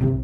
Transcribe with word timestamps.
Velkommen, 0.00 0.16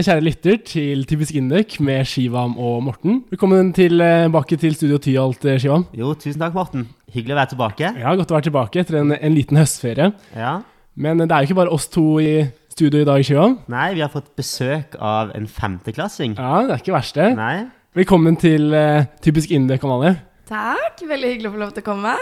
kjære 0.00 0.20
lytter, 0.24 0.56
til 0.64 1.04
Typisk 1.04 1.34
Indek 1.34 1.80
med 1.80 2.04
Shivam 2.04 2.56
og 2.56 2.82
Morten. 2.82 3.24
Velkommen 3.28 3.72
tilbake 3.76 4.56
til 4.56 4.74
Studio 4.74 4.96
Tyholt, 4.96 5.60
Shivam. 5.60 5.84
Jo, 5.92 6.14
tusen 6.14 6.40
takk, 6.40 6.54
Morten. 6.56 6.88
Hyggelig 7.12 7.36
å 7.36 7.42
være 7.42 7.52
tilbake. 7.52 7.96
Ja, 8.00 8.14
Godt 8.16 8.32
å 8.32 8.40
være 8.40 8.48
tilbake 8.48 8.80
etter 8.80 9.02
en, 9.02 9.12
en 9.12 9.36
liten 9.36 9.60
høstferie. 9.60 10.14
Ja. 10.32 10.62
Men 10.94 11.18
det 11.18 11.30
er 11.32 11.42
jo 11.42 11.48
ikke 11.50 11.58
bare 11.58 11.72
oss 11.74 11.88
to 11.90 12.04
i 12.22 12.44
studio 12.70 13.02
i 13.02 13.06
dag, 13.08 13.22
Shivam. 13.26 13.56
Nei, 13.70 13.88
vi 13.96 14.02
har 14.04 14.10
fått 14.12 14.28
besøk 14.38 14.94
av 15.02 15.32
en 15.34 15.46
femteklassing. 15.50 16.36
Ja, 16.38 16.60
det 16.68 16.76
er 16.76 16.82
ikke 16.84 16.94
verst, 16.94 17.16
det. 17.18 17.32
Nei. 17.38 17.64
Velkommen 17.98 18.36
til 18.38 18.70
uh, 18.74 19.06
Typisk 19.22 19.50
Indek, 19.54 19.82
Amalie. 19.86 20.16
Takk. 20.46 21.02
Veldig 21.08 21.30
hyggelig 21.32 21.50
å 21.50 21.54
få 21.54 21.62
lov 21.62 21.72
til 21.74 21.82
å 21.84 21.86
komme. 21.88 22.12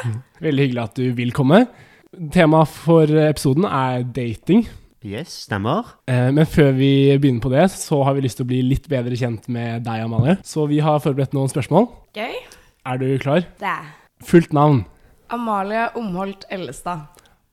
Veldig 0.44 0.66
hyggelig 0.66 0.82
at 0.86 1.00
du 1.00 1.04
vil 1.18 1.32
komme. 1.36 1.64
Temaet 2.32 2.72
for 2.72 3.12
episoden 3.26 3.66
er 3.68 4.04
dating. 4.14 4.64
Yes, 5.02 5.32
stemmer. 5.48 5.94
Eh, 6.06 6.28
Men 6.30 6.46
før 6.46 6.70
vi 6.76 6.90
begynner 7.18 7.42
på 7.42 7.50
det, 7.50 7.64
så 7.74 7.98
har 8.06 8.14
vi 8.14 8.22
lyst 8.22 8.38
til 8.38 8.46
å 8.46 8.50
bli 8.52 8.60
litt 8.62 8.84
bedre 8.92 9.16
kjent 9.18 9.48
med 9.50 9.82
deg, 9.88 10.04
Amalie. 10.04 10.36
Så 10.46 10.68
vi 10.70 10.78
har 10.84 11.00
forberedt 11.02 11.34
noen 11.34 11.50
spørsmål. 11.50 11.88
Gøy. 12.14 12.36
Er 12.86 13.00
du 13.00 13.08
klar? 13.22 13.42
Det. 13.58 13.74
Fullt 14.28 14.52
navn, 14.54 14.84
Amalie 15.34 15.88
Omholt 15.98 16.44
Ellestad. 16.52 17.08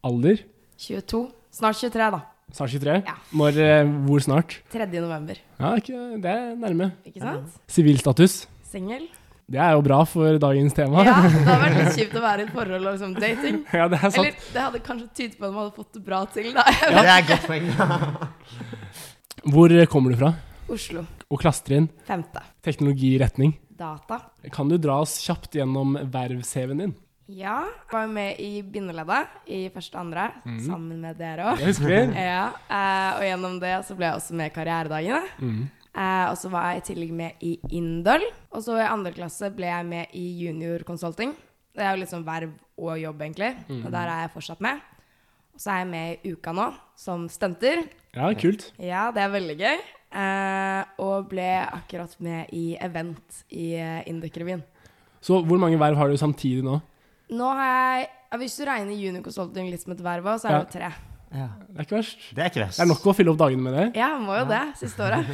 alder, 0.05 0.43
22. 0.79 1.27
Snart 1.51 1.75
23, 1.81 2.09
da. 2.13 2.21
snart 2.55 2.71
23. 2.71 2.93
Ja. 3.05 3.15
Når, 3.35 3.57
eh, 3.59 3.93
hvor 4.07 4.23
snart? 4.23 4.59
3. 4.71 4.87
november. 5.01 5.39
Ja, 5.59 5.73
ikke, 5.75 5.97
det 6.23 6.31
er 6.31 6.53
nærme. 6.55 6.91
Ikke 7.05 7.19
sant? 7.19 7.57
Sivilstatus. 7.67 8.45
Singel. 8.69 9.09
Det 9.49 9.57
er 9.57 9.73
jo 9.73 9.81
bra 9.81 10.03
for 10.05 10.37
dagens 10.39 10.75
tema. 10.77 11.01
Ja, 11.03 11.15
det 11.25 11.41
hadde 11.47 11.61
vært 11.63 11.77
litt 11.79 11.95
kjipt 11.99 12.15
å 12.15 12.21
være 12.21 12.43
i 12.43 12.45
et 12.45 12.51
forhold 12.53 12.83
og 12.83 12.91
liksom 12.93 13.15
dating. 13.17 13.57
Ja, 13.73 13.87
det 13.89 13.97
er 13.97 14.13
sant. 14.13 14.19
Eller 14.21 14.51
det 14.53 14.65
hadde 14.67 14.81
kanskje 14.85 15.07
tydet 15.17 15.39
på 15.39 15.47
at 15.49 15.55
man 15.55 15.63
hadde 15.63 15.75
fått 15.79 15.97
det 15.97 16.03
bra 16.05 16.19
til, 16.35 16.51
da. 16.53 16.65
Ja. 16.85 17.01
Det 17.01 17.15
er 17.15 17.27
godt 17.31 17.49
poeng. 17.49 17.67
Hvor 19.55 19.73
eh, 19.73 19.89
kommer 19.89 20.13
du 20.13 20.19
fra? 20.21 20.31
Oslo. 20.69 21.03
Og 21.33 21.41
klassetrinn? 21.41 21.89
Femte. 22.07 22.45
Teknologiretning. 22.65 23.57
Data. 23.79 24.21
Kan 24.53 24.69
du 24.69 24.77
dra 24.77 24.99
oss 25.01 25.17
kjapt 25.23 25.57
gjennom 25.57 25.97
verv-CV-en 26.13 26.85
din? 26.85 26.95
Ja. 27.29 27.59
Jeg 27.69 27.91
Var 27.93 28.05
jo 28.07 28.11
med 28.13 28.39
i 28.41 28.61
bindeleddet 28.65 29.49
i 29.53 29.59
første 29.73 29.97
og 29.97 30.01
andre, 30.07 30.29
sammen 30.65 31.01
med 31.03 31.19
dere 31.19 31.51
òg. 31.51 31.61
Ja, 32.17 32.45
eh, 32.65 33.09
og 33.19 33.25
gjennom 33.27 33.59
det 33.61 33.73
så 33.85 33.97
ble 33.97 34.09
jeg 34.09 34.17
også 34.17 34.37
med 34.39 34.49
i 34.49 34.55
Karrieredagene. 34.55 35.21
Mm. 35.39 35.67
Og 35.99 36.37
så 36.39 36.49
var 36.53 36.69
jeg 36.69 36.79
i 36.79 36.85
tillegg 36.87 37.11
med 37.13 37.43
i 37.43 37.51
Indøl. 37.75 38.23
Og 38.55 38.63
så 38.63 38.77
i 38.79 38.87
andre 38.87 39.11
klasse 39.11 39.49
ble 39.53 39.67
jeg 39.67 39.85
med 39.89 40.13
i 40.15 40.25
Junior 40.45 40.85
Consulting. 40.87 41.33
Det 41.75 41.83
er 41.85 41.93
jo 41.93 42.01
litt 42.01 42.11
sånn 42.11 42.25
verv 42.25 42.53
og 42.79 42.95
jobb, 43.01 43.21
egentlig. 43.25 43.51
Mm. 43.67 43.81
Og 43.83 43.91
der 43.93 44.07
er 44.07 44.23
jeg 44.23 44.33
fortsatt 44.33 44.63
med. 44.63 44.79
Og 45.53 45.61
så 45.61 45.73
er 45.73 45.81
jeg 45.81 45.89
med 45.91 46.11
i 46.23 46.33
Uka 46.33 46.53
nå, 46.55 46.67
som 46.97 47.27
stunter. 47.29 47.83
Ja, 48.15 48.29
kult. 48.33 48.69
Ja, 48.79 49.09
det 49.13 49.25
er 49.25 49.33
veldig 49.33 49.57
gøy. 49.59 49.81
Eh, 50.23 50.93
og 51.03 51.27
ble 51.29 51.49
akkurat 51.65 52.15
med 52.23 52.53
i 52.55 52.77
event 52.81 53.43
i 53.51 53.73
Induk-revyen. 54.09 54.63
Så 55.21 55.41
hvor 55.43 55.59
mange 55.59 55.77
verv 55.81 55.99
har 55.99 56.09
du 56.09 56.17
samtidig 56.17 56.63
nå? 56.63 56.79
Nå 57.29 57.49
har 57.59 57.69
jeg 57.69 58.09
Hvis 58.41 58.57
du 58.57 58.65
regner 58.65 58.97
Junior 58.97 59.23
Consulting 59.25 59.69
litt 59.69 59.83
som 59.83 59.93
et 59.93 60.01
verv 60.05 60.27
så 60.37 60.49
er 60.49 60.55
det 60.55 60.65
jo 60.65 60.73
tre. 60.79 60.89
Ja. 61.29 61.45
Det 61.69 61.77
er 61.77 61.85
ikke 61.85 61.97
verst. 61.99 62.21
Det 62.33 62.41
er 62.41 62.49
ikke 62.49 62.61
verst. 62.63 62.79
Det 62.79 62.83
er 62.85 62.89
nok 62.89 63.03
å 63.05 63.13
fylle 63.13 63.33
opp 63.33 63.39
dagene 63.41 63.61
med 63.65 63.75
det. 63.77 63.85
Ja, 63.99 64.09
må 64.21 64.33
jo 64.37 64.47
det. 64.49 64.61
Siste 64.79 65.05
året. 65.05 65.29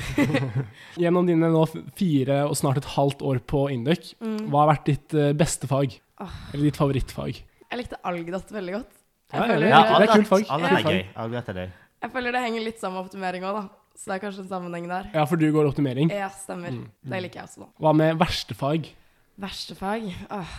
Gjennom 1.02 1.28
dine 1.28 1.50
nå 1.54 1.62
fire 1.96 2.42
og 2.50 2.58
snart 2.60 2.82
et 2.82 2.90
halvt 2.98 3.24
år 3.24 3.40
på 3.48 3.66
Induc, 3.72 4.12
hva 4.20 4.66
har 4.66 4.74
vært 4.74 4.92
ditt 4.92 5.16
eh, 5.16 5.32
beste 5.38 5.70
fag? 5.72 5.96
Oh. 6.24 6.36
Eller 6.52 6.70
ditt 6.70 6.80
favorittfag? 6.80 7.40
Jeg 7.40 7.80
likte 7.80 8.00
algdott 8.08 8.52
veldig 8.56 8.76
godt. 8.78 8.92
Ja, 9.32 9.40
Jeg 9.40 9.40
ja, 9.40 9.48
føler, 9.56 9.66
er 9.66 9.72
Ja, 9.72 9.80
det 10.00 10.06
er 10.10 10.14
kult 10.14 10.32
fag. 10.32 10.46
Kult 10.52 10.68
er 10.68 10.86
gøy. 10.86 11.02
Er 11.16 11.56
gøy. 11.64 11.66
jeg 12.06 12.14
føler 12.14 12.36
det 12.36 12.44
henger 12.46 12.68
litt 12.68 12.84
sammen 12.84 13.00
med 13.00 13.08
optimering 13.08 13.48
òg, 13.48 13.58
da. 13.64 13.66
Så 13.96 14.12
det 14.12 14.16
er 14.18 14.24
kanskje 14.26 14.44
en 14.44 14.52
sammenheng 14.52 14.88
der. 14.92 15.10
Ja, 15.16 15.24
for 15.24 15.40
du 15.40 15.48
går 15.56 15.72
optimering. 15.72 16.12
Ja, 16.12 16.28
stemmer. 16.36 16.76
Mm, 16.76 16.90
Det 17.08 17.24
liker 17.24 17.40
jeg 17.40 17.48
også, 17.48 17.64
da. 17.64 17.72
Hva 17.80 17.96
med 17.96 18.20
verste 18.20 18.56
fag? 18.60 18.92
Verste 19.40 19.76
fag? 19.80 20.12
Åh. 20.36 20.56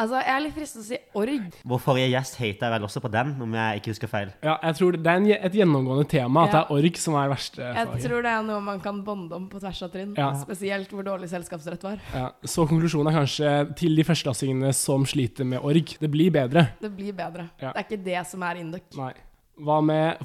Altså, 0.00 0.16
jeg 0.24 0.32
er 0.32 0.40
litt 0.46 0.54
fristet 0.56 0.80
til 0.80 0.82
å 0.82 0.88
si 0.88 0.98
org. 1.20 1.56
Vår 1.72 1.80
forrige 1.84 2.08
gjest 2.14 2.38
hata 2.40 2.70
vel 2.72 2.86
også 2.86 3.02
på 3.04 3.10
den, 3.12 3.34
om 3.44 3.52
jeg 3.58 3.80
ikke 3.82 3.92
husker 3.92 4.08
feil. 4.08 4.30
Ja, 4.46 4.54
jeg 4.64 4.78
tror 4.78 4.96
det 4.96 5.10
er 5.12 5.18
en, 5.20 5.26
et 5.36 5.52
gjennomgående 5.60 6.06
tema 6.08 6.44
at 6.46 6.54
Ja. 6.54 6.60
det 6.60 6.60
er 6.62 6.74
org 6.78 6.96
som 7.02 7.14
er 7.20 7.28
verste 7.34 7.60
Jeg 7.60 7.86
faget. 7.90 8.04
tror 8.06 8.22
det 8.24 8.32
er 8.32 8.42
noe 8.48 8.60
man 8.64 8.80
kan 8.80 9.02
bonde 9.04 9.32
om 9.36 9.48
på 9.52 9.60
tvers 9.60 9.82
av 9.84 9.90
trinn. 9.92 10.14
Ja. 10.16 10.30
Spesielt 10.40 10.88
hvor 10.94 11.04
dårlig 11.04 11.28
selskapsrett 11.28 11.82
var. 11.84 11.98
Ja, 12.14 12.30
så 12.44 12.66
konklusjonen 12.70 13.12
er 13.12 13.18
kanskje 13.20 13.76
til 13.76 13.94
de 13.96 14.02
førsteklassingene 14.08 14.72
som 14.74 15.04
sliter 15.04 15.44
med 15.44 15.60
org. 15.60 15.96
Det 16.00 16.10
blir 16.10 16.30
bedre. 16.32 16.68
Det 16.80 16.90
blir 16.96 17.12
bedre. 17.12 17.50
Ja. 17.60 17.72
Det 17.74 17.84
er 17.84 17.88
ikke 17.90 18.04
det 18.04 18.26
som 18.26 18.42
er 18.42 18.54
Induc. 18.64 18.96
Nei. 18.96 19.12
Hva 19.60 19.82
med 19.84 20.16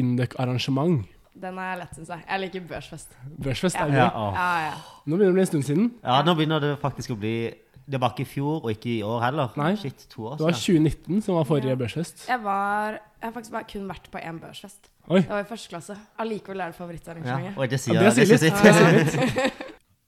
favoritt-Induc-arrangement? 0.00 1.06
Den 1.40 1.56
er 1.62 1.78
lett, 1.80 1.94
syns 1.96 2.10
jeg. 2.12 2.22
Jeg 2.28 2.40
liker 2.42 2.64
børsfest. 2.68 3.14
Børsfest 3.40 3.76
er 3.76 3.88
Ja. 3.88 4.10
gøy. 4.10 4.12
Ja. 4.14 4.32
Ja, 4.34 4.70
ja. 4.70 4.74
Nå 5.06 5.16
begynner 5.16 5.26
det 5.26 5.30
å 5.30 5.38
bli 5.38 5.40
en 5.40 5.46
stund 5.46 5.64
siden. 5.64 5.90
ja, 6.04 6.22
nå 6.22 6.34
begynner 6.36 6.60
det 6.60 6.80
faktisk 6.80 7.10
å 7.10 7.18
bli 7.18 7.54
Det 7.90 7.98
var 8.00 8.12
ikke 8.14 8.22
i 8.22 8.28
fjor, 8.30 8.60
og 8.64 8.70
ikke 8.70 8.86
i 8.98 9.02
år 9.02 9.20
heller. 9.24 9.48
Nei. 9.58 9.72
Shit, 9.76 10.06
to 10.10 10.26
år 10.28 10.36
Det 10.38 10.44
var 10.46 10.52
2019 10.52 11.22
som 11.26 11.34
var 11.34 11.44
forrige 11.48 11.68
Ja. 11.72 11.74
børsfest. 11.74 12.28
Jeg 12.28 12.42
var 12.44 12.90
Jeg 12.92 13.26
har 13.28 13.32
faktisk 13.32 13.52
bare 13.52 13.64
kun 13.72 13.88
vært 13.88 14.06
på 14.12 14.18
én 14.22 14.38
børsfest. 14.40 14.88
Oi. 15.10 15.20
Det 15.20 15.28
var 15.28 15.40
i 15.40 15.44
første 15.44 15.68
klasse. 15.68 15.96
Allikevel 16.18 16.60
er 16.60 16.70
det 16.70 16.74
Ja, 16.78 16.84
favorittarrangementet. 16.84 17.70
det 17.70 17.80
sier, 17.80 17.94
Ja, 17.94 18.02
det 18.04 18.12
sier 18.14 18.26
litt. 18.26 18.40
Det 18.40 18.74
sier 18.74 18.92
litt. 18.98 19.52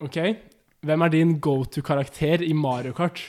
Ok. 0.01 0.37
Hvem 0.83 1.03
er 1.03 1.09
din 1.09 1.39
go 1.41 1.65
to-karakter 1.65 2.43
i 2.43 2.53
Mario 2.53 2.93
Kart? 2.93 3.21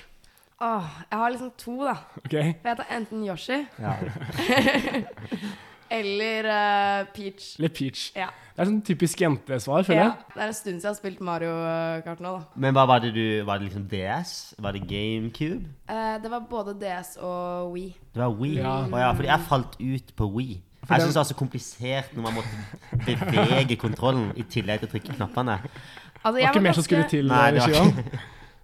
Åh, 0.61 0.83
jeg 1.11 1.19
har 1.19 1.29
liksom 1.31 1.51
to, 1.57 1.83
da. 1.83 1.95
Okay. 2.25 2.53
For 2.61 2.69
jeg 2.69 2.77
heter 2.77 2.85
enten 2.95 3.25
Yoshi 3.27 3.65
Ja. 3.79 3.93
eller 5.93 6.47
uh, 6.49 7.11
Peach. 7.13 7.53
Eller 7.59 7.69
Peach. 7.69 8.07
Ja. 8.17 8.29
Det 8.53 8.61
er 8.61 8.69
sånn 8.69 8.81
typisk 8.85 9.21
jentesvar, 9.23 9.85
føler 9.85 9.99
ja. 9.99 10.09
jeg. 10.11 10.33
Det 10.35 10.41
er 10.43 10.51
en 10.51 10.55
stund 10.57 10.75
siden 10.75 10.83
jeg 10.83 10.91
har 10.91 10.97
spilt 10.99 11.21
Mario 11.25 11.53
eh, 11.65 12.01
Kart 12.05 12.19
nå, 12.21 12.33
da. 12.35 12.59
Men 12.61 12.75
hva 12.77 12.83
var 12.85 13.01
det 13.01 13.09
du 13.15 13.23
Var 13.47 13.57
det 13.57 13.65
liksom 13.65 13.87
DS? 13.89 14.33
Var 14.61 14.77
det 14.77 14.83
GameCube? 14.91 15.71
Uh, 15.89 16.19
det 16.21 16.29
var 16.29 16.43
både 16.51 16.75
DS 16.77 17.15
og 17.17 17.73
Wii. 17.73 17.87
Det 18.13 18.21
var 18.21 18.35
Wii. 18.37 18.59
Ja. 18.59 18.75
Oh, 18.85 18.99
ja, 19.01 19.09
fordi 19.17 19.31
jeg 19.31 19.47
falt 19.49 19.79
ut 19.81 20.13
på 20.21 20.29
Wii. 20.35 20.59
For 20.83 20.93
Jeg 20.93 21.05
syns 21.05 21.15
det 21.15 21.21
var 21.21 21.27
så 21.31 21.39
komplisert 21.39 22.13
når 22.13 22.27
man 22.27 22.37
måtte 22.37 23.17
bevege 23.31 23.79
kontrollen 23.79 24.29
i 24.37 24.45
tillegg 24.53 24.83
til 24.83 24.89
å 24.89 24.93
trykke 24.93 25.17
knappene. 25.17 25.57
Altså, 25.63 26.35
Det 26.35 26.43
var 26.43 26.49
ikke 26.51 26.63
mer 26.67 26.77
som 26.77 26.85
skulle 26.85 27.09
til. 27.09 27.31
Nei, 27.31 27.45
det 27.55 27.63
var 27.63 27.73
ikke 27.73 28.21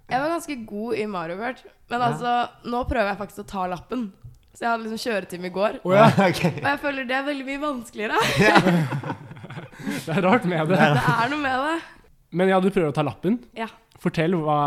Jeg 0.09 0.21
var 0.21 0.33
ganske 0.35 0.57
god 0.69 1.01
i 1.01 1.05
Mario 1.05 1.37
Kart. 1.39 1.65
Men 1.89 2.01
Ja. 2.01 2.11
altså, 2.11 2.69
nå 2.69 2.83
prøver 2.89 3.13
jeg 3.13 3.21
faktisk 3.23 3.45
å 3.45 3.49
ta 3.55 3.65
lappen. 3.73 4.11
Så 4.53 4.65
jeg 4.65 4.71
hadde 4.71 4.85
liksom 4.87 5.01
kjøretime 5.05 5.49
i 5.49 5.53
går. 5.55 5.79
Oh, 5.87 5.93
ja, 5.95 6.07
okay. 6.25 6.55
Og 6.57 6.67
jeg 6.67 6.79
føler 6.81 7.07
det 7.07 7.15
er 7.15 7.25
veldig 7.27 7.45
mye 7.47 7.61
vanskeligere. 7.63 8.21
det 10.05 10.15
er 10.15 10.23
rart 10.25 10.47
med 10.49 10.71
det. 10.71 10.79
Det 10.79 11.03
er 11.15 11.31
noe 11.31 11.43
med 11.43 11.67
det. 11.67 11.75
Men 12.39 12.51
ja, 12.51 12.59
du 12.61 12.69
prøver 12.69 12.91
å 12.91 12.95
ta 12.95 13.05
lappen. 13.05 13.39
Ja. 13.57 13.69
Fortell 13.99 14.35
hva 14.39 14.59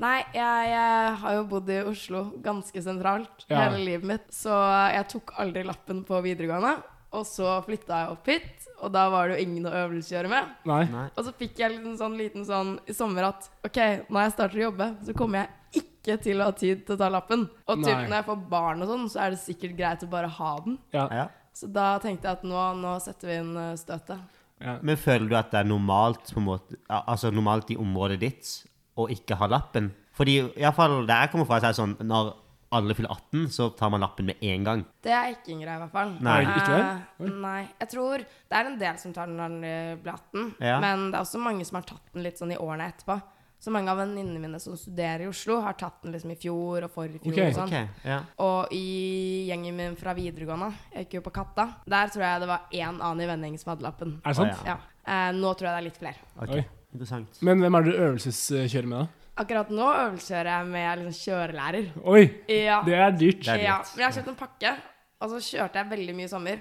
Nei, 0.00 0.22
jeg, 0.32 0.68
jeg 0.70 1.16
har 1.20 1.34
jo 1.36 1.42
bodd 1.50 1.68
i 1.68 1.82
Oslo 1.84 2.22
ganske 2.40 2.80
sentralt 2.80 3.42
Ja. 3.50 3.66
hele 3.66 3.82
livet 3.84 4.06
mitt, 4.08 4.30
så 4.32 4.54
jeg 4.94 5.10
tok 5.12 5.34
aldri 5.42 5.64
lappen 5.68 6.00
på 6.08 6.22
videregående. 6.24 6.78
Og 7.18 7.26
så 7.26 7.58
flytta 7.66 7.98
jeg 8.04 8.14
opp 8.14 8.28
hit, 8.30 8.66
og 8.80 8.92
da 8.94 9.02
var 9.12 9.28
det 9.28 9.36
jo 9.36 9.44
ingen 9.48 9.66
å 9.68 9.74
øvelseskjøre 9.82 10.30
med. 10.30 10.52
Nei. 10.70 10.84
Nei. 10.92 11.06
Og 11.18 11.26
så 11.26 11.34
fikk 11.36 11.58
jeg 11.60 11.76
en 11.76 11.98
sånn 11.98 12.14
liten 12.16 12.46
sånn 12.48 12.76
i 12.88 12.96
sommer 12.96 13.28
at 13.32 13.50
OK, 13.66 13.80
når 14.08 14.22
jeg 14.22 14.34
starter 14.36 14.62
å 14.62 14.66
jobbe, 14.68 14.88
så 15.04 15.16
kommer 15.18 15.42
jeg 15.42 15.82
ikke 15.82 15.89
til 16.02 16.40
å 16.40 16.46
ha 16.48 16.52
tid 16.56 16.86
til 16.86 16.96
å 16.96 16.98
ta 16.98 17.08
lappen. 17.12 17.46
Og 17.68 17.82
typ 17.84 17.92
Nei. 17.94 18.06
når 18.08 18.16
jeg 18.20 18.26
får 18.30 18.42
barn 18.50 18.82
og 18.82 18.88
sånn, 18.88 19.06
så 19.12 19.20
er 19.26 19.30
det 19.34 19.40
sikkert 19.42 19.76
greit 19.78 20.02
å 20.06 20.10
bare 20.10 20.28
ha 20.28 20.52
den. 20.64 20.78
Ja. 20.96 21.06
Ja. 21.12 21.26
Så 21.52 21.66
da 21.72 21.98
tenkte 21.98 22.28
jeg 22.28 22.38
at 22.38 22.44
nå, 22.46 22.60
nå 22.80 22.94
setter 23.04 23.28
vi 23.28 23.38
inn 23.42 23.56
eh, 23.56 23.74
støtet. 23.76 24.18
ja. 24.60 24.78
Men 24.82 24.96
føler 24.96 25.28
du 25.28 25.34
at 25.36 25.50
det 25.50 25.60
er 25.60 25.68
normalt 25.68 26.30
på 26.32 26.38
en 26.40 26.46
måte 26.46 26.76
Altså 26.88 27.30
normalt 27.32 27.70
i 27.72 27.76
området 27.80 28.20
ditt 28.20 28.50
å 28.96 29.08
ikke 29.10 29.36
ha 29.40 29.46
lappen? 29.50 29.90
Fordi 30.16 30.38
iallfall 30.60 31.06
der 31.08 31.24
jeg 31.26 31.32
kommer 31.32 31.46
fra, 31.48 31.58
så 31.60 31.70
er 31.70 31.74
det 31.74 31.80
sånn 31.80 31.96
når 32.06 32.32
alle 32.70 32.94
fyller 32.94 33.10
18, 33.10 33.48
så 33.50 33.64
tar 33.74 33.90
man 33.90 33.98
lappen 34.04 34.28
med 34.30 34.38
en 34.46 34.62
gang. 34.64 34.82
Det 35.02 35.10
er 35.10 35.32
ikke 35.32 35.50
en 35.56 35.62
greie, 35.64 35.74
i 35.74 35.80
hvert 35.82 35.90
fall. 35.90 36.12
Nei. 36.22 36.36
Ikke 36.44 36.66
det? 36.70 36.82
Eh, 37.26 37.32
nei. 37.42 37.62
Jeg 37.80 37.88
tror 37.90 38.22
det 38.22 38.58
er 38.60 38.68
en 38.70 38.76
del 38.78 39.00
som 39.02 39.12
tar 39.16 39.26
den 39.26 39.40
når 39.40 39.48
den 39.56 39.64
eh, 39.66 39.96
blir 40.04 40.12
18, 40.14 40.44
Ja. 40.62 40.76
men 40.84 41.08
det 41.10 41.18
er 41.18 41.24
også 41.24 41.40
mange 41.42 41.66
som 41.66 41.80
har 41.80 41.88
tatt 41.88 42.12
den 42.14 42.22
litt 42.22 42.38
sånn 42.38 42.52
i 42.54 42.58
årene 42.62 42.86
etterpå. 42.92 43.16
Så 43.60 43.68
mange 43.74 43.92
av 43.92 43.98
venninnene 44.00 44.40
mine 44.40 44.58
som 44.62 44.72
studerer 44.80 45.26
i 45.26 45.28
Oslo, 45.28 45.58
har 45.60 45.74
tatt 45.76 45.98
den 46.02 46.14
liksom 46.14 46.30
i 46.32 46.36
fjor 46.40 46.86
og 46.86 46.90
forrige 46.94 47.20
fjor. 47.20 47.34
Ok. 47.34 47.40
og 47.44 47.54
sånn. 47.58 47.74
Ok, 47.74 48.04
ja. 48.08 48.18
Og 48.40 48.72
i 48.72 49.46
gjengen 49.50 49.76
min 49.76 49.96
fra 50.00 50.14
videregående, 50.16 50.70
jeg 50.94 51.04
gikk 51.04 51.18
jo 51.18 51.22
på 51.26 51.32
Katta, 51.36 51.66
der 51.84 52.08
tror 52.14 52.24
jeg 52.24 52.40
det 52.40 52.48
var 52.48 52.64
én 52.72 52.96
annen 53.02 53.20
i 53.20 53.28
vennegjengen 53.28 53.60
som 53.60 53.74
hadde 53.74 53.84
lappen. 53.84 54.14
Er 54.24 54.32
det 54.32 54.36
sant? 54.40 54.64
Ja. 54.64 54.78
Eh, 55.04 55.32
nå 55.36 55.52
tror 55.52 55.68
jeg 55.68 55.74
det 55.76 55.80
er 55.82 55.88
litt 55.90 56.00
flere. 56.00 56.24
Okay. 56.40 56.64
Interessant. 56.94 57.42
Men 57.44 57.60
hvem 57.60 57.76
er 57.76 57.84
det 57.84 57.92
du 57.92 58.00
øvelseskjører 58.06 58.88
med, 58.94 58.98
da? 59.04 59.34
Akkurat 59.44 59.68
nå 59.76 59.86
øvelseskjører 60.06 60.50
jeg 60.56 60.66
med 60.72 61.04
liksom 61.04 61.20
kjørelærer. 61.20 61.92
Oi, 62.04 62.24
Ja. 62.48 62.80
det 62.88 62.94
er 62.96 63.10
dyrt. 63.12 63.44
Det 63.44 63.48
er 63.48 63.60
dyrt. 63.60 63.68
ja. 63.68 63.78
Men 63.94 64.00
jeg 64.02 64.08
har 64.08 64.16
kjøpt 64.18 64.28
en 64.32 64.40
pakke, 64.40 64.72
og 65.20 65.30
så 65.30 65.38
kjørte 65.52 65.74
jeg 65.84 65.90
veldig 65.92 66.14
mye 66.16 66.24
i 66.24 66.32
sommer. 66.32 66.60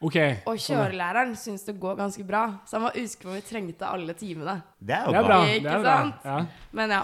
Ok. 0.00 0.16
Og 0.48 0.56
sånn, 0.56 0.78
ja. 0.78 0.86
kjørelæreren 0.86 1.34
syns 1.36 1.66
det 1.66 1.74
går 1.80 1.96
ganske 1.98 2.24
bra, 2.24 2.46
så 2.64 2.78
han 2.78 2.86
var 2.88 2.94
usikker 2.96 3.26
på 3.28 3.32
om 3.34 3.36
vi 3.36 3.42
trengte 3.44 3.84
alle 3.86 4.14
timene. 4.16 4.54
Det 4.80 4.94
er 4.96 5.04
jo 5.04 5.12
Det 5.12 5.18
er 5.18 5.26
bra. 5.26 5.38
bra. 5.40 5.48
Ikke 5.52 5.62
Det 5.66 5.72
er 5.74 5.82
bra. 5.84 5.96
sant? 5.98 6.24
Ja. 6.24 6.38
Men 6.72 6.94
ja, 6.96 7.00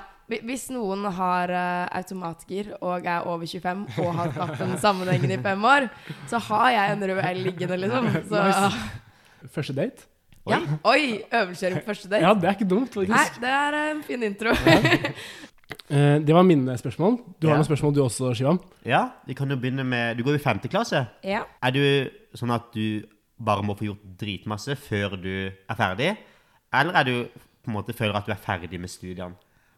hvis 0.49 0.65
noen 0.75 1.05
har 1.19 1.53
uh, 1.53 1.87
automatgir 2.01 2.73
og 2.81 3.05
er 3.07 3.29
over 3.29 3.47
25 3.47 3.85
og 4.01 4.09
har 4.17 4.33
hatt 4.41 4.59
den 4.59 4.73
sammenhengen 4.83 5.31
i 5.37 5.39
fem 5.45 5.65
år, 5.65 5.91
så 6.27 6.41
har 6.49 6.71
jeg 6.73 6.97
en 6.97 7.05
rød 7.13 7.21
L 7.31 7.43
liggende, 7.51 7.77
liksom. 7.85 8.09
Så 8.31 8.45
Nice. 8.49 9.51
Første 9.55 9.77
date? 9.77 10.09
ja. 10.49 10.59
Oi! 10.87 11.21
Øvelseskjøring 11.31 11.81
på 11.83 11.87
første 11.93 12.09
date. 12.09 12.23
Ja, 12.25 12.33
det 12.35 12.49
er 12.49 12.55
ikke 12.57 12.69
dumt. 12.71 12.97
Nei, 12.97 13.25
det 13.43 13.51
er 13.51 13.77
en 13.91 14.03
fin 14.07 14.23
intro. 14.23 14.51
Eh, 15.88 16.19
det 16.27 16.35
var 16.35 16.43
mine 16.43 16.75
spørsmål. 16.79 17.19
Du 17.41 17.47
har 17.47 17.55
Ja. 17.56 17.61
noen 17.62 17.69
spørsmål 17.69 17.94
du 17.94 18.00
også, 18.03 18.35
Shivam? 18.35 18.59
Ja, 18.85 19.09
vi 19.27 19.35
kan 19.35 19.49
jo 19.49 19.56
begynne 19.56 19.85
med 19.87 20.17
Du 20.17 20.23
går 20.25 20.33
jo 20.37 20.41
i 20.41 20.43
femte 20.43 20.69
klasse. 20.69 21.06
ja. 21.25 21.44
Er 21.62 21.71
du 21.71 22.11
sånn 22.35 22.53
at 22.55 22.73
du 22.73 23.05
bare 23.38 23.62
må 23.62 23.77
få 23.77 23.85
gjort 23.87 24.17
dritmasse 24.19 24.75
før 24.77 25.17
du 25.23 25.53
er 25.69 25.75
ferdig? 25.77 26.17
Eller 26.73 26.93
er 26.94 27.05
du 27.05 27.25
på 27.65 27.69
en 27.69 27.75
måte 27.75 27.94
føler 27.94 28.15
at 28.17 28.27
du 28.27 28.33
er 28.33 28.37
ferdig 28.37 28.81
med 28.81 28.91
studiene? 28.91 29.35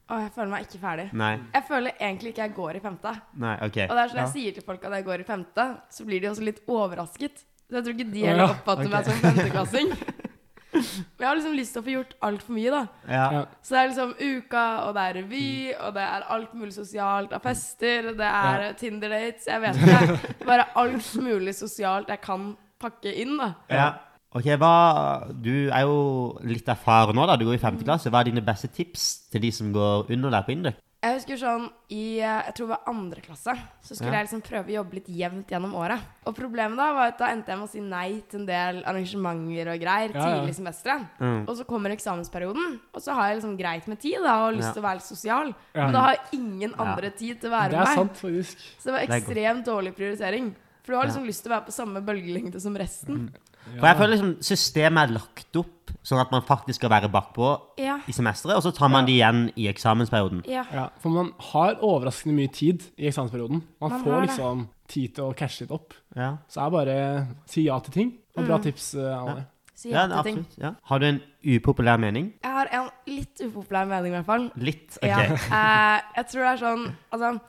Å, 0.09 0.23
jeg 0.23 0.33
føler 0.33 0.49
meg 0.49 0.63
ikke 0.67 0.81
ferdig. 0.81 1.13
Nei. 1.13 1.39
Jeg 1.53 1.65
føler 1.69 1.93
egentlig 2.01 2.29
ikke 2.33 2.43
jeg 2.47 2.55
går 2.55 2.77
i 2.77 2.81
femte. 2.81 3.21
Nei, 3.37 3.55
ok. 3.57 3.63
Og 3.63 3.73
det 3.75 3.91
er 3.91 4.09
sånn 4.09 4.17
Ja. 4.17 4.25
jeg 4.25 4.33
sier 4.33 4.55
til 4.55 4.63
folk 4.63 4.85
at 4.85 4.93
jeg 4.93 5.05
går 5.05 5.21
i 5.21 5.25
femte, 5.25 5.77
så 5.91 6.07
blir 6.07 6.21
de 6.23 6.29
også 6.29 6.45
litt 6.45 6.61
overrasket. 6.67 7.45
Så 7.69 7.73
jeg 7.77 7.85
tror 7.85 7.93
ikke 7.99 8.13
de 8.13 8.21
heller 8.25 8.47
ja. 8.47 8.55
oppfatter 8.55 8.87
Ok. 8.87 8.91
meg 8.91 9.05
som 9.05 9.15
femteklassing. 9.21 9.93
Men 10.73 11.23
jeg 11.23 11.29
har 11.29 11.39
liksom 11.39 11.55
lyst 11.57 11.73
til 11.75 11.81
å 11.81 11.85
få 11.87 11.93
gjort 11.95 12.11
altfor 12.29 12.55
mye, 12.57 12.73
da. 12.75 12.81
Ja. 13.09 13.23
Ja. 13.39 13.45
Så 13.65 13.75
det 13.75 13.81
er 13.81 13.89
liksom 13.93 14.11
uka, 14.21 14.65
og 14.87 14.91
det 14.99 15.05
er 15.09 15.17
revy, 15.23 15.45
og 15.79 15.95
det 15.97 16.03
er 16.05 16.27
alt 16.37 16.53
mulig 16.59 16.75
sosialt 16.77 17.33
av 17.33 17.41
fester, 17.47 18.11
det 18.19 18.29
er 18.33 18.67
Ja. 18.67 18.73
Tinder-dates, 18.83 19.47
jeg 19.49 19.63
vet 19.65 19.81
ikke. 19.81 20.35
Bare 20.51 20.69
alt 20.77 21.09
mulig 21.25 21.55
sosialt 21.57 22.13
jeg 22.13 22.21
kan 22.25 22.51
pakke 22.81 23.15
inn, 23.25 23.37
da. 23.41 23.55
ja. 23.73 23.89
Ok, 24.37 24.45
hva 24.61 25.33
Du 25.41 25.71
er 25.73 25.87
jo 25.89 26.37
litt 26.45 26.67
erfaren 26.69 27.17
nå, 27.17 27.25
da. 27.27 27.37
Du 27.41 27.47
går 27.49 27.57
i 27.57 27.63
femte 27.63 27.83
klasse. 27.87 28.11
Hva 28.13 28.21
er 28.21 28.29
dine 28.29 28.43
beste 28.45 28.69
tips 28.69 29.07
til 29.33 29.41
de 29.41 29.51
som 29.57 29.71
går 29.73 30.11
under 30.13 30.31
deg 30.37 30.45
på 30.45 30.53
Induc? 30.53 30.77
Jeg 30.99 31.15
husker 31.15 31.39
sånn 31.39 31.67
i 31.95 32.19
eh, 32.19 32.41
jeg 32.49 32.55
tror 32.57 32.67
det 32.67 32.73
var 32.73 32.89
andre 32.91 33.21
klasse, 33.23 33.53
så 33.87 33.95
skulle 33.95 34.11
Ja. 34.11 34.19
jeg 34.19 34.27
liksom 34.27 34.41
prøve 34.43 34.67
å 34.67 34.75
jobbe 34.81 34.95
litt 34.99 35.07
jevnt 35.15 35.47
gjennom 35.53 35.77
året. 35.79 36.01
Og 36.27 36.35
problemet 36.35 36.75
da 36.77 36.89
var 36.93 37.13
at 37.13 37.19
da 37.21 37.29
endte 37.31 37.53
jeg 37.53 37.59
med 37.61 37.69
å 37.69 37.71
si 37.71 37.81
nei 37.81 38.21
til 38.29 38.41
en 38.41 38.47
del 38.49 38.81
arrangementer 38.83 39.71
og 39.71 39.79
greier 39.79 40.11
Ja, 40.11 40.19
ja. 40.19 40.41
tidlig 40.43 40.51
i 40.51 40.59
semesteret. 40.59 41.07
Mm. 41.21 41.45
Og 41.47 41.55
så 41.57 41.65
kommer 41.71 41.95
eksamensperioden, 41.95 42.81
og 42.93 43.01
så 43.01 43.15
har 43.15 43.29
jeg 43.31 43.39
liksom 43.39 43.57
greit 43.57 43.87
med 43.87 44.01
tid 44.03 44.19
da, 44.27 44.35
og 44.49 44.57
lyst 44.59 44.73
til 44.75 44.83
å 44.83 44.89
være 44.89 44.99
litt 44.99 45.07
sosial. 45.07 45.55
Men 45.73 45.93
da 45.95 46.01
har 46.01 46.15
jeg 46.17 46.41
ingen 46.41 46.75
andre 46.75 47.11
tid 47.15 47.41
til 47.41 47.51
å 47.51 47.55
være 47.55 47.71
Det 47.71 47.79
med 47.79 47.87
er 47.87 47.95
sant, 47.95 48.17
faktisk. 48.19 48.59
Så 48.81 48.85
det 48.91 48.93
var 48.93 49.07
Det 49.07 49.23
ekstremt 49.23 49.65
dårlig 49.71 49.95
prioritering. 49.95 50.55
For 50.83 50.93
du 50.93 50.99
har 50.99 51.07
liksom 51.07 51.27
lyst 51.27 51.43
til 51.45 51.53
å 51.53 51.61
være 51.61 51.67
på 51.67 51.73
samme 51.79 52.03
bølgelengde 52.03 52.61
som 52.61 52.75
resten. 52.75 53.31
For 53.79 53.87
jeg 53.87 53.97
føler 53.99 54.13
liksom 54.17 54.33
systemet 54.43 55.03
er 55.09 55.13
lagt 55.19 55.57
opp 55.61 55.75
sånn 56.09 56.21
at 56.23 56.31
man 56.33 56.43
faktisk 56.43 56.81
skal 56.81 56.91
være 56.91 57.09
bakpå 57.13 57.49
Ja. 57.79 57.99
i 58.09 58.13
semesteret, 58.13 58.57
og 58.57 58.63
så 58.65 58.73
tar 58.75 58.89
man 58.89 59.05
det 59.05 59.13
igjen 59.19 59.53
i 59.57 59.67
eksamensperioden. 59.69 60.43
Ja. 60.49 60.65
Ja, 60.73 60.89
for 61.01 61.11
man 61.11 61.33
har 61.53 61.75
overraskende 61.85 62.35
mye 62.37 62.53
tid 62.53 62.83
i 62.99 63.09
eksamensperioden. 63.11 63.63
Man, 63.81 63.91
Man 63.91 64.05
får 64.05 64.27
liksom 64.29 64.69
tid 64.89 65.15
til 65.15 65.25
å 65.25 65.35
cashe 65.37 65.61
litt 65.67 65.71
opp. 65.71 65.93
Ja, 66.17 66.37
Så 66.49 66.65
er 66.67 66.71
bare 66.71 67.27
si 67.47 67.63
ja 67.67 67.79
til 67.81 67.93
ting. 67.93 68.13
Og 68.37 68.47
bra 68.47 68.59
tips, 68.59 68.95
eh, 68.95 69.19
Anne. 69.19 69.47
Si 69.75 69.91
ja 69.91 70.07
Mm. 70.07 70.11
ja 70.11 70.23
til 70.23 70.33
ting. 70.35 70.39
absolutt. 70.45 70.59
Ja. 70.65 70.75
Har 70.85 70.99
du 70.99 71.07
en 71.07 71.21
upopulær 71.45 71.99
mening? 72.01 72.33
Jeg 72.43 72.51
har 72.53 72.67
en 72.73 72.91
litt 73.07 73.37
upopulær 73.41 73.87
mening, 73.87 74.13
i 74.13 74.17
hvert 74.17 74.27
fall. 74.27 74.51
Litt? 74.57 74.99
Ok. 75.03 75.09
Ja. 75.09 75.19
Eh, 75.29 76.01
jeg 76.17 76.27
tror 76.29 76.43
det 76.43 76.53
er 76.53 76.65
sånn 76.67 76.95
Altså, 77.13 77.41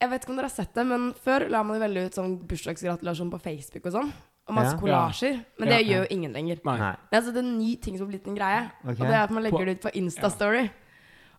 jeg 0.00 0.10
vet 0.10 0.22
ikke 0.22 0.30
om 0.30 0.36
dere 0.36 0.44
har 0.44 0.50
sett 0.50 0.74
det, 0.74 0.86
men 0.86 1.12
før 1.14 1.48
la 1.50 1.62
man 1.62 1.80
jo 1.80 1.86
veldig 1.86 2.06
ut 2.06 2.12
sånn 2.14 2.38
bursdagsgratulasjon 2.46 3.30
på 3.30 3.40
Facebook 3.40 3.86
og 3.86 3.92
sånn. 3.92 4.12
Og 4.46 4.54
masse 4.54 4.74
Ja. 4.74 4.80
kollasjer. 4.80 5.38
Men 5.58 5.68
Ja, 5.68 5.76
det 5.78 5.86
ja. 5.86 5.92
gjør 5.94 6.00
jo 6.02 6.06
ingen 6.10 6.32
lenger. 6.32 6.56
Nei. 6.64 6.78
Nei. 6.78 6.90
Det 7.10 7.12
er 7.12 7.16
altså 7.22 7.38
en 7.38 7.58
ny 7.58 7.76
ting 7.80 7.96
som 7.98 8.06
har 8.06 8.10
blitt 8.12 8.26
en 8.28 8.36
greie. 8.36 8.70
Okay. 8.84 8.90
Og 8.92 9.06
det 9.08 9.14
er 9.14 9.22
at 9.22 9.30
man 9.30 9.42
legger 9.42 9.58
På- 9.58 9.64
det 9.64 9.76
ut 9.78 9.80
på 9.82 9.90
Instastory. 9.94 10.68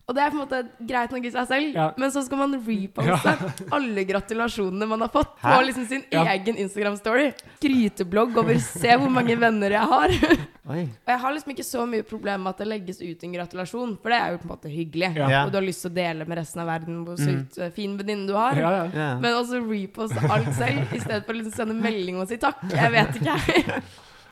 Og 0.06 0.14
det 0.14 0.22
er 0.22 0.30
på 0.30 0.36
en 0.36 0.42
måte 0.44 0.58
greit 0.86 1.10
nok 1.10 1.24
i 1.26 1.30
seg 1.34 1.46
selv, 1.50 1.72
Ja. 1.74 1.86
men 1.98 2.12
så 2.14 2.20
skal 2.22 2.38
man 2.38 2.52
reposte 2.62 3.32
alle 3.74 4.04
gratulasjonene 4.06 4.86
man 4.86 5.00
har 5.02 5.10
fått, 5.10 5.32
på 5.42 5.54
liksom 5.66 5.86
sin 5.90 6.04
Ja. 6.14 6.22
egen 6.30 6.54
Instagram-story. 6.62 7.32
Gryteblogg 7.60 8.36
over 8.38 8.54
'se 8.54 8.94
hvor 8.96 9.10
mange 9.10 9.34
venner 9.34 9.74
jeg 9.74 9.82
har'. 9.82 10.14
Oi. 10.70 10.82
Og 10.82 11.10
jeg 11.10 11.18
har 11.18 11.32
liksom 11.32 11.50
ikke 11.50 11.66
så 11.66 11.86
mye 11.86 12.02
problem 12.06 12.40
med 12.42 12.50
at 12.50 12.58
det 12.58 12.68
legges 12.68 13.00
ut 13.02 13.24
en 13.24 13.32
gratulasjon, 13.34 13.98
for 14.02 14.10
det 14.10 14.18
er 14.20 14.30
jo 14.30 14.38
på 14.38 14.46
en 14.46 14.54
måte 14.54 14.70
hyggelig. 14.70 15.10
Ja. 15.16 15.28
Ja. 15.28 15.44
Og 15.44 15.50
du 15.50 15.58
har 15.58 15.66
lyst 15.66 15.82
til 15.82 15.90
å 15.90 15.94
dele 15.94 16.24
med 16.24 16.38
resten 16.38 16.62
av 16.62 16.66
verden 16.70 17.04
hvor 17.04 17.18
sykt 17.18 17.58
mm. 17.58 17.72
fin 17.74 17.98
venninne 17.98 18.26
du 18.28 18.34
har. 18.34 18.54
Ja, 18.54 18.70
ja. 18.70 18.86
Ja. 18.94 19.08
Men 19.18 19.34
også 19.34 19.58
reposte 19.58 20.22
alt 20.22 20.54
selv, 20.54 20.86
i 20.94 21.00
stedet 21.02 21.26
for 21.26 21.34
å 21.34 21.38
liksom 21.40 21.52
sende 21.54 21.74
melding 21.74 22.18
og 22.22 22.28
si 22.30 22.38
takk. 22.38 22.62
Jeg 22.70 22.92
vet 22.94 23.18
ikke. 23.22 23.82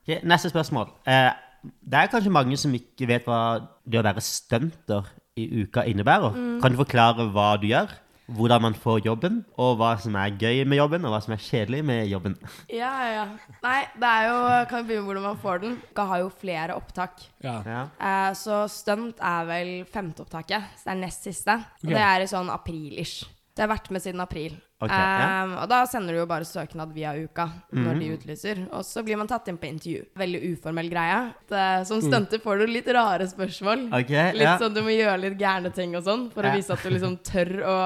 Ok, 0.05 0.19
Neste 0.23 0.51
spørsmål. 0.53 0.91
Eh, 1.09 1.33
det 1.65 1.99
er 1.99 2.11
kanskje 2.13 2.31
mange 2.31 2.57
som 2.61 2.75
ikke 2.77 3.07
vet 3.09 3.25
hva 3.25 3.59
det 3.89 3.99
å 3.99 4.05
være 4.05 4.21
stunter 4.21 5.07
i 5.37 5.45
uka 5.65 5.83
innebærer. 5.91 6.35
Mm. 6.35 6.57
Kan 6.63 6.75
du 6.75 6.79
forklare 6.79 7.29
hva 7.35 7.55
du 7.59 7.67
gjør? 7.71 7.93
Hvordan 8.35 8.63
man 8.65 8.75
får 8.81 9.03
jobben, 9.05 9.43
og 9.61 9.75
hva 9.77 9.91
som 10.01 10.15
er 10.17 10.31
gøy 10.41 10.63
med 10.65 10.79
jobben, 10.79 11.03
og 11.05 11.13
hva 11.13 11.19
som 11.21 11.35
er 11.35 11.43
kjedelig 11.45 11.83
med 11.85 12.07
jobben. 12.09 12.39
Ja, 12.73 12.93
ja. 13.13 13.25
Nei, 13.61 13.83
det 14.01 14.09
er 14.09 14.29
jo 14.31 14.39
Kan 14.71 14.87
vi 14.87 14.95
begynne 14.95 15.03
med 15.03 15.11
hvordan 15.11 15.27
man 15.27 15.43
får 15.43 15.61
den? 15.61 15.75
Dere 15.91 16.07
har 16.09 16.23
jo 16.23 16.31
flere 16.41 16.79
opptak. 16.79 17.21
ja. 17.45 17.59
Ja. 17.67 17.83
Eh, 18.01 18.31
så 18.39 18.63
stunt 18.73 19.21
er 19.21 19.45
vel 19.51 19.73
femteopptaket, 19.93 20.71
så 20.79 20.89
det 20.89 20.95
er 20.95 21.03
nest 21.03 21.29
siste. 21.29 21.59
Og 21.85 21.91
det 21.93 22.01
er 22.01 22.25
i 22.25 22.31
sånn 22.31 22.49
april-ish. 22.49 23.27
Det 23.55 23.63
har 23.67 23.71
vært 23.75 23.91
med 23.93 24.03
siden 24.03 24.25
april. 24.25 24.57
Ok, 24.85 24.93
ja. 24.95 25.45
um, 25.45 25.55
og 25.63 25.69
da 25.73 25.81
sender 25.91 26.15
du 26.15 26.21
jo 26.21 26.27
bare 26.31 26.47
søknad 26.49 26.93
via 26.95 27.15
uka 27.17 27.49
når 27.73 27.95
mm. 27.97 28.01
de 28.03 28.11
utlyser. 28.17 28.63
Og 28.77 28.85
så 28.87 29.03
blir 29.07 29.19
man 29.21 29.31
tatt 29.31 29.49
inn 29.51 29.59
på 29.61 29.69
intervju. 29.71 30.05
Veldig 30.21 30.41
uformell 30.53 30.91
greie. 30.93 31.19
Det, 31.51 31.65
som 31.89 32.01
Mm. 32.01 32.09
stunter 32.11 32.43
får 32.45 32.59
du 32.59 32.67
litt 32.73 32.89
rare 32.95 33.27
spørsmål. 33.31 33.87
Okay, 34.01 34.33
Litt 34.37 34.49
ja. 34.49 34.57
sånn 34.61 34.75
du 34.75 34.83
må 34.85 34.93
gjøre 34.95 35.21
litt 35.29 35.39
gærne 35.41 35.73
ting 35.75 35.95
og 35.97 36.05
sånn, 36.05 36.31
for 36.33 36.45
Ja. 36.45 36.53
å 36.53 36.57
vise 36.57 36.73
at 36.73 36.83
du 36.83 36.91
liksom 36.91 37.19
tør 37.25 37.53
å 37.65 37.77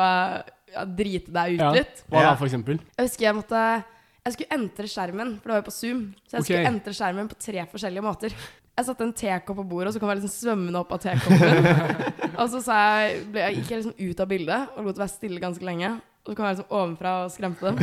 ja, 0.75 0.85
drite 0.85 1.33
deg 1.33 1.55
ut 1.55 1.61
Ja. 1.61 1.73
litt. 1.73 2.05
Hva 2.11 2.23
da, 2.23 2.35
for 2.37 2.47
eksempel? 2.47 2.79
Jeg 2.99 3.06
husker 3.09 3.29
jeg 3.31 3.35
måtte 3.35 3.85
Jeg 4.27 4.35
skulle 4.35 4.59
entre 4.61 4.85
skjermen, 4.85 5.29
for 5.41 5.49
det 5.49 5.55
var 5.55 5.61
jo 5.62 5.69
på 5.71 5.73
Zoom. 5.73 6.00
Så 6.29 6.37
jeg 6.37 6.45
skulle 6.45 6.67
entre 6.69 6.93
skjermen 6.93 7.29
på 7.31 7.37
tre 7.41 7.62
forskjellige 7.65 8.03
måter. 8.05 8.35
Jeg 8.77 8.87
satte 8.87 9.00
en 9.03 9.12
tekopp 9.12 9.56
på 9.56 9.65
bordet, 9.67 9.89
og 9.89 9.95
så 9.95 10.00
kom 10.00 10.11
jeg 10.12 10.21
liksom 10.21 10.35
svømmende 10.37 10.79
opp 10.79 10.93
av 10.93 11.00
tekoppen. 11.00 11.65
og 12.41 12.50
så 12.53 12.61
sa 12.62 12.75
jeg, 13.00 13.25
ble, 13.33 13.41
jeg 13.41 13.56
gikk 13.56 13.71
jeg 13.73 13.81
liksom 13.81 13.97
ut 14.11 14.21
av 14.21 14.29
bildet 14.29 14.77
og 14.77 14.85
lot 14.87 15.00
være 15.00 15.09
stille 15.15 15.41
ganske 15.41 15.65
lenge. 15.65 15.95
Og 16.28 16.34
så 16.34 16.36
kom 16.36 16.44
jeg 16.44 16.56
liksom 16.58 16.72
ovenfra 16.76 17.12
og 17.25 17.30
skremte 17.32 17.70
dem. 17.70 17.78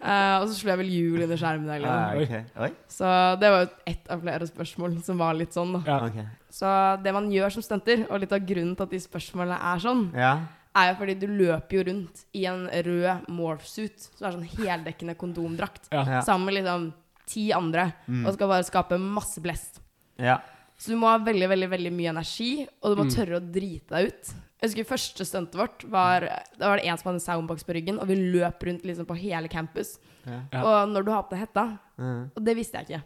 uh, 0.00 0.36
og 0.40 0.46
så 0.48 0.54
slo 0.56 0.70
jeg 0.72 0.78
vel 0.80 0.88
hjul 0.94 1.22
under 1.26 1.36
skjermen. 1.36 1.68
Eller 1.74 1.90
Ah, 1.92 2.14
noe. 2.16 2.38
Oi. 2.64 2.70
Så 2.88 3.10
det 3.42 3.50
var 3.52 3.64
jo 3.66 3.70
ett 3.92 4.08
av 4.08 4.22
flere 4.22 4.48
spørsmål 4.48 4.94
som 5.04 5.18
var 5.20 5.34
litt 5.36 5.52
sånn. 5.52 5.74
da. 5.76 5.82
Ja. 5.84 5.98
Okay. 6.08 6.24
Så 6.56 6.70
det 7.04 7.12
man 7.12 7.28
gjør 7.30 7.52
som 7.52 7.62
stunter, 7.66 8.06
og 8.08 8.22
litt 8.22 8.32
av 8.32 8.40
grunnen 8.48 8.72
til 8.78 8.86
at 8.86 8.94
de 8.96 9.00
spørsmålene 9.04 9.58
er 9.60 9.78
sånn, 9.84 10.06
Ja. 10.16 10.30
er 10.74 10.88
jo 10.94 10.96
fordi 11.02 11.18
du 11.20 11.26
løper 11.26 11.76
jo 11.76 11.84
rundt 11.90 12.24
i 12.32 12.46
en 12.48 12.64
rød 12.68 13.28
morphsuit, 13.28 14.08
som 14.16 14.26
er 14.28 14.32
sånn 14.38 14.48
heldekkende 14.56 15.14
kondomdrakt, 15.20 15.90
Ja. 15.92 16.04
Ja. 16.04 16.20
sammen 16.22 16.46
med 16.46 16.54
liksom 16.64 16.92
ti 17.26 17.50
andre, 17.52 17.92
Mm. 18.08 18.24
og 18.26 18.32
skal 18.34 18.48
bare 18.48 18.64
skape 18.64 18.96
masse 18.98 19.38
blest. 19.42 19.80
Ja. 20.18 20.38
Så 20.78 20.88
du 20.92 20.96
må 20.96 21.08
ha 21.08 21.18
veldig, 21.18 21.48
veldig 21.48 21.68
veldig 21.70 21.92
mye 21.92 22.08
energi, 22.12 22.66
og 22.82 22.96
du 22.96 23.02
må 23.02 23.06
Mm. 23.10 23.14
tørre 23.16 23.36
å 23.40 23.52
drite 23.52 23.88
deg 23.88 24.06
ut. 24.08 24.34
Jeg 24.56 24.70
husker 24.70 24.86
første 24.88 25.24
stuntet 25.28 25.54
vårt 25.60 25.84
var 25.92 26.24
Da 26.56 26.70
var 26.70 26.78
det 26.80 26.86
en 26.88 26.96
som 26.96 27.10
hadde 27.10 27.18
en 27.20 27.26
soundbox 27.26 27.64
på 27.68 27.74
ryggen, 27.76 27.98
og 28.00 28.08
vi 28.08 28.16
løp 28.16 28.62
rundt 28.64 28.84
liksom 28.88 29.04
på 29.06 29.16
hele 29.20 29.48
campus. 29.52 29.98
Ja. 30.24 30.40
Ja. 30.52 30.62
Og 30.64 30.88
når 30.94 31.04
du 31.04 31.10
har 31.12 31.22
på 31.28 31.36
deg 31.36 31.44
hetta 31.46 31.66
Mm. 31.98 32.30
Og 32.36 32.44
det 32.44 32.52
visste 32.58 32.76
jeg 32.76 32.84
ikke. 32.90 33.02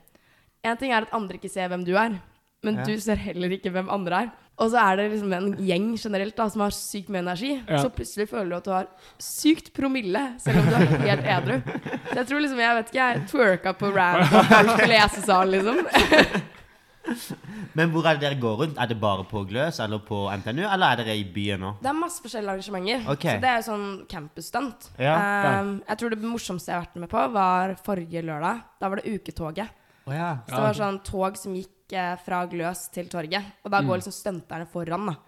En 0.67 0.77
ting 0.77 0.91
er 0.93 1.03
at 1.07 1.13
andre 1.15 1.37
ikke 1.39 1.49
ser 1.51 1.69
hvem 1.71 1.85
du 1.87 1.93
er, 1.97 2.17
men 2.63 2.75
Ja. 2.77 2.83
du 2.85 2.97
ser 3.01 3.15
heller 3.17 3.49
ikke 3.55 3.71
hvem 3.71 3.89
andre 3.89 4.23
er. 4.25 4.31
Og 4.59 4.71
så 4.73 4.77
er 4.83 4.97
det 4.97 5.05
liksom 5.13 5.33
en 5.33 5.53
gjeng 5.57 5.97
generelt 5.97 6.35
da, 6.37 6.49
som 6.51 6.61
har 6.61 6.71
sykt 6.71 7.09
mye 7.09 7.23
energi. 7.23 7.63
Ja. 7.69 7.79
Så 7.79 7.89
plutselig 7.95 8.29
føler 8.29 8.51
du 8.51 8.57
at 8.57 8.65
du 8.65 8.71
har 8.75 8.87
sykt 9.19 9.73
promille, 9.73 10.35
selv 10.43 10.59
om 10.59 10.67
du 10.67 10.75
er 10.75 11.07
helt 11.07 11.25
edru. 11.25 11.63
Så 12.11 12.17
jeg 12.19 12.27
tror 12.27 12.41
liksom, 12.43 12.59
jeg 12.59 12.77
vet 12.77 12.91
ikke, 12.91 13.07
jeg 13.15 13.29
twerka 13.31 13.73
på 13.79 13.93
rand 13.95 14.27
på 14.29 14.43
folk 14.51 14.83
i 14.85 14.91
lesesal, 14.91 15.49
liksom. 15.55 15.87
Men 17.79 17.91
hvor 17.93 18.07
er 18.07 18.19
det 18.19 18.25
dere 18.27 18.39
går 18.41 18.57
rundt? 18.63 18.79
Er 18.81 18.91
det 18.91 18.97
bare 19.01 19.25
på 19.29 19.43
Gløs 19.49 19.81
eller 19.83 20.03
på 20.05 20.23
NTNU, 20.41 20.63
eller 20.67 20.87
er 20.93 21.01
dere 21.03 21.17
i 21.19 21.25
byen 21.35 21.63
nå? 21.65 21.73
Det 21.81 21.91
er 21.91 21.97
masse 21.97 22.23
forskjellige 22.25 22.55
arrangementer. 22.57 23.07
Okay. 23.15 23.39
Så 23.39 23.45
det 23.45 23.51
er 23.51 23.59
jo 23.61 23.67
sånn 23.71 23.89
campusstunt. 24.11 24.91
Ja, 25.01 25.15
ja. 25.15 25.55
Um, 25.61 25.73
jeg 25.89 26.03
tror 26.03 26.15
det 26.15 26.21
morsomste 26.25 26.73
jeg 26.73 26.79
har 26.79 26.87
vært 26.87 27.01
med 27.05 27.13
på, 27.13 27.25
var 27.37 27.75
forrige 27.87 28.25
lørdag. 28.27 28.63
Da 28.81 28.93
var 28.93 29.01
det 29.01 29.15
uketoget. 29.17 29.77
Oh, 30.07 30.15
ja. 30.15 30.31
Så 30.47 30.55
det 30.57 30.63
var 30.67 30.79
sånn 30.79 31.01
tog 31.07 31.37
som 31.39 31.57
gikk 31.57 31.95
eh, 31.95 32.15
fra 32.25 32.45
Gløs 32.51 32.87
til 32.95 33.11
torget. 33.13 33.51
Og 33.65 33.73
da 33.73 33.83
går 33.85 34.01
liksom 34.01 34.17
stunterne 34.17 34.69
foran, 34.71 35.11
da. 35.13 35.19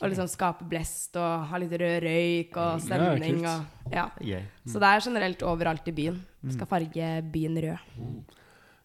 Og 0.00 0.10
liksom 0.10 0.26
skape 0.26 0.66
blest 0.66 1.14
og 1.22 1.44
ha 1.52 1.58
litt 1.62 1.74
rød 1.78 2.00
røyk 2.02 2.56
og 2.58 2.80
stemning 2.82 3.44
Ja, 3.44 3.60
og 3.86 4.24
Ja. 4.26 4.40
Så 4.66 4.80
det 4.82 4.88
er 4.90 5.04
generelt 5.06 5.44
overalt 5.46 5.86
i 5.86 5.94
byen. 5.94 6.18
Skal 6.50 6.66
farge 6.66 7.10
byen 7.30 7.60
rød. 7.62 8.24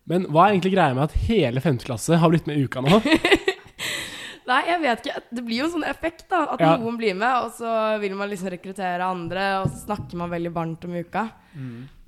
Men 0.09 0.25
hva 0.33 0.47
er 0.47 0.55
egentlig 0.55 0.73
greia 0.73 0.95
med 0.97 1.05
at 1.05 1.17
hele 1.27 1.61
5. 1.61 1.83
klasse 1.85 2.17
har 2.17 2.31
blitt 2.33 2.47
med 2.49 2.57
i 2.57 2.65
uka 2.65 2.81
nå? 2.81 2.99
Nei, 4.49 4.63
jeg 4.65 4.79
vet 4.81 5.03
ikke. 5.05 5.21
Det 5.37 5.43
blir 5.45 5.59
jo 5.59 5.65
en 5.67 5.73
sånn 5.75 5.85
effekt, 5.85 6.23
da. 6.31 6.39
At 6.55 6.63
Ja. 6.63 6.71
noen 6.81 6.95
blir 6.97 7.13
med, 7.13 7.45
og 7.45 7.51
så 7.53 7.99
vil 8.01 8.15
man 8.17 8.31
liksom 8.31 8.49
rekruttere 8.49 9.05
andre, 9.05 9.43
og 9.61 9.67
så 9.69 9.83
snakker 9.83 10.17
man 10.17 10.31
veldig 10.31 10.51
varmt 10.55 10.87
om 10.87 10.95
uka. 10.97 11.27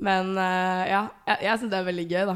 Men 0.01 0.31
uh, 0.33 0.81
ja, 0.89 1.03
jeg, 1.27 1.37
jeg 1.45 1.61
syns 1.61 1.69
det 1.73 1.77
er 1.77 1.85
veldig 1.91 2.07
gøy, 2.09 2.23
da. 2.31 2.35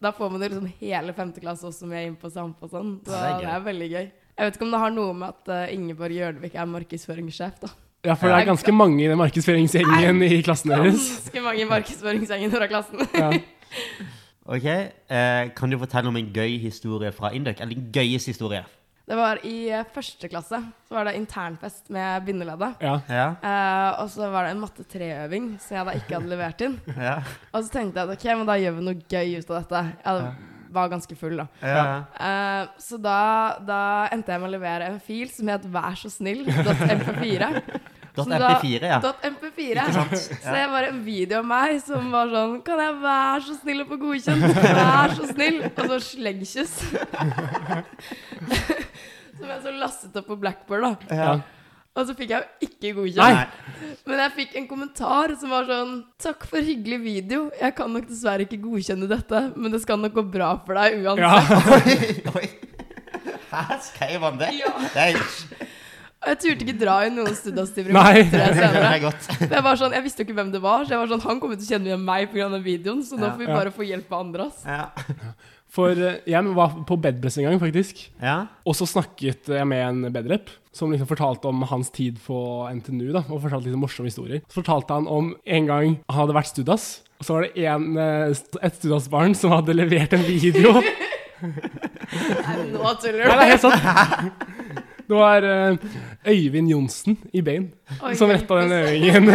Da 0.00 0.12
får 0.16 0.30
man 0.32 0.40
jo 0.44 0.48
liksom 0.52 0.70
hele 0.78 1.12
5. 1.18 1.32
klasse 1.42 1.66
også 1.66 1.88
med 1.90 2.06
inn 2.06 2.14
på 2.20 2.30
Samp 2.32 2.62
og 2.62 2.70
sånn. 2.72 2.94
Så 3.04 3.10
det 3.10 3.18
er 3.26 3.42
det 3.42 3.50
er, 3.56 3.66
veldig 3.66 3.90
gøy. 3.90 4.06
Jeg 4.06 4.46
vet 4.46 4.56
ikke 4.56 4.68
om 4.68 4.70
det 4.76 4.84
har 4.84 4.94
noe 4.94 5.16
med 5.18 5.34
at 5.34 5.50
uh, 5.50 5.74
Ingeborg 5.74 6.14
Gjørnevik 6.20 6.54
er 6.54 6.70
markedsføringssjef, 6.70 7.58
da. 7.66 7.72
Ja, 8.06 8.14
for 8.14 8.30
det 8.30 8.38
er 8.38 8.46
ganske 8.48 8.72
mange 8.72 9.02
i 9.02 9.10
den 9.10 9.18
markedsføringsgjengen 9.20 10.22
i 10.30 10.38
klassen 10.46 10.70
deres. 10.72 11.02
Ganske 11.26 11.42
mange 11.44 11.66
i 11.66 11.68
markedsføringsgjengen 11.74 12.54
fra 12.54 12.70
klassen. 12.70 13.02
Ja. 13.18 13.34
Ok, 14.50 14.66
eh, 14.66 15.48
Kan 15.54 15.70
du 15.70 15.78
fortelle 15.78 16.10
om 16.10 16.16
en 16.18 16.32
gøy 16.34 16.58
historie 16.58 17.12
fra 17.14 17.30
Induc? 17.36 17.60
Eller 17.62 17.76
en 17.78 17.90
gøyeste 17.94 18.32
historie? 18.32 18.64
Det 19.10 19.16
var 19.18 19.40
i 19.46 19.70
eh, 19.74 19.86
første 19.94 20.28
klasse. 20.30 20.58
Så 20.86 20.94
var 20.94 21.06
det 21.08 21.16
internfest 21.18 21.88
med 21.90 22.24
bindeleddet. 22.26 22.76
ja. 22.82 22.96
Ja. 23.10 23.28
Eh, 23.42 24.02
og 24.02 24.10
så 24.10 24.28
var 24.30 24.46
det 24.46 24.52
en 24.54 24.60
matte 24.62 24.84
3-øving 24.86 25.48
som 25.62 25.76
jeg 25.78 25.86
da 25.88 25.94
ikke 25.98 26.14
hadde 26.18 26.30
levert 26.30 26.62
inn. 26.66 26.76
Ja. 27.08 27.16
Og 27.52 27.64
så 27.64 27.72
tenkte 27.74 28.00
jeg 28.02 28.10
at 28.10 28.18
ok, 28.18 28.26
men 28.38 28.46
da 28.50 28.58
gjør 28.58 28.76
vi 28.78 28.86
noe 28.86 29.02
gøy 29.10 29.38
ut 29.38 29.50
av 29.50 29.60
dette. 29.62 29.82
Jeg 30.04 30.34
var 30.70 30.90
ganske 30.92 31.16
full, 31.18 31.40
da. 31.40 31.46
ja. 31.66 31.86
Eh, 32.14 32.68
så 32.78 32.98
da, 33.02 33.16
da 33.66 33.80
endte 34.14 34.30
jeg 34.30 34.42
med 34.42 34.50
å 34.52 34.54
levere 34.54 34.90
en 34.92 35.00
fil 35.02 35.30
som 35.34 35.50
het 35.50 35.66
vær 35.66 35.98
så 35.98 36.10
snill.mp4. 36.10 37.50
Dot 38.20 38.28
Så 38.30 38.36
MP4, 38.60 38.90
ja. 38.90 38.98
.mp4. 39.30 39.84
Så 40.44 40.54
det 40.54 40.64
var 40.72 40.88
en 40.88 41.00
video 41.04 41.38
av 41.40 41.46
meg 41.50 41.78
som 41.84 42.10
var 42.12 42.30
sånn 42.32 42.58
Kan 42.66 42.82
jeg 42.84 42.96
være 43.02 43.44
så 43.46 43.54
snill 43.60 43.84
å 43.84 43.86
få 43.88 44.00
godkjent? 44.02 44.44
Vær 44.80 45.14
så 45.16 45.30
snill. 45.30 45.62
Og 45.70 45.80
så 45.94 46.00
sleggkyss. 46.10 46.74
som 49.40 49.48
jeg 49.48 49.62
så 49.64 49.72
lastet 49.78 50.20
opp 50.20 50.28
på 50.30 50.36
Blackboard, 50.40 50.82
da. 51.08 51.16
ja. 51.22 51.32
Og 51.98 52.06
så 52.06 52.14
fikk 52.14 52.30
jeg 52.30 52.38
jo 52.38 52.68
ikke 52.68 52.86
Nei. 52.86 53.00
godkjent. 53.00 54.04
Men 54.06 54.20
jeg 54.22 54.32
fikk 54.36 54.52
en 54.60 54.66
kommentar 54.70 55.32
som 55.40 55.50
var 55.50 55.66
sånn 55.66 55.96
Takk 56.22 56.46
for 56.46 56.62
hyggelig 56.62 57.00
video. 57.02 57.48
Jeg 57.58 57.74
kan 57.76 57.90
nok 57.90 58.06
dessverre 58.08 58.46
ikke 58.46 58.60
godkjenne 58.62 59.08
dette, 59.10 59.40
men 59.56 59.74
det 59.74 59.80
skal 59.82 59.98
nok 59.98 60.14
gå 60.20 60.24
bra 60.38 60.52
for 60.66 60.78
deg 60.78 61.00
uansett. 61.02 61.50
ja. 61.50 62.38
Oi, 62.38 62.44
oi. 62.44 62.48
Hæ, 63.50 63.64
skrev 63.82 64.22
han 64.22 64.38
det? 64.38 64.52
Ja. 64.60 64.70
Det 64.94 65.08
er, 65.08 65.16
jeg 66.26 66.36
turte 66.42 66.66
ikke 66.66 66.76
dra 66.80 66.96
inn 67.06 67.14
noen 67.16 67.32
studiestiver 67.36 67.94
Nei. 67.96 68.22
det 68.32 68.40
det 68.56 68.66
er 68.84 68.98
godt. 69.06 69.28
Jeg, 69.40 69.62
var 69.64 69.78
sånn, 69.80 69.94
jeg 69.96 70.04
visste 70.04 70.20
jo 70.22 70.28
ikke 70.28 70.36
hvem 70.40 70.50
det 70.52 70.60
var, 70.64 70.84
så 70.84 70.92
jeg 70.96 71.00
var 71.00 71.08
sånn, 71.14 71.22
han 71.24 71.40
kommer 71.40 71.56
til 71.56 71.64
å 71.64 71.70
kjenne 71.74 71.88
igjen 71.90 72.04
meg 72.04 72.28
pga. 72.34 72.50
videoen, 72.60 73.00
så 73.06 73.16
nå 73.16 73.24
Ja. 73.26 73.32
får 73.32 73.40
vi 73.44 73.46
bare 73.54 73.72
få 73.72 73.86
hjelp 73.88 74.12
av 74.12 74.20
andre. 74.26 74.46
ass. 74.50 74.64
Ja. 74.66 74.90
For 75.70 75.94
eh, 75.94 76.18
jeg 76.26 76.54
var 76.56 76.72
på 76.84 76.96
bedpress 77.00 77.38
en 77.38 77.44
gang, 77.46 77.60
faktisk. 77.62 78.08
ja. 78.20 78.46
Og 78.66 78.74
så 78.74 78.88
snakket 78.90 79.46
jeg 79.54 79.66
med 79.70 79.84
en 79.86 80.12
bedrep 80.12 80.50
som 80.74 80.90
liksom 80.90 81.06
fortalte 81.08 81.46
om 81.48 81.62
hans 81.70 81.90
tid 81.94 82.18
på 82.26 82.36
NTNU. 82.74 83.12
da, 83.14 83.22
Og 83.30 83.40
fortalte 83.42 83.70
litt 83.70 83.78
morsomme 83.78 84.10
historier. 84.10 84.42
Så 84.50 84.60
fortalte 84.60 84.92
han 84.98 85.06
om 85.08 85.32
en 85.46 85.66
gang 85.66 85.96
han 86.10 86.18
hadde 86.20 86.34
vært 86.34 86.50
studas. 86.52 87.00
Og 87.20 87.26
så 87.26 87.34
var 87.36 87.46
det 87.48 87.64
en, 87.70 87.96
eh, 87.96 88.34
et 88.66 88.74
studasbarn 88.82 89.34
som 89.38 89.50
hadde 89.54 89.74
levert 89.78 90.12
en 90.12 90.22
video. 90.26 90.74
Nei, 91.40 92.56
nå 92.74 92.90
tuller 93.00 93.30
Nei, 93.30 93.36
det 93.36 93.44
er 93.46 93.52
helt 93.54 93.64
sant. 93.64 94.86
Det 95.10 95.18
var 95.18 95.42
eh, 95.42 95.76
Øyvind 96.28 96.68
Johnsen 96.70 97.16
i 97.32 97.40
Bain 97.40 97.70
Oi, 98.04 98.14
som 98.14 98.28
retta 98.30 98.58
den 98.60 98.72
øvingen. 98.76 99.30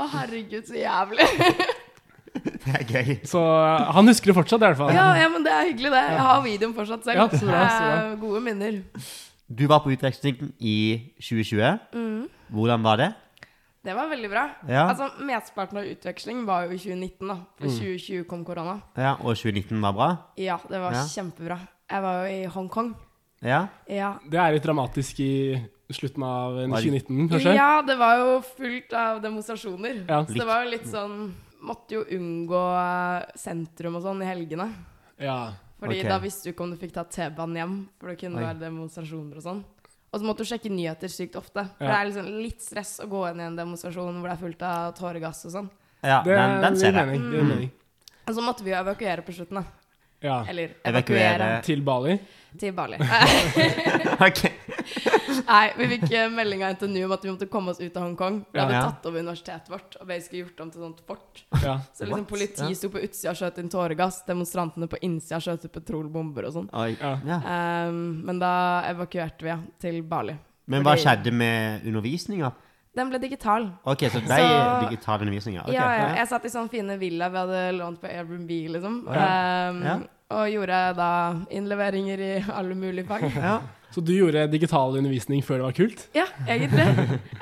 Å, 0.00 0.06
herregud, 0.14 0.64
så 0.66 0.74
jævlig. 0.78 1.26
Det 2.60 2.72
er 2.72 2.84
gøy. 2.86 3.08
Så 3.26 3.40
eh, 3.42 3.88
han 3.96 4.06
husker 4.08 4.30
det 4.30 4.36
fortsatt, 4.36 4.62
i 4.62 4.66
hvert 4.68 4.78
fall. 4.78 4.92
Ja, 4.94 5.08
ja, 5.18 5.26
men 5.32 5.42
det 5.44 5.50
er 5.52 5.64
hyggelig, 5.66 5.90
det. 5.92 6.02
Jeg 6.14 6.22
har 6.24 6.42
videoen 6.44 6.74
fortsatt 6.76 7.02
selv. 7.08 7.18
Ja, 7.18 7.24
så 7.32 7.48
bra, 7.48 7.62
så 7.66 7.80
bra. 7.82 7.96
Eh, 8.04 8.12
Gode 8.22 8.42
minner. 8.44 8.76
Du 9.50 9.64
var 9.70 9.82
på 9.84 9.90
utveksling 9.92 10.38
i 10.62 10.76
2020. 11.18 11.80
Mm. 11.98 12.22
Hvordan 12.54 12.86
var 12.86 13.00
det? 13.02 13.08
Det 13.84 13.96
var 13.96 14.08
veldig 14.12 14.30
bra. 14.30 14.44
Ja. 14.68 14.84
Altså, 14.92 15.08
Mesteparten 15.26 15.80
av 15.82 15.88
utveksling 15.90 16.44
var 16.48 16.68
jo 16.68 16.76
i 16.76 16.80
2019, 16.80 17.32
da. 17.32 17.36
For 17.58 17.66
Mm. 17.66 17.76
2020 17.80 18.24
kom 18.30 18.44
korona. 18.46 18.78
Ja, 18.96 19.16
Og 19.20 19.34
2019 19.36 19.82
var 19.82 19.92
bra? 19.98 20.08
Ja, 20.38 20.58
det 20.70 20.80
var 20.80 20.92
Ja. 20.94 21.04
kjempebra. 21.10 21.58
Jeg 21.90 22.02
var 22.06 22.22
jo 22.22 22.30
i 22.30 22.44
Hongkong. 22.46 22.94
Ja. 23.40 23.66
Ja. 23.88 24.14
Det 24.28 24.38
er 24.38 24.52
litt 24.52 24.64
dramatisk 24.66 25.20
i 25.24 25.56
slutten 25.90 26.22
av 26.22 26.58
eh, 26.60 26.66
Var 26.68 26.80
det- 26.80 26.90
2019, 26.90 27.28
kanskje? 27.30 27.54
ja, 27.56 27.82
det 27.82 27.96
var 27.98 28.16
jo 28.20 28.40
fullt 28.42 28.92
av 28.92 29.22
demonstrasjoner. 29.22 30.04
Ja. 30.08 30.24
Så 30.26 30.34
det 30.38 30.46
var 30.46 30.64
jo 30.64 30.70
litt 30.70 30.86
sånn 30.86 31.32
Måtte 31.60 31.92
jo 31.92 32.04
unngå 32.16 32.60
sentrum 33.36 33.96
og 33.98 34.02
sånn 34.02 34.22
i 34.22 34.24
helgene. 34.24 34.72
Ja. 35.20 35.52
Fordi 35.78 35.98
okay. 35.98 36.08
da 36.08 36.16
visste 36.18 36.44
du 36.48 36.54
ikke 36.54 36.64
om 36.64 36.70
du 36.72 36.78
fikk 36.80 36.94
ta 36.94 37.04
T-banen 37.04 37.58
hjem, 37.58 37.74
for 38.00 38.08
det 38.08 38.18
kunne 38.22 38.38
Oi. 38.40 38.44
være 38.46 38.62
demonstrasjoner 38.62 39.36
og 39.36 39.44
sånn. 39.44 39.60
Og 40.10 40.20
så 40.22 40.24
måtte 40.24 40.38
du 40.40 40.48
sjekke 40.48 40.72
nyheter 40.72 41.12
sykt 41.12 41.36
ofte. 41.36 41.66
For 41.76 41.84
Ja. 41.84 41.90
det 41.90 41.98
er 41.98 42.08
liksom 42.08 42.40
litt 42.40 42.62
stress 42.64 43.00
å 43.04 43.08
gå 43.12 43.30
inn 43.30 43.40
i 43.40 43.44
en 43.44 43.56
demonstrasjon 43.60 44.22
hvor 44.22 44.28
det 44.30 44.38
er 44.38 44.40
fullt 44.46 44.62
av 44.62 44.94
tåregass 44.96 45.44
og 45.44 45.52
sånn. 45.52 45.70
ja 46.02 46.22
Det, 46.22 46.34
den, 46.34 46.60
den 46.62 46.76
ser 46.76 46.92
jeg. 46.92 47.20
Mm. 47.20 47.30
mening. 47.30 47.70
Og 48.26 48.34
så 48.34 48.40
måtte 48.40 48.64
vi 48.64 48.70
jo 48.70 48.76
evakuere 48.80 49.20
på 49.22 49.32
slutten, 49.36 49.60
da. 49.60 49.64
Ja. 50.20 50.44
Eller 50.48 50.74
Evakuere. 50.84 51.34
evakuere, 51.34 51.62
Til 51.64 51.80
Bali. 51.82 52.18
til 52.58 52.72
Bali. 52.76 52.96
Nei, 55.50 55.70
vi 55.78 55.86
fikk 55.94 56.10
eh, 56.12 56.26
melding 56.32 56.62
av 56.66 56.74
NTNU 56.76 57.04
om 57.06 57.12
at 57.14 57.24
vi 57.24 57.30
måtte 57.32 57.46
komme 57.50 57.72
oss 57.72 57.80
ut 57.80 57.96
av 57.96 58.02
Hongkong. 58.04 58.40
Vi 58.52 58.58
hadde 58.60 58.74
Ja. 58.74 58.82
tatt 58.90 59.06
over 59.06 59.20
universitetet 59.22 59.70
vårt 59.70 59.96
og 60.00 60.06
basically 60.08 60.42
gjort 60.42 60.60
om 60.60 60.70
til 60.70 60.80
sånt 60.84 61.00
fort. 61.06 61.44
Ja. 61.62 61.78
Så 61.94 62.04
liksom 62.06 62.26
politiet 62.26 62.56
politi 62.58 62.70
Ja. 62.70 62.74
sto 62.74 62.88
på 62.90 63.00
utsida 63.02 63.30
og 63.30 63.36
skjøt 63.40 63.58
inn 63.58 63.68
tåregass, 63.72 64.24
demonstrantene 64.26 64.88
på 64.88 64.98
innsida 65.02 65.40
skjøt 65.40 65.64
ut 65.64 65.72
petrolbomber 65.72 66.44
og 66.46 66.52
sånn. 66.52 66.68
Ja. 67.00 67.18
Ja. 67.24 67.88
Um, 67.88 68.22
men 68.26 68.38
da 68.38 68.82
evakuerte 68.90 69.42
vi 69.42 69.48
ja, 69.48 69.58
til 69.80 70.02
Bali. 70.02 70.36
Men 70.66 70.82
hva 70.84 70.96
skjedde 70.96 71.32
med 71.32 71.82
undervisninga? 71.86 72.52
Den 72.96 73.10
ble 73.12 73.20
digital. 73.22 73.68
Ok, 73.86 73.98
så 74.10 74.18
det 74.18 74.26
ble 74.26 74.36
Så- 74.36 74.88
digital 74.88 75.20
undervisning, 75.20 75.54
ja. 75.60 75.64
Ja, 75.70 75.90
ja. 75.94 76.14
Jeg 76.16 76.28
satt 76.28 76.44
i 76.44 76.48
sånn 76.50 76.68
fine 76.70 76.96
villa 76.98 77.28
vi 77.30 77.36
hadde 77.38 77.60
lånt 77.78 78.00
på 78.02 78.08
Airbnb, 78.10 78.50
liksom. 78.74 79.04
Ja. 79.06 79.68
Um, 79.70 79.82
Ja. 79.84 79.98
Og 80.30 80.46
gjorde 80.46 80.94
da 80.94 81.34
innleveringer 81.50 82.20
i 82.22 82.44
alle 82.54 82.74
mulige 82.74 83.06
fag. 83.06 83.22
Ja. 83.36 83.60
Så 83.90 83.98
du 84.04 84.12
gjorde 84.14 84.44
digital 84.50 84.94
undervisning 84.96 85.42
før 85.42 85.56
det 85.58 85.62
var 85.66 85.72
kult? 85.74 86.04
Ja, 86.14 86.24
egentlig. 86.46 86.84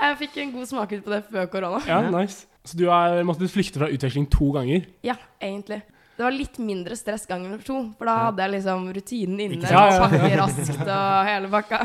Jeg 0.00 0.16
fikk 0.18 0.36
en 0.40 0.52
god 0.52 0.66
smakebit 0.70 1.04
på 1.04 1.10
det 1.12 1.24
før 1.28 1.46
korona. 1.52 1.80
Ja, 1.86 1.98
nice. 2.10 2.46
Så 2.64 2.76
du 2.78 2.86
har 2.88 3.20
måttet 3.28 3.50
flykte 3.52 3.76
fra 3.78 3.88
utveksling 3.92 4.24
to 4.32 4.52
ganger? 4.56 4.86
Ja, 5.04 5.16
egentlig. 5.42 5.82
Det 6.16 6.24
var 6.24 6.32
litt 6.32 6.56
mindre 6.58 6.96
stress 6.96 7.26
gang 7.28 7.42
nummer 7.44 7.60
to, 7.62 7.92
for 7.98 8.08
da 8.08 8.16
hadde 8.30 8.42
jeg 8.42 8.50
liksom 8.56 8.88
rutinen 8.96 9.40
inne. 9.44 9.68
Ja, 9.70 9.84
ja, 9.92 10.08
ja. 10.08 10.40
Raskt 10.40 10.80
og 10.80 11.28
hele 11.28 11.48
bakka. 11.52 11.82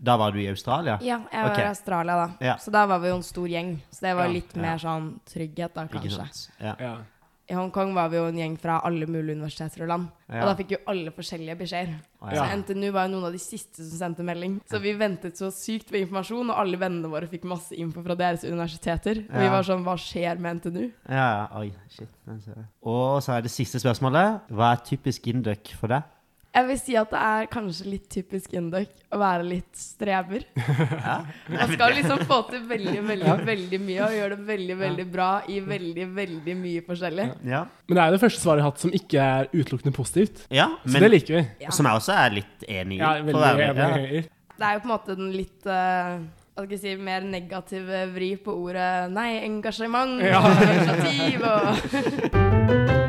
Da 0.00 0.16
var 0.20 0.32
du 0.32 0.40
i 0.42 0.48
Australia? 0.48 0.98
Ja, 1.02 1.20
jeg 1.32 1.42
var 1.42 1.50
okay. 1.52 1.64
i 1.64 1.68
Australia 1.68 2.16
da. 2.16 2.28
Ja. 2.40 2.56
Så 2.58 2.70
da 2.74 2.86
var 2.86 2.98
vi 3.02 3.08
jo 3.08 3.16
en 3.16 3.22
stor 3.26 3.48
gjeng. 3.48 3.76
Så 3.90 4.00
det 4.06 4.16
var 4.16 4.26
Ja, 4.26 4.32
litt 4.32 4.54
ja. 4.56 4.62
mer 4.62 4.78
sånn 4.78 5.12
trygghet 5.26 5.74
da, 5.74 5.84
Ikke 5.84 6.00
kanskje. 6.02 6.16
sant? 6.16 6.50
Ja. 6.60 6.74
Ja. 6.80 6.96
I 7.46 7.54
Hongkong 7.54 7.92
var 7.94 8.08
vi 8.10 8.16
jo 8.18 8.24
en 8.26 8.34
gjeng 8.40 8.56
fra 8.58 8.80
alle 8.82 9.06
mulige 9.06 9.36
universiteter 9.36 9.84
og 9.84 9.88
land. 9.92 10.06
Ja. 10.26 10.40
Og 10.42 10.48
da 10.48 10.54
fikk 10.58 10.72
jo 10.74 10.78
alle 10.90 11.12
forskjellige 11.14 11.54
beskjeder. 11.60 11.92
Så. 12.18 12.42
NTNU 12.58 12.88
var 12.90 13.06
jo 13.06 13.12
noen 13.12 13.26
av 13.28 13.36
de 13.36 13.38
siste 13.38 13.84
som 13.86 14.00
sendte 14.00 14.24
melding. 14.26 14.56
Så 14.66 14.80
vi 14.82 14.96
ventet 14.98 15.38
så 15.38 15.52
sykt 15.54 15.92
på 15.92 16.00
informasjon, 16.00 16.50
og 16.50 16.58
alle 16.58 16.74
vennene 16.80 17.06
våre 17.06 17.28
fikk 17.30 17.44
masse 17.46 17.70
info 17.78 18.02
fra 18.02 18.16
deres 18.18 18.42
universiteter. 18.42 19.22
Og 19.30 19.38
vi 19.38 19.52
var 19.52 19.62
sånn 19.62 19.84
Hva 19.86 19.94
skjer 19.94 20.40
med 20.42 20.58
NTNU? 20.58 20.90
ja, 21.06 21.28
ja. 21.36 21.46
Oi, 21.60 21.70
shit. 21.88 22.10
Og 22.82 23.22
så 23.22 23.36
er 23.36 23.46
det 23.46 23.54
siste 23.54 23.78
spørsmålet. 23.78 24.50
Hva 24.50 24.72
er 24.74 24.82
typisk 24.82 25.28
Induk 25.30 25.70
for 25.78 25.86
deg? 25.94 26.02
Jeg 26.56 26.66
vil 26.70 26.78
si 26.80 26.94
at 26.96 27.10
det 27.12 27.20
er 27.20 27.48
kanskje 27.52 27.84
litt 27.92 28.06
typisk 28.08 28.54
Induc 28.56 28.88
å 29.12 29.18
være 29.20 29.44
litt 29.44 29.76
streber. 29.76 30.46
Ja. 31.06 31.18
Man 31.52 31.70
skal 31.74 31.92
liksom 31.94 32.22
få 32.26 32.38
til 32.50 32.62
veldig, 32.66 33.02
veldig, 33.06 33.34
veldig 33.46 33.78
mye 33.84 34.06
og 34.06 34.14
gjøre 34.16 34.38
det 34.38 34.46
veldig, 34.48 34.76
veldig 34.80 35.04
bra 35.12 35.28
i 35.52 35.58
veldig, 35.62 36.06
veldig 36.16 36.54
mye 36.58 36.82
forskjellig. 36.86 37.26
Ja, 37.46 37.60
Men 37.86 37.98
det 37.98 38.02
er 38.02 38.08
jo 38.10 38.16
det 38.16 38.22
første 38.24 38.40
svaret 38.42 38.58
jeg 38.62 38.66
har 38.66 38.72
hatt 38.72 38.82
som 38.86 38.96
ikke 38.98 39.26
er 39.36 39.50
utelukkende 39.52 39.94
positivt. 39.96 40.46
ja 40.50 40.66
Så 40.82 40.92
men 40.94 41.04
det 41.06 41.10
liker 41.12 41.36
vi. 41.38 41.44
Ja. 41.66 41.70
som 41.76 41.86
jeg 41.86 42.00
også 42.00 42.16
er 42.16 42.34
litt 42.40 42.66
enig 42.66 42.98
i. 42.98 43.02
Ja, 43.04 43.12
veldig 43.28 43.44
være- 43.44 43.68
enig. 43.68 44.24
ja. 44.24 44.32
Det 44.56 44.64
er 44.70 44.72
jo 44.78 44.82
på 44.82 44.88
en 44.88 44.94
måte 44.96 45.16
den 45.20 45.30
litt 45.36 45.66
uh, 45.68 46.16
hva 46.56 46.64
skal 46.64 46.72
jeg 46.72 46.80
si, 46.80 46.96
mer 46.96 47.20
negative 47.28 48.04
vri 48.14 48.30
på 48.40 48.54
ordet 48.64 49.10
nei, 49.12 49.28
engasjement 49.44 50.16
Ja. 50.24 50.40
og 50.40 50.64
initiativ 50.64 51.44
og 51.44 53.04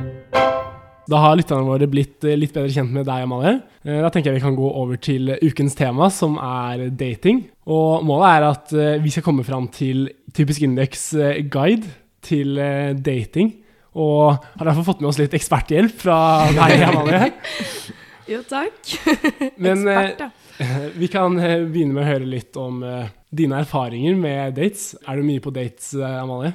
Da 1.08 1.20
har 1.24 1.38
lytterne 1.40 1.64
våre 1.64 1.88
blitt 1.88 2.24
eh, 2.28 2.36
litt 2.36 2.52
bedre 2.56 2.72
kjent 2.74 2.92
med 2.92 3.06
deg, 3.08 3.24
Amalie. 3.24 3.54
Eh, 3.88 4.02
Da 4.04 4.10
tenker 4.12 4.32
jeg 4.34 4.42
vi 4.42 4.46
kan 4.48 4.58
gå 4.58 4.68
over 4.82 5.00
til 5.00 5.30
ukens 5.40 5.76
tema, 5.80 6.10
som 6.12 6.36
er 6.44 6.90
dating. 7.00 7.46
Og 7.68 8.04
målet 8.08 8.34
er 8.34 8.48
at 8.50 8.74
eh, 8.76 8.98
vi 9.04 9.14
skal 9.16 9.24
komme 9.24 9.46
fram 9.48 9.70
til 9.72 10.10
Typisk 10.36 10.66
Indeks 10.68 11.06
guide 11.54 11.88
til 12.28 12.60
dating. 13.00 13.54
Og 13.98 14.36
har 14.60 14.68
derfor 14.68 14.84
fått 14.92 15.00
med 15.02 15.10
oss 15.14 15.18
litt 15.22 15.34
eksperthjelp 15.38 15.96
fra 16.04 16.18
deg, 16.54 16.84
Amalie. 16.90 17.32
Jo, 18.28 18.42
takk. 18.44 18.92
Men 19.64 19.88
Ekspert, 19.88 20.26
ja. 20.28 20.68
vi 21.02 21.08
kan 21.14 21.40
begynne 21.40 21.96
med 21.96 22.04
å 22.04 22.10
høre 22.12 22.28
litt 22.28 22.60
om 22.60 22.84
dine 23.32 23.64
erfaringer 23.64 24.20
med 24.20 24.58
dates. 24.60 24.92
Er 25.08 25.22
du 25.22 25.24
mye 25.26 25.42
på 25.44 25.56
dates, 25.56 25.94
Amalie? 25.96 26.52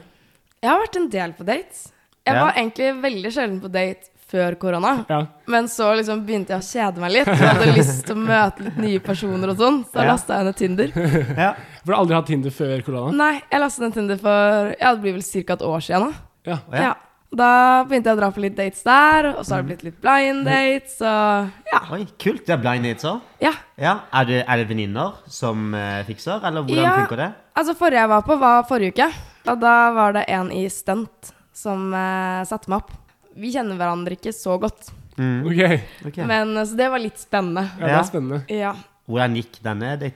Jeg 0.63 0.71
har 0.71 0.85
vært 0.85 1.01
en 1.01 1.09
del 1.17 1.33
på 1.41 1.49
dates. 1.49 1.87
Jeg 2.23 2.37
Ja. 2.37 2.45
var 2.45 2.53
egentlig 2.61 2.93
veldig 3.03 3.31
sjelden 3.35 3.59
på 3.65 3.73
date 3.73 4.12
før 4.33 4.57
korona. 4.59 4.95
Ja. 5.13 5.21
Men 5.53 5.69
så 5.69 5.91
liksom 5.99 6.25
begynte 6.27 6.55
jeg 6.57 6.65
å 6.65 6.67
kjede 6.73 7.05
meg 7.05 7.13
litt. 7.19 7.29
Jeg 7.29 7.37
hadde 7.53 7.77
lyst 7.77 8.03
til 8.09 8.17
å 8.17 8.25
møte 8.25 8.65
litt 8.67 8.81
nye 8.81 8.99
personer 9.05 9.53
og 9.53 9.61
sånn, 9.61 9.83
så 9.85 10.01
da 10.01 10.05
Ja. 10.07 10.11
lasta 10.15 10.41
jeg 10.41 10.49
ned 10.49 10.57
Tinder. 10.57 10.93
Ja. 11.45 11.53
For 11.83 11.87
du 11.91 11.93
har 11.95 12.01
aldri 12.03 12.17
hatt 12.19 12.27
Tinder 12.33 12.51
før 12.55 12.83
korona? 12.87 13.13
Nei, 13.19 13.33
jeg 13.53 13.61
lastet 13.61 13.85
ned 13.87 13.95
Tinder 14.01 14.21
for 14.25 14.75
Ja, 14.81 14.95
det 14.95 15.01
blir 15.05 15.17
vel 15.21 15.23
ca. 15.47 15.53
et 15.59 15.67
år 15.69 15.81
siden 15.85 16.07
nå. 16.09 16.13
Ja. 16.49 16.59
Ja. 16.73 16.83
Ja. 16.89 16.93
Da 17.33 17.47
begynte 17.89 18.11
jeg 18.11 18.17
å 18.19 18.21
dra 18.21 18.29
på 18.31 18.43
litt 18.45 18.57
dates 18.59 18.83
der, 18.85 19.31
og 19.39 19.45
så 19.49 19.55
har 19.55 19.63
det 19.63 19.71
blitt 19.71 19.85
litt 19.87 20.01
blind 20.05 20.45
dates, 20.45 20.99
og 21.01 21.49
ja. 21.73 21.79
Oi, 21.97 22.03
kult. 22.21 22.43
Det 22.45 22.53
er 22.53 22.61
blind 22.61 22.85
dates 22.85 23.07
òg. 23.09 23.21
ja. 23.41 23.53
Ja. 23.81 23.95
Er 24.13 24.27
det, 24.29 24.41
er 24.47 24.61
det 24.61 24.67
venninner 24.69 25.15
som 25.33 25.73
uh, 25.73 26.03
fikser, 26.05 26.45
eller 26.45 26.61
hvordan 26.67 26.85
Ja. 26.85 26.97
funker 27.01 27.17
det? 27.23 27.31
Altså, 27.57 27.75
forrige 27.75 28.03
jeg 28.05 28.09
var 28.13 28.23
på, 28.29 28.37
var 28.39 28.67
forrige 28.69 28.93
uke. 28.93 29.09
Og 29.49 29.61
da 29.65 29.77
var 29.97 30.13
det 30.13 30.27
en 30.29 30.53
i 30.53 30.67
stunt 30.69 31.33
som 31.57 31.89
uh, 31.97 32.45
satte 32.45 32.69
meg 32.69 32.83
opp. 32.85 32.93
Vi 33.37 33.53
kjenner 33.53 33.77
hverandre 33.77 34.17
ikke 34.19 34.33
så 34.35 34.59
godt, 34.61 34.91
Mm. 35.19 35.45
Ok, 35.45 35.81
ok. 36.09 36.17
men 36.27 36.57
eh, 36.57 36.65
så 36.65 36.75
det 36.77 36.87
var 36.91 36.99
litt 36.99 37.19
spennende. 37.21 37.69
ja, 37.79 37.85
det 37.87 37.91
Ja. 37.93 37.99
er 38.01 38.05
spennende. 38.09 38.45
Ja. 38.49 38.75
Hvordan 39.09 39.35
gikk 39.37 39.59
denne 39.63 39.97
date? 40.01 40.15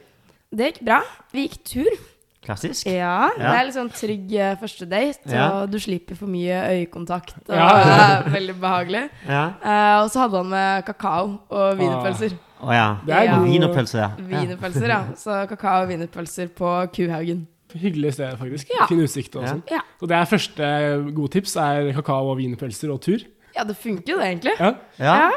Det 0.55 0.73
gikk 0.75 0.85
bra. 0.87 1.03
Vi 1.33 1.49
gikk 1.49 1.65
tur. 1.65 1.91
Klassisk? 2.47 2.87
Ja, 2.87 3.29
Ja. 3.37 3.51
det 3.53 3.59
er 3.61 3.65
litt 3.67 3.75
sånn 3.75 3.91
trygg 3.93 4.33
eh, 4.39 4.55
første 4.57 4.89
date, 4.89 5.27
Ja. 5.29 5.49
og 5.63 5.71
du 5.71 5.79
slipper 5.79 6.17
for 6.17 6.27
mye 6.27 6.63
øyekontakt. 6.87 7.35
Og 7.49 7.55
Ja. 7.57 7.69
det 7.85 8.27
er 8.27 8.31
veldig 8.31 8.55
behagelig. 8.61 9.11
Ja. 9.29 9.45
Eh, 9.63 10.03
og 10.05 10.11
så 10.11 10.21
hadde 10.21 10.37
han 10.39 10.49
med 10.49 10.85
kakao 10.87 11.41
og 11.51 11.77
wienerpølser. 11.79 12.39
Å 12.63 12.73
ja. 12.73 12.97
Det 13.05 13.15
er 13.15 13.23
Ja. 13.25 13.37
god, 13.39 13.49
Wienerpølse, 13.49 13.99
ja. 13.99 14.11
Wienerpølser, 14.17 14.87
ja. 14.89 15.03
Så 15.15 15.47
kakao 15.49 15.83
og 15.83 15.89
wienerpølser 15.91 16.49
på 16.49 16.89
Kuhaugen. 16.95 17.47
Hyggelig 17.75 18.13
sted, 18.15 18.37
faktisk. 18.39 18.69
Ja. 18.79 18.87
Fin 18.87 19.01
utsikt 19.03 19.37
og 19.37 19.43
Ja. 19.43 19.49
sånn. 19.55 19.63
Ja. 19.71 19.81
Så 20.01 20.07
det 20.09 20.17
er 20.17 20.25
første 20.31 21.15
gode 21.15 21.31
tips 21.33 21.57
er 21.57 21.93
kakao 21.93 22.31
og 22.31 22.39
wienerpølser 22.39 22.93
og 22.93 23.01
tur. 23.03 23.19
ja, 23.57 23.65
det 23.65 23.77
funker 23.77 24.13
jo 24.13 24.19
det, 24.19 24.27
egentlig. 24.41 24.59
Ja. 24.61 24.75
Ja. 24.99 25.31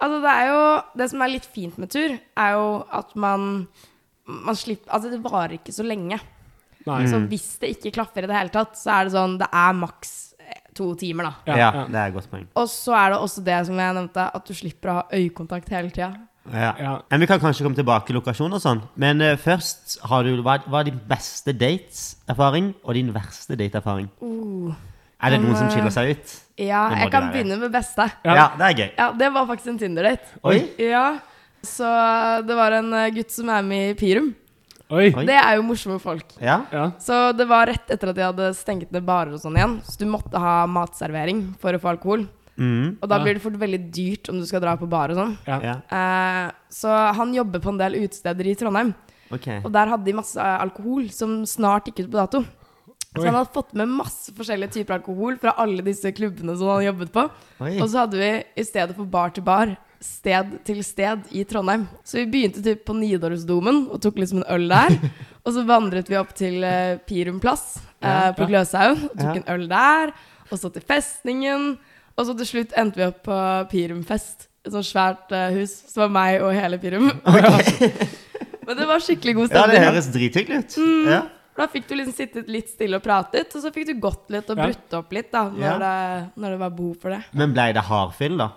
Altså, 0.00 0.20
det 0.22 0.30
er 0.30 0.46
jo 0.48 0.82
Det 0.96 1.10
som 1.10 1.20
er 1.22 1.28
litt 1.28 1.44
fint 1.44 1.76
med 1.78 1.90
tur, 1.90 2.18
er 2.36 2.52
jo 2.52 2.84
at 2.90 3.14
man 3.16 3.68
Man 4.26 4.54
slipper 4.54 4.88
Altså, 4.94 5.10
det 5.10 5.22
varer 5.22 5.58
ikke 5.58 5.72
så 5.74 5.82
lenge. 5.84 6.18
Nei. 6.86 7.04
Så 7.06 7.18
hvis 7.28 7.58
det 7.60 7.76
ikke 7.76 7.92
klaffer 7.92 8.22
i 8.24 8.26
det 8.26 8.36
hele 8.36 8.48
tatt, 8.48 8.72
så 8.78 9.00
er 9.00 9.04
det 9.04 9.12
sånn 9.12 9.38
Det 9.38 9.48
er 9.52 9.72
maks 9.74 10.34
eh, 10.40 10.60
to 10.74 10.94
timer, 10.94 11.24
da. 11.24 11.34
Ja. 11.56 11.84
det 11.86 11.94
er 11.94 12.06
et 12.08 12.14
godt 12.14 12.30
poeng. 12.30 12.46
Og 12.56 12.66
så 12.68 12.94
er 12.96 13.10
det 13.10 13.18
også 13.20 13.44
det 13.44 13.66
som 13.66 13.76
jeg 13.76 13.94
nevnte, 13.94 14.30
at 14.34 14.44
du 14.46 14.54
slipper 14.54 14.88
å 14.88 14.94
ha 14.94 15.04
øyekontakt 15.12 15.68
hele 15.68 15.90
tida. 15.90 16.16
Ja. 16.48 16.74
Ja. 16.80 16.92
Men 17.10 17.20
Vi 17.20 17.26
kan 17.28 17.40
kanskje 17.40 17.64
komme 17.66 17.76
tilbake 17.76 18.08
til 18.08 18.16
lokasjon 18.16 18.52
og 18.56 18.62
sånn. 18.62 18.80
Men 18.96 19.20
uh, 19.20 19.36
først, 19.38 19.98
har 20.08 20.24
du, 20.24 20.40
hva, 20.44 20.56
hva 20.66 20.80
er 20.80 20.90
din 20.90 21.00
beste 21.10 21.52
dateserfaring 21.52 22.72
og 22.80 22.96
din 22.96 23.12
verste 23.14 23.58
dateerfaring? 23.60 24.08
Uh. 24.22 24.72
Er 25.20 25.34
det 25.34 25.42
noen 25.42 25.56
som 25.58 25.66
eh, 25.68 25.74
skiller 25.74 25.92
seg 25.92 26.14
ut? 26.14 26.36
Ja, 26.56 26.86
jeg 26.96 27.10
kan 27.12 27.26
være. 27.26 27.32
begynne 27.34 27.58
med 27.60 27.72
beste. 27.74 28.06
Ja. 28.24 28.36
Ja, 28.38 28.46
det 28.56 28.68
er 28.70 28.78
gøy. 28.78 28.86
Ja, 28.96 29.08
det 29.20 29.28
var 29.34 29.48
faktisk 29.50 29.72
en 29.74 29.80
Tinder-date. 29.82 30.38
Oi. 30.48 30.56
Ja, 30.80 31.06
så 31.66 31.88
det 32.48 32.56
var 32.56 32.78
en 32.78 32.88
eh, 32.96 33.10
gutt 33.18 33.34
som 33.34 33.52
er 33.52 33.66
med 33.66 33.90
i 33.90 33.98
Pirum. 34.00 34.30
Oi. 34.90 35.10
Det 35.28 35.36
er 35.36 35.54
jo 35.54 35.66
morsomme 35.68 36.00
folk. 36.02 36.32
Ja. 36.42 36.62
Ja. 36.72 36.88
Så 36.98 37.18
det 37.36 37.46
var 37.50 37.68
rett 37.70 37.92
etter 37.92 38.10
at 38.10 38.16
de 38.16 38.24
hadde 38.26 38.48
stengt 38.58 38.90
ned 38.90 39.04
barer 39.06 39.36
og 39.36 39.42
sånn 39.42 39.58
igjen. 39.60 39.76
Så 39.86 40.00
du 40.00 40.08
måtte 40.10 40.40
ha 40.40 40.64
matservering 40.66 41.44
for 41.62 41.76
å 41.76 41.82
få 41.82 41.92
alkohol. 41.92 42.24
Mm. 42.60 42.98
Og 43.00 43.08
da 43.08 43.16
Ja. 43.16 43.24
blir 43.24 43.34
det 43.38 43.42
fort 43.42 43.56
veldig 43.58 43.80
dyrt 43.90 44.28
om 44.28 44.38
du 44.38 44.44
skal 44.46 44.60
dra 44.60 44.76
på 44.76 44.88
bar 44.88 45.08
og 45.10 45.16
sånn. 45.16 45.36
Ja. 45.48 45.58
ja. 45.64 45.76
Eh, 45.88 46.52
så 46.70 46.92
han 47.16 47.32
jobber 47.34 47.58
på 47.64 47.72
en 47.72 47.78
del 47.80 47.96
utesteder 48.04 48.46
i 48.46 48.54
Trondheim. 48.54 48.92
Okay. 49.32 49.60
Og 49.64 49.72
der 49.72 49.88
hadde 49.88 50.04
de 50.04 50.12
masse 50.18 50.36
alkohol 50.36 51.08
som 51.14 51.46
snart 51.46 51.86
gikk 51.88 52.04
ut 52.04 52.10
på 52.12 52.18
dato. 52.20 52.44
Så 53.14 53.22
Oi. 53.22 53.26
han 53.26 53.34
hadde 53.40 53.50
fått 53.54 53.72
med 53.74 53.88
masse 53.90 54.30
forskjellige 54.36 54.70
typer 54.76 54.98
alkohol 55.00 55.38
fra 55.40 55.54
alle 55.58 55.82
disse 55.82 56.12
klubbene 56.14 56.52
som 56.58 56.68
han 56.68 56.84
jobbet 56.84 57.10
på. 57.14 57.24
Oi. 57.64 57.72
Og 57.80 57.88
så 57.90 58.04
hadde 58.04 58.18
vi 58.20 58.44
i 58.60 58.64
stedet 58.66 58.94
for 58.94 59.04
bar 59.10 59.32
til 59.34 59.42
bar, 59.42 59.72
sted 60.00 60.52
til 60.64 60.78
sted 60.86 61.26
i 61.32 61.42
Trondheim. 61.44 61.88
Så 62.04 62.20
vi 62.20 62.26
begynte 62.30 62.62
typ 62.62 62.84
på 62.86 62.94
Nidarosdomen 62.94 63.88
og 63.90 64.00
tok 64.04 64.20
liksom 64.22 64.42
en 64.44 64.48
øl 64.54 64.68
der. 64.70 64.94
og 65.44 65.52
så 65.56 65.64
vandret 65.66 66.08
vi 66.10 66.16
opp 66.20 66.30
til 66.38 66.62
uh, 66.62 66.98
Pirum 67.08 67.40
plass 67.42 67.78
uh, 68.02 68.06
Ja. 68.06 68.32
på 68.36 68.46
Gløshaugen 68.46 69.08
og 69.10 69.16
tok 69.18 69.34
Ja. 69.34 69.42
en 69.42 69.48
øl 69.56 69.66
der. 69.68 70.12
Og 70.50 70.58
så 70.58 70.70
til 70.72 70.82
festningen. 70.82 71.78
Og 72.20 72.26
så 72.28 72.36
til 72.36 72.48
slutt 72.50 72.74
endte 72.76 73.00
vi 73.00 73.06
opp 73.08 73.22
på 73.24 73.36
Pirumfest. 73.72 74.48
Et 74.66 74.74
sånt 74.74 74.84
svært 74.84 75.30
uh, 75.32 75.46
hus. 75.56 75.72
Så 75.88 76.02
var 76.02 76.10
meg 76.12 76.42
og 76.44 76.52
hele 76.52 76.76
Pirum. 76.82 77.08
Men 78.66 78.76
det 78.76 78.86
var 78.86 79.02
skikkelig 79.02 79.36
god 79.38 79.54
Ja, 79.56 79.66
det 79.70 79.80
høres 79.82 80.10
drithyggelig 80.12 80.58
ut. 80.66 80.76
Mm. 80.84 81.06
Ja. 81.08 81.20
Da 81.60 81.66
fikk 81.68 81.88
du 81.88 81.96
liksom 81.96 82.14
sittet 82.16 82.48
litt 82.52 82.70
stille 82.72 83.00
og 83.00 83.04
pratet, 83.04 83.50
og 83.56 83.64
så 83.64 83.72
fikk 83.74 83.88
du 83.90 83.94
gått 84.00 84.28
litt 84.32 84.48
og 84.52 84.60
Ja. 84.60 84.68
brutt 84.68 84.94
opp 85.00 85.12
litt 85.16 85.32
da, 85.32 85.42
når, 85.50 85.64
Ja. 85.64 85.72
det, 85.80 86.30
når 86.40 86.54
det 86.54 86.58
var 86.60 86.70
behov 86.76 86.94
for 87.02 87.10
det. 87.16 87.22
Men 87.36 87.52
ble 87.56 87.66
det 87.76 87.82
hardfyll, 87.88 88.36
da? 88.40 88.50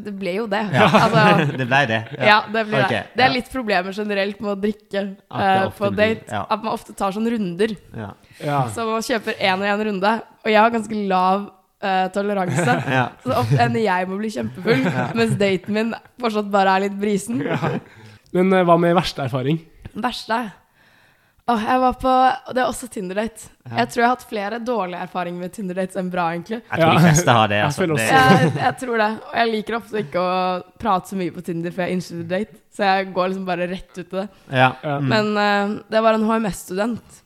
Det 0.00 0.12
ble 0.16 0.34
jo 0.38 0.46
det. 0.50 0.60
Altså, 0.72 1.22
det 1.60 1.68
ble 1.68 1.80
det? 1.86 2.00
ja, 2.16 2.40
det 2.48 2.64
ble 2.66 2.80
okay. 2.80 2.96
det. 2.96 3.02
Det 3.16 3.24
er 3.26 3.32
litt 3.36 3.52
problemer 3.52 3.92
generelt 3.96 4.40
med 4.40 4.52
å 4.54 4.58
drikke 4.64 5.02
uh, 5.28 5.38
det 5.38 5.70
på 5.78 5.92
blir- 5.92 6.00
date. 6.16 6.32
ja. 6.32 6.42
At 6.48 6.64
man 6.64 6.72
ofte 6.74 6.96
tar 6.96 7.12
sånne 7.14 7.32
runder. 7.36 7.76
Ja. 7.94 8.10
Ja. 8.40 8.60
Så 8.72 8.88
man 8.88 9.04
kjøper 9.04 9.36
én 9.36 9.60
og 9.60 9.68
én 9.68 9.84
runde. 9.90 10.14
Og 10.44 10.50
jeg 10.50 10.60
har 10.60 10.72
ganske 10.74 11.02
lav 11.12 11.50
eh, 11.82 12.06
toleranse. 12.14 12.76
ja. 12.98 13.06
Så 13.24 13.34
ofte 13.42 13.58
ender 13.64 13.84
jeg 13.84 14.08
med 14.08 14.16
å 14.16 14.20
bli 14.22 14.30
kjempefull, 14.36 14.86
mens 15.18 15.36
daten 15.40 15.76
min 15.76 15.92
fortsatt 16.20 16.50
bare 16.52 16.76
er 16.78 16.86
litt 16.88 16.96
brisen. 17.00 17.42
Men 18.36 18.52
eh, 18.54 18.64
hva 18.68 18.78
med 18.80 18.96
verste 18.98 19.26
erfaring? 19.26 19.60
Verste 19.94 20.44
Åh, 21.50 21.62
jeg 21.66 21.80
var 21.82 21.94
på 21.98 22.10
Det 22.54 22.60
er 22.62 22.68
også 22.68 22.86
Tinder-date. 22.92 23.48
Jeg 23.72 23.88
tror 23.90 24.02
jeg 24.02 24.06
har 24.06 24.12
hatt 24.12 24.26
flere 24.28 24.58
dårlige 24.62 25.00
erfaringer 25.02 25.42
med 25.42 25.52
Tinder-dates 25.56 25.98
enn 25.98 26.10
bra, 26.12 26.28
egentlig. 26.34 26.60
Jeg 26.62 26.78
tror 26.78 26.92
de 26.94 27.02
fleste 27.08 27.34
har 27.34 27.50
det. 27.50 27.58
Altså. 27.64 27.82
Jeg, 27.82 27.90
også- 27.96 28.20
Jeg, 28.44 28.52
jeg 28.60 28.76
tror 28.82 29.02
det. 29.02 29.08
Og 29.24 29.34
jeg 29.40 29.50
liker 29.50 29.76
ofte 29.80 30.02
ikke 30.04 30.22
å 30.22 30.36
prate 30.78 31.10
så 31.10 31.18
mye 31.18 31.34
på 31.34 31.42
Tinder 31.48 31.74
før 31.74 31.88
jeg 31.88 31.96
innser 31.98 32.22
date. 32.30 32.60
Så 32.70 32.86
jeg 32.86 33.10
går 33.16 33.32
liksom 33.32 33.48
bare 33.48 33.66
rett 33.72 33.98
ut 33.98 34.04
i 34.04 34.16
det. 34.20 34.28
ja. 34.52 34.68
Ja. 34.84 34.94
Mm. 35.00 35.08
Men 35.10 35.32
uh, 35.40 35.74
det 35.90 36.04
var 36.06 36.14
en 36.20 36.28
HMS-student. 36.28 37.19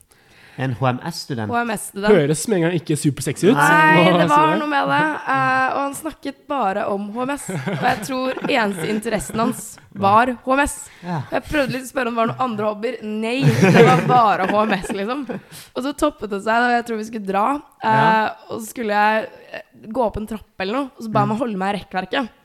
En 0.56 0.74
HMS-student. 0.78 1.50
HMS-student. 1.50 2.14
Høres 2.14 2.42
med 2.48 2.58
en 2.60 2.64
gang 2.68 2.76
ikke 2.78 2.96
supersexy 2.98 3.48
ut. 3.50 3.58
Nei, 3.58 4.04
det 4.14 4.26
var 4.30 4.54
noe 4.60 4.70
med 4.70 4.90
det. 4.92 5.00
Uh, 5.26 5.66
og 5.74 5.80
han 5.80 5.96
snakket 5.98 6.44
bare 6.50 6.84
om 6.92 7.08
HMS. 7.14 7.48
Og 7.54 7.86
jeg 7.88 8.04
tror 8.06 8.38
eneste 8.44 8.86
interessen 8.92 9.42
hans 9.42 9.64
var 9.90 10.34
HMS. 10.46 10.76
Ja. 11.02 11.20
Jeg 11.34 11.46
prøvde 11.48 11.74
litt 11.76 11.88
å 11.88 11.90
spørre 11.90 12.12
om 12.12 12.14
det 12.14 12.22
var 12.22 12.30
noen 12.32 12.44
andre 12.46 12.70
hobbyer. 12.70 13.00
Nei, 13.02 13.36
det 13.44 13.84
var 13.88 14.04
bare 14.10 14.48
HMS, 14.52 14.94
liksom. 14.94 15.26
Og 15.74 15.82
så 15.88 15.94
toppet 16.04 16.30
det 16.36 16.42
seg 16.46 16.68
da 16.68 16.70
jeg 16.76 16.86
tror 16.86 17.02
vi 17.02 17.08
skulle 17.10 17.30
dra. 17.32 17.46
Uh, 17.82 18.54
Og 18.54 18.60
så 18.60 18.70
skulle 18.70 19.02
jeg 19.02 19.62
gå 19.90 20.06
opp 20.06 20.16
en 20.20 20.30
trapp 20.30 20.62
eller 20.64 20.78
noe, 20.78 20.90
og 20.94 21.02
så 21.04 21.10
ba 21.12 21.24
han 21.24 21.34
meg 21.34 21.42
holde 21.42 21.60
meg 21.60 21.74
i 21.74 21.78
rekkverket. 21.82 22.40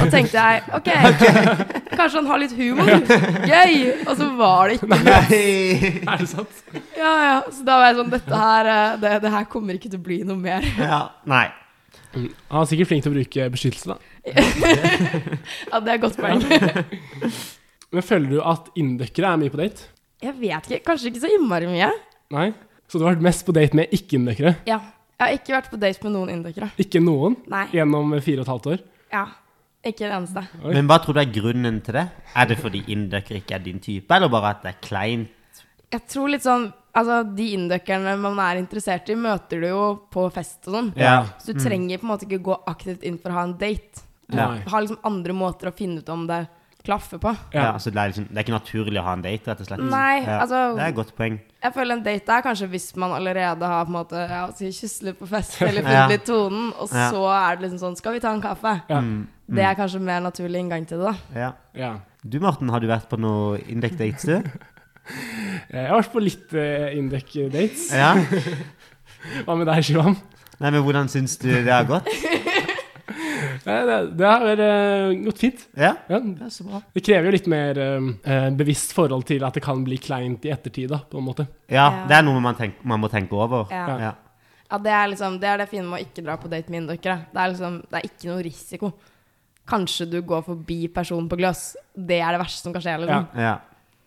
Og 0.00 0.10
tenkte 0.12 0.40
jeg 0.40 0.62
OK, 0.78 0.88
kanskje 1.92 2.18
han 2.20 2.28
har 2.30 2.40
litt 2.42 2.54
humor. 2.56 2.92
Gøy! 3.48 3.74
Og 4.06 4.12
så 4.18 4.28
var 4.38 4.70
det 4.70 4.78
ikke 4.78 4.88
Nei. 4.92 5.40
Er 6.06 6.22
det 6.22 6.28
sant? 6.30 6.62
Ja, 6.96 7.12
ja. 7.26 7.34
Så 7.52 7.66
da 7.66 7.78
var 7.80 7.90
jeg 7.90 7.98
sånn 8.00 8.12
Dette 8.12 8.42
her, 8.44 8.70
eh, 8.72 8.94
det, 9.02 9.12
det 9.24 9.34
her 9.34 9.48
kommer 9.52 9.78
ikke 9.78 9.90
til 9.92 10.00
å 10.00 10.06
bli 10.06 10.22
noe 10.28 10.40
mer. 10.40 10.64
Ja. 10.80 11.02
Nei. 11.28 11.46
Han 12.12 12.60
er 12.60 12.68
sikkert 12.68 12.90
flink 12.90 13.04
til 13.04 13.12
å 13.12 13.16
bruke 13.16 13.48
beskyttelse, 13.54 13.94
da. 13.94 13.98
Ja, 15.72 15.80
det 15.80 15.88
er 15.88 15.94
et 15.96 16.02
godt 16.04 16.18
poeng. 16.20 16.42
Men 17.92 18.04
føler 18.06 18.36
du 18.36 18.40
at 18.48 18.68
inndøkkere 18.78 19.32
er 19.34 19.40
mye 19.40 19.52
på 19.52 19.60
date? 19.60 19.88
Jeg 20.22 20.36
vet 20.38 20.68
ikke. 20.68 20.84
Kanskje 20.86 21.10
ikke 21.10 21.24
så 21.24 21.30
innmari 21.34 21.68
mye. 21.68 21.88
Nei? 22.32 22.50
Så 22.88 23.00
du 23.00 23.06
har 23.06 23.14
vært 23.14 23.24
mest 23.24 23.44
på 23.48 23.54
date 23.56 23.76
med 23.76 23.92
ikke-inndøkkere? 23.96 24.54
Ja. 24.68 24.78
Jeg 25.18 25.24
har 25.24 25.36
ikke 25.38 25.54
vært 25.54 25.68
på 25.70 25.78
date 25.80 26.02
med 26.04 26.14
noen 26.16 26.30
inndøkkere. 26.32 26.68
Ikke 26.82 27.00
noen 27.02 27.36
Nei. 27.50 27.66
gjennom 27.76 28.10
fire 28.24 28.42
og 28.42 28.46
et 28.46 28.52
halvt 28.52 28.68
år? 28.72 28.80
Ja. 29.12 29.24
Ikke 29.82 30.06
en 30.06 30.20
eneste. 30.20 30.44
Oi. 30.62 30.74
Men 30.76 30.86
hva 30.86 31.00
tror 31.02 31.16
du 31.16 31.20
er 31.22 31.32
grunnen 31.34 31.80
til 31.82 31.96
det? 31.98 32.04
Er 32.38 32.46
det 32.50 32.58
fordi 32.62 32.84
inndøkker 32.94 33.40
ikke 33.40 33.56
er 33.56 33.64
din 33.64 33.80
type, 33.82 34.14
eller 34.14 34.30
bare 34.30 34.54
at 34.54 34.62
det 34.62 34.70
er 34.74 34.84
kleint? 34.84 35.64
Jeg 35.92 36.06
tror 36.08 36.32
litt 36.32 36.46
sånn 36.46 36.70
Altså, 36.92 37.22
de 37.24 37.46
inndøkkerne 37.56 38.18
man 38.20 38.36
er 38.44 38.58
interessert 38.60 39.06
i, 39.08 39.14
møter 39.16 39.62
du 39.62 39.70
jo 39.70 39.84
på 40.12 40.26
fest 40.34 40.66
og 40.68 40.74
sånn. 40.76 40.90
Ja. 41.00 41.22
Så 41.40 41.54
du 41.56 41.62
trenger 41.64 41.96
på 41.96 42.04
en 42.04 42.10
måte 42.10 42.26
ikke 42.26 42.42
gå 42.50 42.56
aktivt 42.68 43.06
inn 43.08 43.16
for 43.16 43.32
å 43.32 43.38
ha 43.38 43.44
en 43.48 43.54
date. 43.56 44.02
Ja. 44.28 44.50
har 44.50 44.66
Ha 44.74 44.80
liksom 44.84 45.00
andre 45.08 45.32
måter 45.36 45.70
å 45.70 45.72
finne 45.76 46.04
ut 46.04 46.10
om 46.12 46.26
det 46.28 46.42
klaffer 46.86 47.20
på. 47.22 47.32
Ja. 47.54 47.62
Ja. 47.62 47.72
så 47.78 47.90
det 47.90 48.00
er, 48.00 48.10
liksom, 48.10 48.24
det 48.28 48.36
er 48.40 48.44
ikke 48.46 48.54
naturlig 48.56 49.00
å 49.00 49.04
ha 49.06 49.12
en 49.16 49.22
date, 49.24 49.50
rett 49.50 49.60
og 49.62 49.68
slett? 49.68 49.82
Nei, 49.92 50.22
ja. 50.24 50.38
altså 50.42 50.60
Det 50.76 50.82
er 50.82 50.92
et 50.92 50.96
godt 50.98 51.12
poeng. 51.18 51.36
Jeg 51.62 51.74
føler 51.76 51.94
en 51.96 52.02
date 52.06 52.36
er 52.36 52.42
kanskje 52.46 52.68
hvis 52.72 52.88
man 52.98 53.14
allerede 53.14 53.68
har 53.72 53.84
på 53.86 53.92
en 53.92 53.98
måte 54.00 54.24
ja, 54.32 54.40
si, 54.58 54.72
kysset 54.74 55.06
litt 55.10 55.20
på 55.20 55.28
fest, 55.30 55.60
eller 55.66 55.86
funnet 55.86 56.00
Ja. 56.00 56.08
litt 56.10 56.26
tonen, 56.26 56.72
og 56.74 56.90
Ja. 56.90 57.06
så 57.14 57.22
er 57.30 57.56
det 57.56 57.66
liksom 57.68 57.82
sånn 57.84 57.96
Skal 58.00 58.16
vi 58.18 58.24
ta 58.24 58.32
en 58.34 58.42
kaffe? 58.42 58.74
Ja. 58.90 59.00
Mm. 59.00 59.28
Det 59.52 59.64
er 59.68 59.76
kanskje 59.76 60.00
mer 60.00 60.20
naturlig 60.24 60.62
inngang 60.64 60.86
til 60.88 61.02
det, 61.02 61.12
da. 61.12 61.38
Ja. 61.38 61.52
ja. 61.76 61.92
Du 62.24 62.38
Morten, 62.40 62.70
har 62.72 62.80
du 62.80 62.86
vært 62.90 63.08
på 63.10 63.18
noe 63.20 63.58
Indek-dates, 63.68 64.26
du? 64.26 64.38
Jeg 65.72 65.88
har 65.88 65.98
vært 65.98 66.12
på 66.12 66.22
litt 66.22 66.52
uh, 66.54 66.88
Indek-dates. 66.94 67.88
Ja? 67.94 68.14
Hva 69.46 69.56
med 69.58 69.66
deg, 69.70 69.82
Shivam? 69.86 70.16
Nei, 70.62 70.70
men 70.70 70.82
hvordan 70.84 71.08
syns 71.10 71.34
du 71.42 71.48
det 71.50 71.70
har 71.72 71.86
gått? 71.88 72.06
Det, 73.64 73.98
det 74.18 74.26
har 74.26 74.60
uh, 74.60 75.12
gått 75.24 75.38
fint. 75.38 75.60
Ja? 75.78 75.92
Ja. 76.10 76.18
Det 76.18 76.48
er 76.48 76.50
så 76.54 76.64
bra. 76.66 76.80
Det 76.94 77.02
krever 77.04 77.28
jo 77.28 77.34
litt 77.36 77.46
mer 77.50 77.78
eh, 77.78 78.08
eh, 78.34 78.48
bevisst 78.58 78.94
forhold 78.96 79.24
til 79.28 79.44
at 79.46 79.54
det 79.54 79.62
kan 79.64 79.84
bli 79.86 79.98
kleint 80.02 80.44
i 80.48 80.52
ettertid, 80.54 80.90
da, 80.90 80.98
på 81.08 81.20
en 81.20 81.26
måte. 81.28 81.46
Ja, 81.70 81.84
Ja. 81.86 82.04
det 82.10 82.18
er 82.18 82.26
noe 82.26 82.40
man, 82.42 82.58
tenk, 82.58 82.80
man 82.84 83.00
må 83.02 83.10
tenke 83.12 83.38
over. 83.38 83.68
Ja. 83.70 83.86
Ja. 84.08 84.12
Ja, 84.72 84.78
det 84.80 84.92
er 84.96 85.08
liksom 85.12 85.34
Det 85.38 85.48
er 85.50 85.58
det 85.60 85.68
fine 85.68 85.84
med 85.84 86.00
å 86.00 86.04
ikke 86.06 86.22
dra 86.24 86.38
på 86.40 86.48
date 86.48 86.72
med 86.72 86.82
inndøkkere. 86.82 87.26
Det 87.32 87.40
er 87.42 87.50
liksom 87.52 87.74
Det 87.90 87.98
er 87.98 88.06
ikke 88.08 88.28
noe 88.30 88.44
risiko. 88.46 88.92
Kanskje 89.68 90.06
du 90.10 90.22
går 90.26 90.42
forbi 90.46 90.78
personen 90.88 91.28
på 91.28 91.36
gløss. 91.38 91.76
Det 91.94 92.18
er 92.24 92.32
det 92.32 92.40
verste 92.40 92.64
som 92.64 92.72
kan 92.72 92.82
skje. 92.82 92.96
Liksom. 93.04 93.28
Ja. 93.36 93.58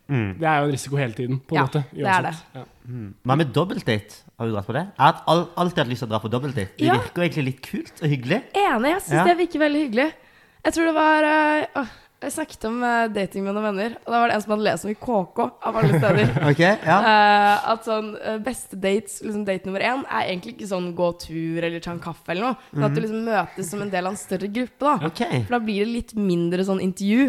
Mm. 0.08 0.36
Det 0.40 0.46
er 0.48 0.58
jo 0.60 0.66
en 0.68 0.72
risiko 0.72 0.96
hele 0.98 1.14
tiden, 1.14 1.40
på 1.40 1.56
en 1.56 1.58
Ja, 1.58 1.64
måte. 1.66 1.84
det 1.92 2.06
er 2.06 2.22
det. 2.22 2.34
Ja. 2.56 2.64
Mm. 2.88 3.14
Hva 3.26 3.36
med 3.38 3.54
dobbeltdate? 3.54 4.22
Har 4.38 4.46
du 4.48 4.54
dratt 4.54 4.68
på 4.68 4.74
det? 4.74 4.84
Jeg 4.98 5.06
har 5.06 5.24
al 5.28 5.48
alltid 5.58 5.78
hatt 5.82 5.88
lyst 5.88 6.00
til 6.04 6.08
å 6.08 6.12
dra 6.12 6.20
på 6.20 6.30
dobbeltdate. 6.30 6.78
Det 6.78 6.86
Ja. 6.86 6.94
virker 7.00 7.22
egentlig 7.24 7.46
litt 7.46 7.62
kult 7.62 8.02
og 8.04 8.10
hyggelig. 8.10 8.42
Enig, 8.54 8.90
jeg 8.94 9.02
syns 9.02 9.12
Ja. 9.16 9.24
det 9.24 9.38
virker 9.38 9.60
veldig 9.60 9.82
hyggelig. 9.90 10.12
Jeg 10.66 10.74
tror 10.74 10.86
det 10.86 10.94
var 10.94 11.24
åh, 11.76 11.88
Jeg 12.26 12.34
snakket 12.34 12.64
om 12.66 12.80
eh, 12.82 13.04
dating 13.14 13.44
med 13.46 13.54
noen 13.54 13.68
venner, 13.68 13.96
og 14.02 14.10
da 14.10 14.20
var 14.22 14.32
det 14.32 14.36
en 14.36 14.42
som 14.42 14.54
hadde 14.56 14.66
lest 14.66 14.86
om 14.88 14.90
i 14.90 14.96
KK, 14.98 15.42
av 15.70 15.76
alle 15.78 16.00
steder. 16.00 16.32
okay, 16.50 16.72
ja. 16.82 16.96
uh, 17.06 17.68
at 17.76 17.86
sånn 17.86 18.08
eh, 18.18 18.40
beste 18.42 18.80
dates, 18.82 19.20
liksom 19.22 19.44
date 19.46 19.70
nummer 19.70 19.84
én, 19.86 20.02
er 20.10 20.32
egentlig 20.32 20.56
ikke 20.56 20.70
sånn 20.72 20.88
gå 20.98 21.10
tur 21.22 21.60
eller 21.68 21.84
ta 21.86 21.94
en 21.94 22.02
kaffe 22.02 22.34
eller 22.34 22.48
noe. 22.48 22.58
Men 22.74 22.88
at 22.88 22.96
du 22.98 23.02
liksom 23.04 23.22
møtes 23.28 23.70
som 23.70 23.84
en 23.86 23.92
del 23.94 24.10
av 24.10 24.16
en 24.16 24.18
større 24.18 24.50
gruppe, 24.56 24.82
da. 24.82 24.96
Okay. 25.12 25.44
For 25.46 25.58
da 25.58 25.60
blir 25.68 25.86
det 25.86 25.92
litt 25.92 26.16
mindre 26.18 26.66
sånn 26.66 26.82
intervju. 26.88 27.28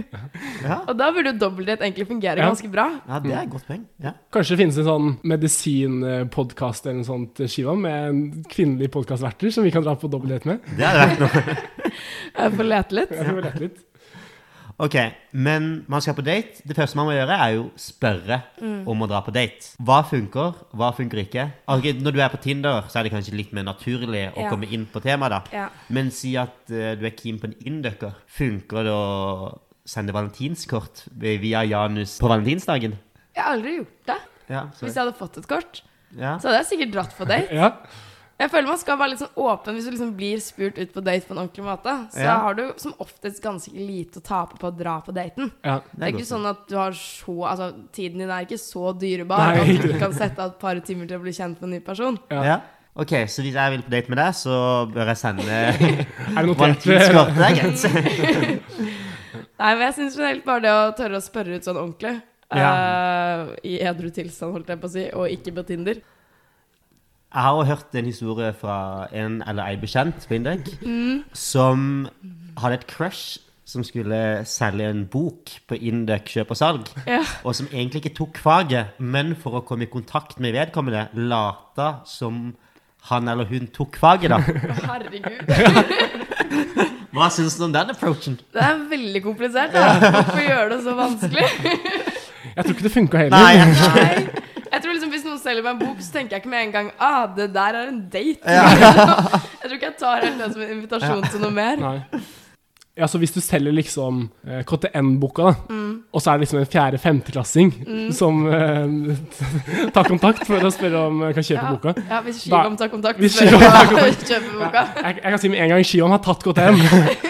Ja. 0.64 0.80
Og 0.86 0.94
da 0.96 1.10
burde 1.12 1.34
jo 1.34 1.40
dobbeltdate 1.44 1.84
egentlig 1.84 2.08
fungere 2.08 2.40
Ja. 2.40 2.48
ganske 2.48 2.72
bra. 2.72 2.88
ja, 3.04 3.20
det 3.20 3.34
er 3.34 3.42
et 3.42 3.52
godt 3.52 3.68
poeng. 3.68 3.84
Ja. 4.00 4.14
Kanskje 4.32 4.56
det 4.56 4.60
finnes 4.62 4.80
en 4.80 4.88
sånn 4.88 5.12
medisinpodkast 5.28 6.88
eller 6.88 7.02
noe 7.02 7.10
sånt, 7.10 7.44
Shiva, 7.52 7.76
med 7.76 8.08
en 8.08 8.24
kvinnelig 8.48 8.88
podkastverter 8.96 9.52
som 9.52 9.66
vi 9.66 9.74
kan 9.76 9.84
dra 9.84 9.92
på 10.00 10.08
dobbeltdate 10.08 10.54
med. 10.54 10.72
Det 10.80 10.88
er 10.88 11.04
det. 11.04 11.58
Jeg 12.36 12.52
får 12.56 12.68
lete 12.68 12.96
litt. 12.98 13.12
Jeg 13.12 13.28
får 13.28 13.44
lete 13.44 13.62
litt. 13.66 13.85
Ok, 14.78 14.94
men 15.32 15.84
man 15.88 16.02
skal 16.04 16.12
på 16.18 16.24
date. 16.26 16.60
Det 16.68 16.76
første 16.76 16.98
man 16.98 17.06
må 17.08 17.14
gjøre, 17.16 17.32
er 17.40 17.54
jo 17.54 17.70
spørre 17.80 18.42
Mm. 18.60 18.82
om 18.86 19.00
å 19.00 19.08
dra 19.08 19.22
på 19.24 19.32
date. 19.32 19.70
Hva 19.80 20.02
funker, 20.04 20.52
hva 20.76 20.90
funker 20.94 21.22
ikke? 21.24 21.46
Ok, 21.68 21.94
når 21.96 22.12
du 22.12 22.20
er 22.20 22.28
på 22.28 22.40
Tinder, 22.42 22.82
så 22.88 22.98
er 22.98 23.04
det 23.04 23.12
kanskje 23.12 23.34
litt 23.36 23.52
mer 23.54 23.64
naturlig 23.64 24.34
å 24.34 24.42
Ja. 24.44 24.50
komme 24.50 24.68
inn 24.70 24.84
på 24.86 25.00
temaet, 25.00 25.30
da. 25.30 25.42
Ja. 25.52 25.68
Men 25.88 26.10
si 26.10 26.36
at 26.36 26.52
uh, 26.70 26.94
du 26.94 27.06
er 27.06 27.10
keen 27.16 27.38
på 27.40 27.44
en 27.48 27.54
inndøkker 27.64 28.14
Funker 28.28 28.84
det 28.84 28.92
å 28.92 29.58
sende 29.86 30.12
valentinskort 30.12 31.06
via 31.16 31.62
Janus 31.64 32.18
på 32.20 32.28
valentinsdagen? 32.28 32.98
Jeg 33.34 33.42
har 33.44 33.54
aldri 33.56 33.76
gjort 33.78 34.06
det. 34.06 34.18
Ja, 34.50 34.66
Hvis 34.78 34.94
jeg 34.94 35.04
hadde 35.06 35.16
fått 35.16 35.38
et 35.38 35.48
kort, 35.48 35.80
ja. 36.16 36.36
så 36.38 36.48
hadde 36.50 36.60
jeg 36.64 36.66
sikkert 36.78 36.92
dratt 36.92 37.16
på 37.16 37.24
date. 37.26 37.48
Ja. 37.54 37.72
Jeg 38.36 38.50
føler 38.52 38.68
man 38.68 38.76
skal 38.78 38.98
være 39.00 39.10
litt 39.14 39.20
sånn 39.22 39.38
åpen 39.40 39.76
hvis 39.78 39.86
du 39.88 39.90
liksom 39.94 40.10
blir 40.18 40.40
spurt 40.44 40.76
ut 40.76 40.90
på 40.92 41.00
date 41.04 41.24
på 41.24 41.32
en 41.32 41.38
ordentlig 41.40 41.64
måte. 41.64 41.92
Så 42.12 42.20
Ja. 42.20 42.34
har 42.44 42.54
du 42.58 42.64
som 42.76 42.92
oftest 43.00 43.40
ganske 43.42 43.72
lite 43.72 44.20
å 44.20 44.22
tape 44.22 44.58
på 44.60 44.68
å 44.68 44.76
dra 44.76 44.98
på 45.00 45.14
daten. 45.16 45.50
ja. 45.64 45.80
Det 45.96 46.02
er 46.02 46.12
ikke 46.12 46.20
godt. 46.20 46.32
sånn 46.34 46.46
at 46.50 46.68
du 46.68 46.76
har 46.76 46.92
så 46.92 47.36
Altså, 47.48 47.72
tiden 47.92 48.18
din 48.18 48.28
er 48.30 48.44
ikke 48.44 48.60
så 48.60 48.92
dyrebar 48.98 49.38
Nei, 49.38 49.58
at 49.60 49.66
du 49.66 49.72
ikke 49.72 49.88
ikke 49.94 49.98
kan 50.04 50.12
sette 50.12 50.38
av 50.38 50.50
et 50.52 50.58
par 50.60 50.74
timer 50.80 51.08
til 51.08 51.18
å 51.18 51.22
bli 51.22 51.32
kjent 51.32 51.60
med 51.60 51.62
en 51.62 51.70
ny 51.70 51.80
person. 51.80 52.18
Ja. 52.30 52.42
Ja. 52.44 52.60
Ok, 52.96 53.12
så 53.28 53.42
hvis 53.44 53.54
jeg 53.54 53.70
vil 53.72 53.82
på 53.82 53.90
date 53.90 54.08
med 54.08 54.18
deg, 54.18 54.32
så 54.34 54.86
bør 54.92 55.06
jeg 55.06 55.16
sende 55.16 55.44
Er 56.36 56.40
det 56.40 56.46
notert? 56.46 56.80
Det 56.84 56.96
er 56.96 57.56
greit. 57.56 58.56
Nei, 59.60 59.70
men 59.74 59.82
jeg 59.86 59.94
syns 59.96 60.16
generelt 60.16 60.44
bare 60.44 60.60
det 60.64 60.72
å 60.72 60.94
tørre 60.96 61.16
å 61.20 61.24
spørre 61.24 61.56
ut 61.56 61.64
sånn 61.64 61.76
ordentlig 61.80 62.20
uh, 62.52 63.54
I 63.64 63.78
edru 63.88 64.10
tilstand, 64.12 64.52
holdt 64.52 64.68
jeg 64.72 64.80
på 64.82 64.88
å 64.88 64.92
si, 64.92 65.04
og 65.16 65.32
ikke 65.32 65.54
på 65.56 65.64
Tinder. 65.72 66.00
Jeg 67.36 67.42
har 67.44 67.64
hørt 67.68 67.94
en 68.00 68.06
historie 68.08 68.52
fra 68.56 68.76
en 69.12 69.42
eller 69.46 69.66
ei 69.68 69.76
bekjent 69.76 70.24
på 70.28 70.34
Indek 70.38 70.70
Mm. 70.82 71.24
som 71.36 72.08
hadde 72.56 72.74
et 72.78 72.86
crush 72.88 73.38
som 73.66 73.82
skulle 73.84 74.44
selge 74.46 74.86
en 74.88 75.02
bok 75.10 75.50
på 75.68 75.74
Indek 75.76 76.24
kjøp 76.32 76.50
og 76.54 76.56
salg, 76.56 76.86
Ja. 77.06 77.18
og 77.44 77.54
som 77.54 77.66
egentlig 77.66 78.04
ikke 78.04 78.14
tok 78.16 78.38
faget, 78.38 78.86
men 78.98 79.34
for 79.36 79.50
å 79.60 79.64
komme 79.66 79.82
i 79.82 79.90
kontakt 79.92 80.38
med 80.40 80.54
vedkommende, 80.54 81.08
lata 81.14 82.00
som 82.06 82.54
han 83.10 83.28
eller 83.28 83.44
hun 83.44 83.66
tok 83.66 83.96
faget, 84.00 84.30
da. 84.30 84.38
Herregud. 84.38 85.46
Hva 87.16 87.28
syns 87.32 87.56
du 87.58 87.64
om 87.64 87.72
den 87.72 87.90
approachen? 87.90 88.38
Det 88.52 88.62
er 88.62 88.80
veldig 88.90 89.22
komplisert. 89.24 89.72
Da. 89.72 90.10
Hvorfor 90.10 90.42
gjøre 90.46 90.68
det 90.72 90.80
så 90.84 90.94
vanskelig? 90.98 91.46
Jeg 92.56 92.64
tror 92.64 92.74
ikke 92.74 92.82
det 92.88 92.92
funka 92.92 93.18
heller. 93.18 93.36
Nei, 93.36 93.52
jeg, 93.56 93.66
Nei. 93.94 94.42
Jeg 94.72 94.82
tror 94.82 94.92
liksom 94.92 95.10
Hvis 95.14 95.24
noen 95.24 95.35
selger 95.46 95.62
meg 95.66 95.76
en 95.76 95.82
bok, 95.86 96.00
så 96.04 96.16
tenker 96.18 96.36
jeg 96.36 96.44
ikke 96.44 96.52
med 96.54 96.64
en 96.68 96.72
gang 96.78 96.88
Ah, 96.98 97.22
det 97.36 97.50
der 97.54 97.78
er 97.82 97.92
en 97.92 98.02
date. 98.12 98.42
Ja. 98.44 98.66
jeg 99.62 99.68
tror 99.70 99.78
ikke 99.78 99.92
jeg 99.92 100.00
tar 100.02 100.24
helt 100.26 100.42
det 100.42 100.50
som 100.56 100.66
en 100.66 100.74
invitasjon 100.80 101.22
til 101.30 101.46
noe 101.46 101.54
mer. 101.62 101.80
Nei. 101.80 102.00
Ja, 102.96 103.04
så 103.12 103.18
hvis 103.20 103.34
du 103.34 103.42
selger 103.44 103.74
liksom 103.76 104.22
eh, 104.48 104.62
KTN-boka, 104.64 105.50
da, 105.50 105.54
Mm. 105.68 105.90
og 106.16 106.22
så 106.24 106.30
er 106.32 106.38
det 106.38 106.46
liksom 106.46 106.60
en 106.62 106.68
fjerde-femteklassing 106.72 107.72
som 108.16 108.38
eh, 108.48 108.94
tar 109.96 110.08
kontakt 110.08 110.46
for 110.48 110.64
å 110.64 110.70
spørre 110.72 111.02
om 111.10 111.20
kan 111.36 111.44
kjøpe 111.44 111.60
Ja. 111.60 111.74
boka 111.74 111.92
Ja, 112.08 112.22
Hvis 112.24 112.40
Shivam 112.46 112.76
tar 112.80 112.88
kontakt, 112.88 113.20
Hvis 113.20 113.36
spør 113.36 113.52
jeg 113.52 113.58
om 113.58 113.66
han 113.76 113.92
kan 113.92 114.16
kjøpe 114.30 114.56
boka. 114.62 114.86
jeg, 115.02 115.18
jeg 115.20 115.34
kan 115.34 115.42
si 115.44 115.50
med 115.52 115.60
en 115.66 115.74
gang 115.74 115.84
Shion 115.84 116.14
har 116.16 116.22
tatt 116.24 116.40
KTN. 116.46 116.80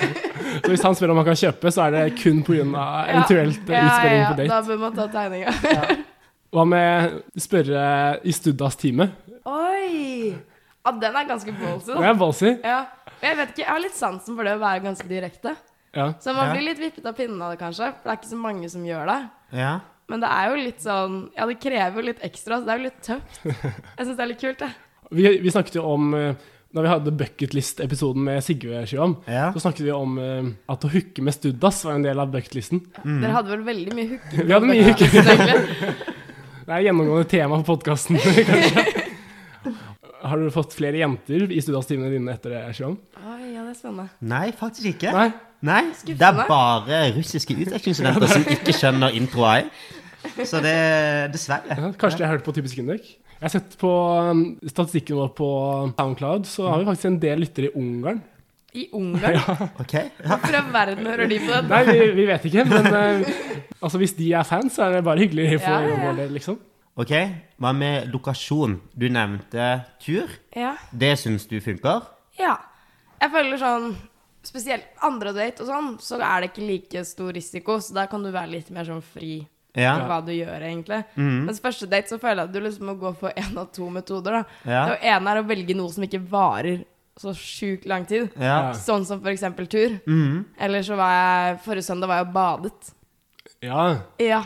så 0.62 0.70
hvis 0.70 0.86
han 0.86 0.94
spør 1.00 1.10
om 1.16 1.22
han 1.24 1.28
kan 1.32 1.40
kjøpe, 1.42 1.74
så 1.74 1.88
er 1.88 1.96
det 1.96 2.04
kun 2.22 2.44
pga. 2.46 2.62
eventuelt 2.62 3.66
ja, 3.66 3.74
ja, 3.74 3.86
utspørring 3.90 4.22
ja, 4.22 4.30
på 4.38 4.46
Da 4.54 4.62
bør 4.70 4.84
man 4.86 4.94
ta 5.02 5.08
tegninga. 5.18 5.96
Hva 6.54 6.64
med 6.68 7.16
spørre 7.42 7.86
i 8.26 8.32
Studdas 8.34 8.76
time? 8.80 9.08
Oi! 9.46 10.34
Ja, 10.86 10.92
den 11.02 11.16
er 11.18 11.26
ganske 11.26 11.52
ballsy, 11.58 11.90
Den 11.92 12.04
er 12.06 12.14
ballsy. 12.18 12.52
Ja. 12.62 12.84
Jeg 13.22 13.36
vet 13.40 13.50
ikke, 13.54 13.62
jeg 13.64 13.72
har 13.72 13.82
litt 13.82 13.96
sansen 13.98 14.36
for 14.38 14.46
det 14.46 14.54
å 14.54 14.62
være 14.62 14.84
ganske 14.84 15.08
direkte. 15.10 15.56
Ja. 15.96 16.10
Så 16.20 16.34
man 16.36 16.52
blir 16.52 16.66
litt 16.68 16.78
vippet 16.82 17.06
av 17.08 17.16
pinnen 17.16 17.40
av 17.42 17.54
det, 17.54 17.58
kanskje. 17.62 17.88
For 17.96 18.06
det 18.06 18.12
er 18.14 18.18
ikke 18.20 18.30
så 18.34 18.40
mange 18.40 18.68
som 18.72 18.86
gjør 18.86 19.12
det. 19.12 19.20
ja. 19.62 19.74
Men 20.06 20.20
det 20.22 20.28
er 20.30 20.44
jo 20.52 20.58
litt 20.62 20.82
sånn 20.84 21.14
Ja, 21.34 21.46
det 21.50 21.56
krever 21.58 21.96
jo 21.98 22.02
litt 22.06 22.20
ekstra, 22.22 22.60
så 22.60 22.62
det 22.68 22.70
er 22.70 22.78
jo 22.78 22.84
litt 22.84 23.00
tøft. 23.02 23.40
Jeg 23.42 24.04
syns 24.06 24.12
det 24.14 24.22
er 24.22 24.28
litt 24.30 24.38
kult, 24.44 24.60
jeg. 24.62 24.76
Vi, 25.18 25.24
vi 25.42 25.50
snakket 25.50 25.78
jo 25.80 25.82
om 25.96 26.14
eh, 26.14 26.44
Da 26.70 26.84
vi 26.84 26.92
hadde 26.92 27.14
bucketlist-episoden 27.18 28.22
med 28.28 28.38
Sigve 28.46 28.84
Sjøholm, 28.86 29.16
Ja. 29.26 29.48
så 29.50 29.64
snakket 29.64 29.82
vi 29.88 29.90
om 29.96 30.14
uh, 30.22 30.52
at 30.70 30.86
å 30.86 30.92
hooke 30.92 31.24
med 31.26 31.34
Studdas 31.34 31.82
var 31.88 31.98
en 31.98 32.06
del 32.06 32.22
av 32.22 32.30
bucketlisten. 32.30 32.84
Dere 33.02 33.32
hadde 33.34 33.50
vel 33.56 33.66
veldig 33.66 33.96
mye 33.98 34.12
hooking? 34.12 34.46
Vi 34.46 34.54
hadde 34.54 34.70
mye 34.70 34.86
hooking. 34.92 36.14
Det 36.66 36.74
er 36.74 36.82
gjennomgående 36.88 37.28
tema 37.30 37.60
på 37.60 37.76
podkasten, 37.76 38.16
kanskje. 38.48 38.82
Har 40.26 40.40
du 40.40 40.48
fått 40.50 40.72
flere 40.74 40.98
jenter 40.98 41.44
i 41.54 41.60
Studdas-timene 41.62 42.08
dine 42.10 42.32
etter 42.32 42.56
det? 42.56 42.62
Oi, 42.82 43.52
ja, 43.52 43.60
det 43.62 43.70
er 43.70 43.76
spennende. 43.78 44.08
Nei, 44.26 44.48
faktisk 44.58 44.88
ikke. 44.90 45.12
Nei? 45.14 45.28
Nei, 45.66 45.84
det 46.08 46.26
er 46.26 46.40
bare 46.50 47.04
russiske 47.14 47.54
utvekslingsstudenter 47.54 48.32
som 48.32 48.48
ikke 48.50 48.74
skjønner 48.74 49.14
intro 49.14 49.46
i. 49.52 49.62
Så 50.42 50.58
det 50.64 50.74
Dessverre. 51.36 51.78
Ja, 51.78 51.92
kanskje 51.94 52.24
jeg 52.24 52.26
har 52.26 52.34
hørt 52.34 52.48
på 52.48 52.56
Typisk 52.56 52.82
Indek? 52.82 53.12
Jeg 53.36 53.44
har 53.44 53.52
sett 53.52 53.78
på 53.78 53.92
um, 54.26 54.42
statistikken 54.66 55.20
vår 55.20 55.30
på 55.38 55.48
SoundCloud, 55.92 56.50
så 56.50 56.66
har 56.72 56.82
vi 56.82 56.88
faktisk 56.90 57.12
en 57.12 57.20
del 57.22 57.46
lyttere 57.46 57.70
i 57.70 57.76
Ungarn. 57.78 58.18
I 58.76 58.86
Ungarn? 58.92 59.34
Ja. 59.38 59.56
Hvorfor 60.28 60.52
i 60.52 60.58
all 60.60 60.70
verden 60.74 61.06
hører 61.08 61.28
de 61.30 61.38
på 61.40 61.50
dette? 61.52 61.68
Nei, 61.70 61.82
vi, 61.88 62.10
vi 62.18 62.26
vet 62.28 62.44
ikke, 62.50 62.64
men 62.68 62.86
eh, 62.92 63.34
altså, 63.80 63.98
hvis 64.02 64.14
de 64.18 64.30
er 64.36 64.44
fans, 64.48 64.74
så 64.76 64.86
er 64.86 64.98
det 64.98 65.04
bare 65.06 65.22
hyggelig 65.24 65.60
for 65.62 65.70
Ja, 65.72 65.80
ja, 65.86 65.94
ja. 65.94 66.00
vår 66.06 66.18
del, 66.22 66.32
liksom. 66.36 66.58
Ok, 66.96 67.12
Hva 67.60 67.72
med 67.76 68.06
lokasjon? 68.12 68.78
Du 68.96 69.06
nevnte 69.12 69.66
tur. 70.00 70.30
Ja. 70.56 70.74
Det 70.92 71.14
syns 71.20 71.48
du 71.50 71.58
funker? 71.64 72.06
ja. 72.40 72.56
Jeg 73.16 73.32
føler 73.32 73.56
sånn 73.56 73.94
Spesielt 74.46 74.84
andre 75.02 75.32
date 75.34 75.64
og 75.64 75.66
sånn, 75.70 75.86
så 76.04 76.18
er 76.22 76.44
det 76.44 76.50
ikke 76.52 76.66
like 76.68 77.00
stor 77.08 77.32
risiko. 77.34 77.78
Så 77.82 77.96
der 77.96 78.06
kan 78.12 78.22
du 78.22 78.28
være 78.30 78.52
litt 78.52 78.68
mer 78.70 78.84
sånn 78.86 79.00
fri 79.02 79.40
på 79.74 79.80
Ja. 79.82 79.94
hva 80.06 80.20
du 80.24 80.30
gjør, 80.30 80.62
egentlig. 80.68 81.00
Mm. 81.16 81.40
Mens 81.48 81.58
første 81.64 81.88
date 81.90 82.12
så 82.12 82.18
føler 82.22 82.44
jeg 82.44 82.48
at 82.48 82.52
du 82.54 82.60
liksom 82.62 82.86
må 82.92 82.94
gå 83.00 83.10
for 83.18 83.32
én 83.36 83.56
av 83.58 83.72
to 83.74 83.88
metoder. 83.90 84.36
da 84.36 84.70
Ja. 84.70 84.84
Det 84.92 85.00
ene 85.02 85.32
er 85.32 85.40
å 85.42 85.46
velge 85.48 85.74
noe 85.74 85.90
som 85.90 86.04
ikke 86.06 86.20
varer 86.30 86.84
så 87.16 87.32
sjukt 87.36 87.86
lang 87.88 88.04
tid. 88.08 88.28
Ja. 88.40 88.74
Sånn 88.76 89.06
som 89.08 89.22
for 89.22 89.32
eksempel 89.32 89.68
tur. 89.72 89.96
Mm. 90.04 90.44
Eller 90.60 90.84
så 90.84 90.98
var 90.98 91.14
jeg 91.14 91.58
Forrige 91.64 91.88
søndag 91.88 92.10
var 92.10 92.20
jeg 92.20 92.28
og 92.28 92.36
badet. 92.36 92.92
Ja. 93.64 93.86
Ja. 94.20 94.42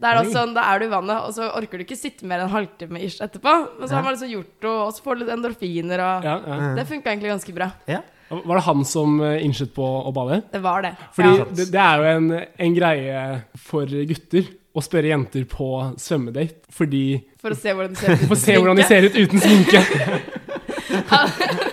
Da 0.00 0.14
er 0.16 0.30
sånn, 0.32 0.54
da 0.56 0.62
er 0.72 0.80
du 0.80 0.86
i 0.86 0.92
vannet, 0.92 1.26
og 1.26 1.34
så 1.36 1.50
orker 1.52 1.80
du 1.80 1.84
ikke 1.84 1.98
sitte 1.98 2.24
mer 2.28 2.40
enn 2.40 2.48
en 2.48 2.54
halvtime 2.54 3.02
ish 3.04 3.20
etterpå. 3.20 3.52
Men 3.78 3.84
så 3.88 3.92
Ja. 3.92 3.96
har 3.98 4.06
man 4.06 4.14
liksom 4.14 4.30
gjort 4.32 4.54
det, 4.60 4.70
og 4.70 4.94
så 4.96 5.02
får 5.04 5.14
du 5.14 5.24
litt 5.24 5.34
endorfiner, 5.34 6.00
og 6.00 6.24
ja, 6.24 6.36
ja. 6.46 6.74
Det 6.76 6.86
funka 6.88 7.10
egentlig 7.10 7.34
ganske 7.34 7.54
bra. 7.54 7.72
ja. 7.86 8.00
Var 8.30 8.54
det 8.56 8.62
han 8.62 8.84
som 8.86 9.20
uh, 9.20 9.42
innskyt 9.42 9.72
på 9.74 9.82
å 9.82 10.12
bade? 10.14 10.36
Det 10.52 10.60
var 10.62 10.82
det. 10.82 10.92
Fordi 11.16 11.30
ja. 11.34 11.44
det, 11.50 11.64
det 11.72 11.80
er 11.82 11.96
jo 11.98 12.04
en, 12.04 12.28
en 12.62 12.74
greie 12.76 13.22
for 13.58 13.86
gutter 14.06 14.46
å 14.70 14.84
spørre 14.86 15.10
jenter 15.10 15.48
på 15.50 15.66
svømmedate. 15.98 16.62
Fordi 16.70 17.02
For 17.42 17.50
å 17.50 17.58
se 17.58 17.74
hvordan 17.74 17.96
de 17.96 17.98
ser 17.98 18.14
ut. 18.14 18.22
For 18.28 18.36
å 18.36 18.38
se 18.38 18.54
hvordan 18.54 18.78
de 18.78 18.86
ser 18.86 19.08
ut 19.08 19.18
uten 19.18 19.42
sminke. 19.42 19.82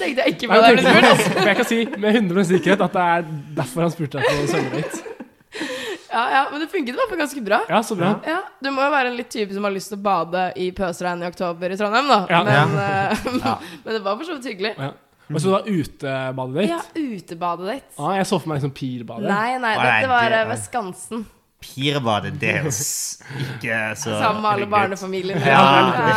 Det 0.00 0.06
tenkte 0.06 0.24
jeg 0.24 0.34
ikke 0.34 0.48
på 0.48 0.56
Nei, 0.56 0.74
det. 0.74 0.84
du 0.84 1.08
altså, 1.12 1.32
jeg 1.44 1.56
kan 1.58 1.66
si 1.68 1.78
med 2.00 2.14
100 2.16 2.44
sikkerhet 2.48 2.84
at 2.86 2.94
det 2.96 3.02
er 3.14 3.24
derfor 3.58 3.84
han 3.84 3.92
spurte 3.92 4.20
deg 4.20 4.28
på 4.30 4.46
svømmedate. 4.54 5.16
Ja, 6.10 6.22
ja, 6.34 6.40
men 6.50 6.62
det 6.62 6.66
funket 6.72 6.94
i 6.94 6.96
hvert 6.98 7.10
fall 7.12 7.20
ganske 7.20 7.42
bra. 7.46 7.58
Ja, 7.70 7.82
så 7.86 7.94
bra. 7.98 8.14
Ja, 8.26 8.38
Du 8.64 8.70
må 8.74 8.82
jo 8.82 8.90
være 8.90 9.12
en 9.12 9.18
litt 9.18 9.28
type 9.30 9.54
som 9.54 9.66
har 9.68 9.74
lyst 9.74 9.92
til 9.92 9.98
å 10.00 10.02
bade 10.02 10.46
i 10.58 10.70
pøsregn 10.74 11.22
i 11.22 11.28
oktober 11.28 11.70
i 11.70 11.78
Trondheim, 11.78 12.08
da. 12.10 12.18
Ja. 12.32 12.40
Men, 12.48 12.74
eh, 12.82 13.28
Ja. 13.44 13.54
men 13.84 13.94
det 13.94 14.00
var 14.06 14.16
for 14.18 14.26
så 14.26 14.38
vidt 14.38 14.48
hyggelig. 14.50 14.72
Ja. 14.80 14.90
Og 15.30 15.38
så 15.44 15.52
da 15.52 15.60
utebadedate. 15.68 16.64
Ja, 16.72 16.80
utebadedate. 16.98 17.92
Ah, 18.00 18.16
jeg 18.18 18.26
så 18.26 18.40
for 18.40 18.50
meg 18.50 18.58
liksom 18.58 18.72
pirbade. 18.74 19.28
Nei, 19.30 19.58
nei, 19.62 19.74
dette 19.78 20.08
var 20.10 20.32
det- 20.32 20.40
eh, 20.40 20.48
ved 20.50 20.64
Skansen. 20.64 21.26
Pirbadet, 21.60 22.32
det 22.40 22.54
er 22.56 22.66
ikke 22.72 23.78
så 24.00 24.14
Sammen 24.16 24.40
med 24.40 24.50
alle 24.54 24.66
barnefamiliene. 24.72 25.42
Ja. 25.44 25.60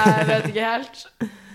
Jeg 0.08 0.30
vet 0.30 0.46
ikke 0.54 0.70
helt. 0.72 1.02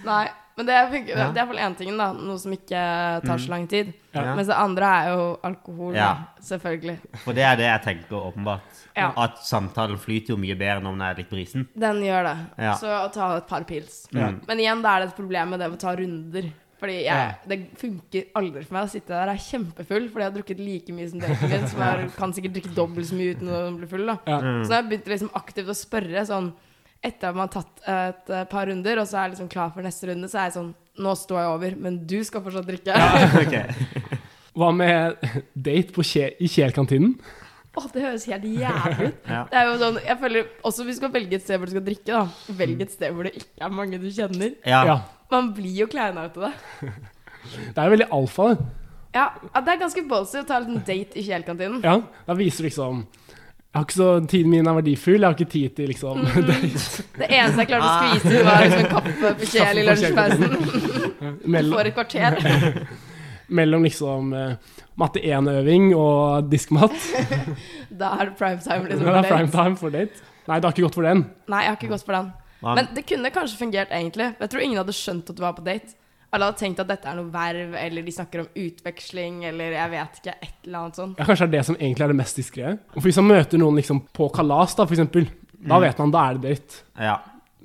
Nei. 0.05 0.27
Men 0.59 0.67
det, 0.67 0.77
funker, 0.91 1.15
Ja. 1.15 1.29
det 1.31 1.39
er 1.39 1.45
iallfall 1.45 1.61
én 1.63 1.77
ting, 1.79 1.97
da. 1.97 2.09
Noe 2.19 2.39
som 2.43 2.53
ikke 2.57 2.83
tar 3.23 3.39
så 3.39 3.49
lang 3.53 3.69
tid. 3.71 3.93
Ja. 4.13 4.35
Mens 4.35 4.49
det 4.51 4.57
andre 4.59 4.87
er 4.99 5.11
jo 5.15 5.27
alkohol, 5.47 5.95
Ja. 5.95 6.11
Selvfølgelig. 6.43 6.99
For 7.23 7.33
det 7.37 7.45
er 7.47 7.57
det 7.61 7.69
jeg 7.69 7.83
tenker, 7.85 8.17
åpenbart. 8.33 8.85
Ja. 8.99 9.13
At 9.17 9.39
samtalen 9.47 9.99
flyter 10.03 10.35
jo 10.35 10.37
mye 10.43 10.57
bedre 10.59 10.81
når 10.83 10.97
den 10.97 11.03
er 11.07 11.15
litt 11.21 11.31
brisen. 11.31 11.69
Den 11.79 12.03
gjør 12.03 12.25
det. 12.27 12.37
Ja. 12.59 12.73
Så 12.75 12.91
å 12.91 13.13
ta 13.15 13.37
et 13.37 13.47
par 13.47 13.63
pils. 13.69 14.09
Ja. 14.13 14.33
Men 14.49 14.59
igjen, 14.59 14.83
da 14.83 14.97
er 14.97 15.01
det 15.07 15.13
et 15.13 15.21
problem 15.21 15.51
med 15.55 15.61
det 15.61 15.71
å 15.71 15.79
ta 15.79 15.95
runder. 15.95 16.51
Fordi 16.79 16.97
jeg, 17.05 17.35
det 17.51 17.57
funker 17.79 18.27
aldri 18.39 18.61
for 18.65 18.75
meg 18.77 18.85
å 18.87 18.91
sitte 18.93 19.11
der 19.11 19.33
jeg 19.33 19.39
er 19.41 19.47
kjempefull 19.49 20.05
fordi 20.13 20.23
jeg 20.23 20.31
har 20.31 20.37
drukket 20.37 20.61
like 20.63 20.93
mye 20.95 21.09
som 21.11 21.19
dere. 21.19 21.39
min, 21.51 21.65
som 21.67 21.81
jeg 21.83 22.11
kan 22.15 22.33
sikkert 22.37 22.53
drikke 22.55 22.75
dobbelt 22.77 23.09
så 23.09 23.17
mye 23.19 23.35
uten 23.35 23.49
å 23.51 23.63
bli 23.79 23.87
full. 23.91 24.07
da. 24.07 24.15
Mm. 24.27 24.61
Så 24.67 24.75
jeg 24.77 24.87
begynt 24.91 25.11
liksom 25.11 25.31
aktivt 25.35 25.73
å 25.73 25.75
spørre 25.75 26.23
sånn 26.29 26.53
Etter 27.05 27.31
at 27.31 27.37
man 27.37 27.47
har 27.47 27.53
tatt 27.61 27.83
et 27.87 28.31
eh, 28.35 28.47
par 28.51 28.67
runder, 28.67 28.99
og 28.99 29.07
så 29.07 29.21
er 29.21 29.29
jeg 29.29 29.37
liksom 29.37 29.51
klar 29.53 29.69
for 29.75 29.87
neste 29.87 30.09
runde, 30.11 30.31
så 30.31 30.41
er 30.41 30.49
jeg 30.49 30.57
sånn 30.59 30.71
Nå 30.99 31.13
står 31.15 31.39
jeg 31.39 31.51
over, 31.55 31.75
men 31.79 31.99
du 32.11 32.17
skal 32.27 32.43
fortsatt 32.43 32.67
drikke. 32.67 32.95
Ok. 33.45 34.25
Hva 34.59 34.73
med 34.75 35.21
date 35.55 35.95
på 35.95 36.03
kje, 36.03 36.33
i 36.43 36.49
Kjel-kantinen? 36.51 37.13
Å, 37.79 37.85
det 37.95 38.03
høres 38.03 38.25
helt 38.27 38.49
jævlig 38.49 39.13
ut. 39.13 39.29
Ja. 39.31 39.45
Det 39.47 39.61
er 39.61 39.69
jo 39.69 39.77
sånn, 39.79 40.01
jeg 40.03 40.19
føler 40.19 40.49
Også 40.67 40.87
hvis 40.89 40.99
du 40.99 41.03
skal 41.05 41.13
velge 41.15 41.39
et 41.39 41.45
sted 41.45 41.61
hvor 41.61 41.71
du 41.71 41.75
skal 41.77 41.85
drikke, 41.87 42.09
da. 42.17 42.55
Velg 42.59 42.83
et 42.83 42.97
sted 42.97 43.15
hvor 43.15 43.29
det 43.29 43.37
ikke 43.39 43.69
er 43.69 43.77
mange 43.79 44.01
du 44.03 44.09
kjenner. 44.11 44.57
Ja. 44.67 44.81
Ja. 44.89 44.97
Man 45.31 45.53
blir 45.55 45.85
jo 45.85 45.87
kleina 45.93 46.27
ut 46.27 46.41
av 46.41 46.49
det. 46.49 46.91
Det 47.49 47.79
er 47.79 47.87
jo 47.87 47.93
veldig 47.95 48.09
alfa, 48.13 48.49
det. 48.51 48.67
Ja, 49.15 49.23
ja, 49.41 49.61
det 49.65 49.73
er 49.73 49.79
ganske 49.81 50.03
ballsy 50.11 50.41
å 50.43 50.45
ta 50.45 50.59
en 50.61 50.83
date 50.85 51.17
i 51.17 51.23
Kjel-kantinen. 51.25 51.79
Ja, 51.87 51.95
da 52.27 52.35
viser 52.37 52.67
du 52.67 52.69
liksom 52.69 53.07
Jeg 53.69 53.77
har 53.79 53.85
ikke 53.85 53.97
så 53.99 54.09
Tiden 54.33 54.51
min 54.51 54.67
er 54.67 54.75
verdifull, 54.79 55.21
jeg 55.21 55.29
har 55.29 55.35
ikke 55.37 55.51
tid 55.53 55.75
til 55.77 55.91
liksom 55.93 56.23
Mm. 56.25 56.49
Det 57.21 57.29
eneste 57.29 57.61
jeg 57.63 57.69
klarte 57.69 57.85
å 57.85 57.99
skvise, 57.99 58.45
var 58.47 58.63
liksom 58.65 58.81
en 58.81 58.91
kaffe 58.95 59.33
på 59.43 59.49
Kjel 59.53 59.79
i 59.79 59.85
lunsjpausen. 59.89 60.51
For 61.75 61.91
et 61.91 61.95
kvarter. 61.95 62.33
mellom 63.49 63.85
liksom 63.87 64.33
eh, 64.37 64.55
matte 65.01 65.21
1-øving 65.25 65.93
og 65.97 66.49
diskmat. 66.53 66.97
Da 67.91 68.11
er 68.21 68.31
det 68.33 68.37
prime 68.41 68.61
time. 68.65 68.89
Det 68.89 68.97
Liksom, 68.97 69.07
er 69.07 69.13
for 69.13 69.23
date. 69.23 69.29
prime 69.37 69.51
time 69.55 69.77
for 69.77 69.91
date. 69.95 70.25
Nei, 70.49 70.59
det 70.59 70.65
har 70.69 70.73
ikke 70.75 70.87
gått 70.89 70.95
for 70.99 71.09
den. 71.09 71.23
Nei, 71.49 71.63
jeg 71.65 71.71
har 71.75 71.79
ikke 71.79 71.93
gått 71.93 72.05
for 72.09 72.17
den. 72.19 72.33
Men 72.65 72.89
det 72.97 73.05
kunne 73.07 73.31
kanskje 73.31 73.59
fungert, 73.61 73.93
egentlig. 73.95 74.33
Jeg 74.41 74.51
tror 74.53 74.65
ingen 74.65 74.81
hadde 74.81 74.97
skjønt 74.97 75.29
at 75.31 75.37
du 75.39 75.43
var 75.45 75.53
på 75.57 75.65
date. 75.67 75.95
Alle 76.33 76.45
hadde 76.45 76.59
tenkt 76.61 76.81
at 76.83 76.89
dette 76.91 77.09
er 77.09 77.15
noe 77.17 77.31
verv, 77.33 77.75
eller 77.75 78.03
de 78.05 78.13
snakker 78.13 78.41
om 78.43 78.49
utveksling, 78.55 79.45
eller 79.49 79.73
jeg 79.79 79.91
vet 79.95 80.19
ikke, 80.21 80.35
et 80.45 80.67
eller 80.67 80.79
annet 80.83 80.97
sånt. 81.01 81.19
Ja, 81.19 81.25
Kanskje 81.25 81.47
det 81.47 81.49
er 81.49 81.59
det 81.59 81.67
som 81.67 81.77
egentlig 81.81 82.05
er 82.05 82.09
det 82.13 82.17
mest 82.19 82.37
diskré. 82.37 82.73
Hvis 83.01 83.17
man 83.23 83.31
møter 83.33 83.59
noen 83.63 83.77
liksom 83.81 84.03
på 84.13 84.29
kalas, 84.37 84.75
da, 84.77 84.85
f.eks., 84.85 85.07
da 85.59 85.75
Mm. 85.75 85.81
vet 85.83 85.99
man 85.99 86.11
da 86.15 86.21
er 86.31 86.35
det 86.39 86.43
date. 86.51 86.83
ja. 87.01 87.17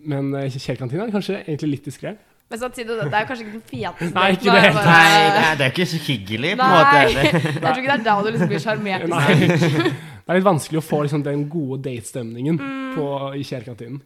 Men 0.05 0.33
uh, 0.35 0.47
Kjell-kantina 0.49 1.05
er 1.05 1.11
kanskje 1.13 1.35
egentlig 1.45 1.69
litt 1.77 1.85
diskré. 1.85 2.15
Men 2.49 2.59
samtidig, 2.59 2.87
det 2.99 3.13
er 3.13 3.25
kanskje 3.29 3.45
ikke 3.45 3.53
den 3.53 3.61
feteste 3.69 4.13
Nei, 4.13 4.31
ikke 4.33 4.43
det. 4.43 4.73
bare- 4.73 4.85
Nei, 4.85 5.29
det 5.29 5.43
er, 5.43 5.55
det 5.55 5.63
er 5.65 5.71
ikke 5.71 5.85
så 5.87 5.99
hyggelig, 6.07 6.49
på 6.57 6.65
en 6.65 6.73
måte. 6.73 7.03
Det, 7.13 7.43
Jeg 7.43 7.61
tror 7.61 7.77
ikke 7.77 7.91
det 7.91 7.93
er 7.93 8.03
da 8.03 8.15
du 8.23 8.29
liksom 8.33 8.49
blir 8.51 8.59
sjarmert. 8.59 9.05
Det 10.23 10.31
er 10.31 10.37
litt 10.39 10.45
vanskelig 10.47 10.79
å 10.79 10.83
få 10.87 11.01
liksom, 11.03 11.23
den 11.23 11.45
gode 11.51 11.81
datestemningen 11.83 12.57
Mm. 12.59 12.95
på- 12.95 13.35
i 13.35 13.43
Kjell-kantinen. 13.43 14.01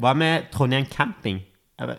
hva 0.00 0.14
med 0.16 0.50
Trondheim 0.52 0.86
camping? 0.86 1.40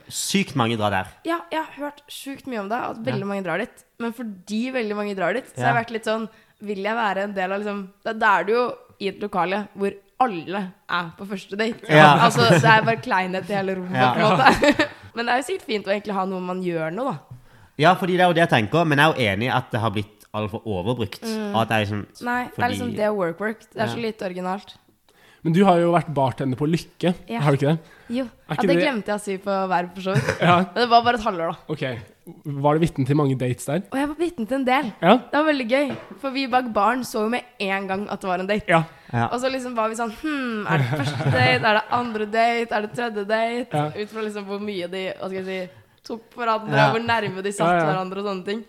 Sykt 0.10 0.56
mange 0.58 0.78
drar 0.80 0.90
der. 0.92 1.08
Ja, 1.28 1.42
jeg 1.52 1.62
har 1.62 1.74
hørt 1.78 2.02
sjukt 2.10 2.48
mye 2.50 2.60
om 2.64 2.70
det, 2.72 2.78
at 2.82 2.98
veldig 3.06 3.28
mange 3.30 3.44
drar 3.46 3.60
dit. 3.62 3.84
Men 4.02 4.14
fordi 4.14 4.72
veldig 4.74 4.96
mange 4.98 5.16
drar 5.16 5.34
dit, 5.38 5.46
så 5.54 5.60
Ja. 5.62 5.66
har 5.68 5.74
jeg 5.76 5.86
vært 5.86 5.92
litt 5.94 6.06
sånn 6.06 6.30
Vil 6.60 6.82
jeg 6.82 6.96
være 6.98 7.18
en 7.28 7.34
del 7.34 7.52
av 7.54 7.60
liksom 7.62 7.88
Da 8.04 8.14
da 8.14 8.40
er 8.40 8.44
du 8.46 8.52
jo 8.54 8.64
i 9.00 9.08
et 9.10 9.20
lokale 9.22 9.68
hvor 9.78 9.94
alle 10.20 10.72
er 10.90 11.12
på 11.20 11.28
første 11.30 11.56
date. 11.56 11.86
Ja. 11.88 12.18
Altså, 12.26 12.50
det 12.50 12.64
er 12.66 12.82
bare 12.82 12.98
kleinhet 12.98 13.48
i 13.50 13.54
hele 13.54 13.76
rommet, 13.76 13.94
Ja. 13.94 14.14
på 14.14 14.20
en 14.20 14.38
måte. 14.40 14.88
Men 15.16 15.26
det 15.28 15.34
er 15.34 15.38
jo 15.38 15.46
sikkert 15.52 15.66
fint 15.68 15.86
å 15.86 15.92
egentlig 15.94 16.14
ha 16.18 16.26
noe 16.26 16.42
man 16.42 16.64
gjør 16.64 16.92
noe, 16.94 17.12
da. 17.14 17.38
Ja, 17.78 17.94
fordi 17.94 18.18
det 18.18 18.22
er 18.26 18.28
jo 18.32 18.34
det 18.34 18.50
jeg 18.50 18.50
tenker, 18.50 18.84
men 18.90 18.98
jeg 18.98 19.06
er 19.06 19.14
jo 19.14 19.36
enig 19.36 19.46
i 19.46 19.54
at 19.54 19.70
det 19.70 19.80
har 19.80 19.92
blitt 19.94 20.26
altfor 20.34 20.64
overbrukt. 20.66 21.22
Mm. 21.22 21.56
at 21.56 21.68
det 21.70 21.76
er 21.76 21.86
liksom 21.86 22.02
Nei, 22.26 22.44
det 22.56 22.64
er 22.66 22.70
liksom 22.74 22.96
det 22.98 23.10
work-work. 23.14 23.60
Det 23.74 23.82
er 23.82 23.88
så 23.94 23.98
Ja. 24.02 24.02
lite 24.08 24.26
originalt. 24.26 24.74
Men 25.48 25.56
du 25.56 25.62
har 25.64 25.80
jo 25.80 25.94
vært 25.96 26.10
bartender 26.12 26.60
på 26.60 26.68
Lykke, 26.68 27.14
Ja. 27.32 27.40
har 27.40 27.56
du 27.56 27.58
ikke 27.58 27.70
det? 27.72 27.80
Jo, 28.12 28.24
Ikke 28.52 28.64
ja, 28.64 28.68
det 28.68 28.68
det- 28.76 28.84
glemte 28.84 29.08
jeg 29.08 29.16
å 29.16 29.24
si 29.24 29.38
på 29.40 29.54
verv, 29.72 29.94
for 29.96 30.02
så 30.04 30.14
vidt. 30.16 30.42
Ja, 30.44 30.58
Men 30.60 30.76
det 30.76 30.90
var 30.92 31.02
bare 31.06 31.16
et 31.16 31.24
halvår, 31.24 31.52
da. 31.54 31.58
ok. 31.72 31.84
Var 32.46 32.74
du 32.76 32.80
vitne 32.84 33.06
til 33.08 33.16
mange 33.16 33.38
dates 33.40 33.66
der? 33.66 33.84
Og 33.90 33.96
jeg 33.98 34.08
var 34.10 34.16
vitne 34.20 34.46
til 34.48 34.58
en 34.58 34.66
del. 34.68 34.90
Ja? 35.02 35.14
Det 35.16 35.32
var 35.40 35.46
veldig 35.48 35.68
gøy. 35.72 35.96
For 36.20 36.30
vi 36.36 36.44
bak 36.52 36.66
baren 36.76 37.06
så 37.08 37.22
jo 37.24 37.30
med 37.30 37.44
en 37.64 37.88
gang 37.88 38.04
at 38.12 38.20
det 38.20 38.28
var 38.28 38.40
en 38.44 38.48
date. 38.48 38.68
Ja. 38.68 38.84
Ja. 39.14 39.28
Og 39.32 39.40
så 39.40 39.48
liksom 39.50 39.74
var 39.76 39.88
vi 39.88 39.96
sånn 39.96 40.12
Hm, 40.12 40.68
er 40.68 40.78
det 40.84 40.88
første 41.00 41.32
date? 41.32 41.64
Er 41.64 41.74
det 41.80 41.84
andre 41.92 42.26
date? 42.26 42.72
Er 42.76 42.82
det 42.82 42.92
tredje 42.94 43.24
date? 43.26 43.72
Ja. 43.72 43.86
Ut 44.04 44.10
fra 44.12 44.22
liksom 44.28 44.46
hvor 44.46 44.60
mye 44.60 44.90
de 44.92 45.06
hva 45.16 45.30
skal 45.32 45.46
jeg 45.46 45.46
si, 45.46 45.70
tok 46.04 46.28
hverandre, 46.36 46.76
Ja. 46.76 46.92
hvor 46.92 47.00
nærme 47.08 47.42
de 47.42 47.52
satt 47.56 47.68
Ja, 47.72 47.80
ja. 47.80 47.86
hverandre 47.94 48.18
og 48.20 48.26
sånne 48.28 48.46
ting. 48.46 48.66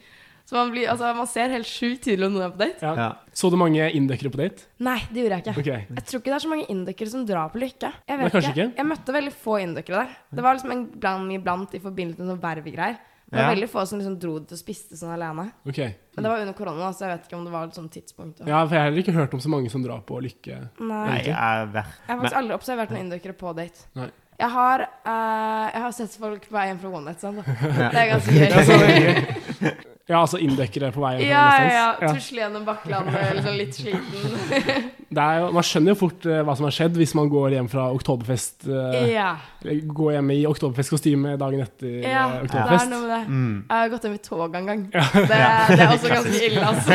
Så 0.49 0.57
man, 0.57 0.71
blir, 0.73 0.87
altså, 0.89 1.11
man 1.13 1.27
ser 1.29 1.51
helt 1.53 1.69
sjukt 1.69 2.07
tydelig 2.07 2.25
om 2.31 2.39
noen 2.39 2.47
er 2.47 2.53
på 2.55 2.61
date. 2.63 2.81
ja. 2.87 2.93
Ja. 2.97 3.09
Så 3.37 3.51
du 3.53 3.57
mange 3.61 3.85
indøkere 3.93 4.31
på 4.33 4.39
date? 4.41 4.65
Nei, 4.81 4.97
det 5.13 5.21
gjorde 5.27 5.37
jeg 5.37 5.45
ikke. 5.45 5.61
Okay. 5.61 5.83
Jeg 5.99 6.05
tror 6.09 6.23
ikke 6.23 6.31
det 6.33 6.37
er 6.39 6.45
så 6.47 6.49
mange 6.55 6.65
indøkere 6.73 7.13
som 7.13 7.27
drar 7.29 7.51
på 7.53 7.61
Lykke. 7.61 7.91
Jeg 8.09 8.19
vet 8.23 8.33
ikke. 8.39 8.49
ikke. 8.55 8.67
Jeg 8.81 8.87
møtte 8.89 9.15
veldig 9.19 9.33
få 9.45 9.59
indøkere 9.61 10.01
der. 10.07 10.15
Det 10.39 10.45
var 10.47 10.57
liksom 10.57 10.73
en 10.73 10.87
bland 11.05 11.35
iblant 11.37 11.77
i 11.77 11.81
forbindelse 11.85 12.23
med 12.25 12.31
noen 12.33 12.41
vervegreier. 12.43 12.97
Det 13.29 13.37
var 13.37 13.45
Ja. 13.45 13.51
veldig 13.53 13.69
få 13.69 13.83
som 13.87 13.99
liksom 14.01 14.15
dro 14.19 14.39
dit 14.41 14.53
og 14.57 14.59
spiste 14.59 14.97
sånn 14.97 15.13
alene. 15.13 15.51
Okay. 15.69 15.91
Men 16.17 16.25
det 16.25 16.31
var 16.33 16.41
under 16.41 16.55
korona, 16.57 16.89
så 16.97 17.05
jeg 17.05 17.13
vet 17.19 17.27
ikke 17.29 17.37
om 17.37 17.45
det 17.45 17.53
var 17.53 17.67
et 17.69 17.75
sånt 17.77 17.93
tidspunkt. 17.93 18.41
Ja, 18.41 18.63
for 18.65 18.73
jeg 18.75 18.81
har 18.81 18.89
heller 18.89 19.03
ikke 19.05 19.13
hørt 19.19 19.35
om 19.37 19.41
så 19.45 19.51
mange 19.53 19.69
som 19.71 19.83
drar 19.85 20.01
på 20.01 20.17
Lykke. 20.25 20.57
Nei. 20.81 21.05
Nei, 21.11 21.19
jeg 21.27 21.27
Jeg 21.29 21.85
har 22.09 22.17
faktisk 22.23 22.41
aldri 22.41 22.55
observert 22.57 22.91
noen 22.97 23.05
indøkere 23.05 23.37
på 23.37 23.53
date. 23.55 23.85
Nei. 24.01 24.09
Jeg 24.41 24.51
har, 24.55 24.81
uh, 25.05 25.69
jeg 25.75 25.83
har 25.83 25.93
sett 25.93 26.17
folk 26.17 26.49
på 26.49 26.57
vei 26.57 26.67
hjem 26.71 26.79
fra 26.81 26.89
One 26.89 27.05
Night 27.05 27.19
Stand. 27.19 27.37
da. 27.37 27.43
Ja. 27.69 27.91
Det 27.93 28.01
er 28.01 28.11
ganske 28.17 28.33
gøy. 29.69 29.77
Ja, 30.09 30.23
altså 30.23 30.39
inndekkere 30.41 30.89
på 30.95 31.03
vei 31.03 31.27
Ja, 31.27 31.43
ja, 31.61 31.89
ja. 32.01 32.13
Tusle 32.17 32.41
gjennom 32.41 32.63
Bakklandet, 32.65 33.35
liksom 33.37 33.59
litt 33.61 33.77
sliten. 33.77 34.39
Det 35.19 35.25
er 35.25 35.39
jo, 35.41 35.51
man 35.57 35.65
skjønner 35.65 35.95
jo 35.95 35.99
fort 36.03 36.27
eh, 36.29 36.41
hva 36.45 36.55
som 36.57 36.67
har 36.67 36.75
skjedd 36.77 36.97
hvis 37.01 37.15
man 37.17 37.31
går 37.33 37.55
hjem 37.57 37.69
fra 37.73 37.87
oktoberfest 37.97 38.67
eh, 38.69 39.07
Ja. 39.15 39.31
eller 39.63 39.79
Går 40.01 40.15
hjem 40.19 40.33
i 40.35 40.39
oktoberfestkostyme 40.49 41.37
dagen 41.41 41.63
etter 41.65 41.95
ja, 42.05 42.27
eh, 42.39 42.49
det 42.49 42.61
er 42.61 42.91
noe 42.91 43.03
med 43.05 43.13
det. 43.15 43.21
Mm. 43.29 43.55
Jeg 43.63 43.83
har 43.85 43.93
gått 43.95 44.09
hjem 44.09 44.17
i 44.19 44.23
tog 44.27 44.59
en 44.61 44.69
gang. 44.73 44.83
Det, 44.93 45.25
det 45.31 45.79
er 45.81 45.95
også 45.95 46.13
ganske 46.13 46.43
ille, 46.51 46.67
altså. 46.73 46.93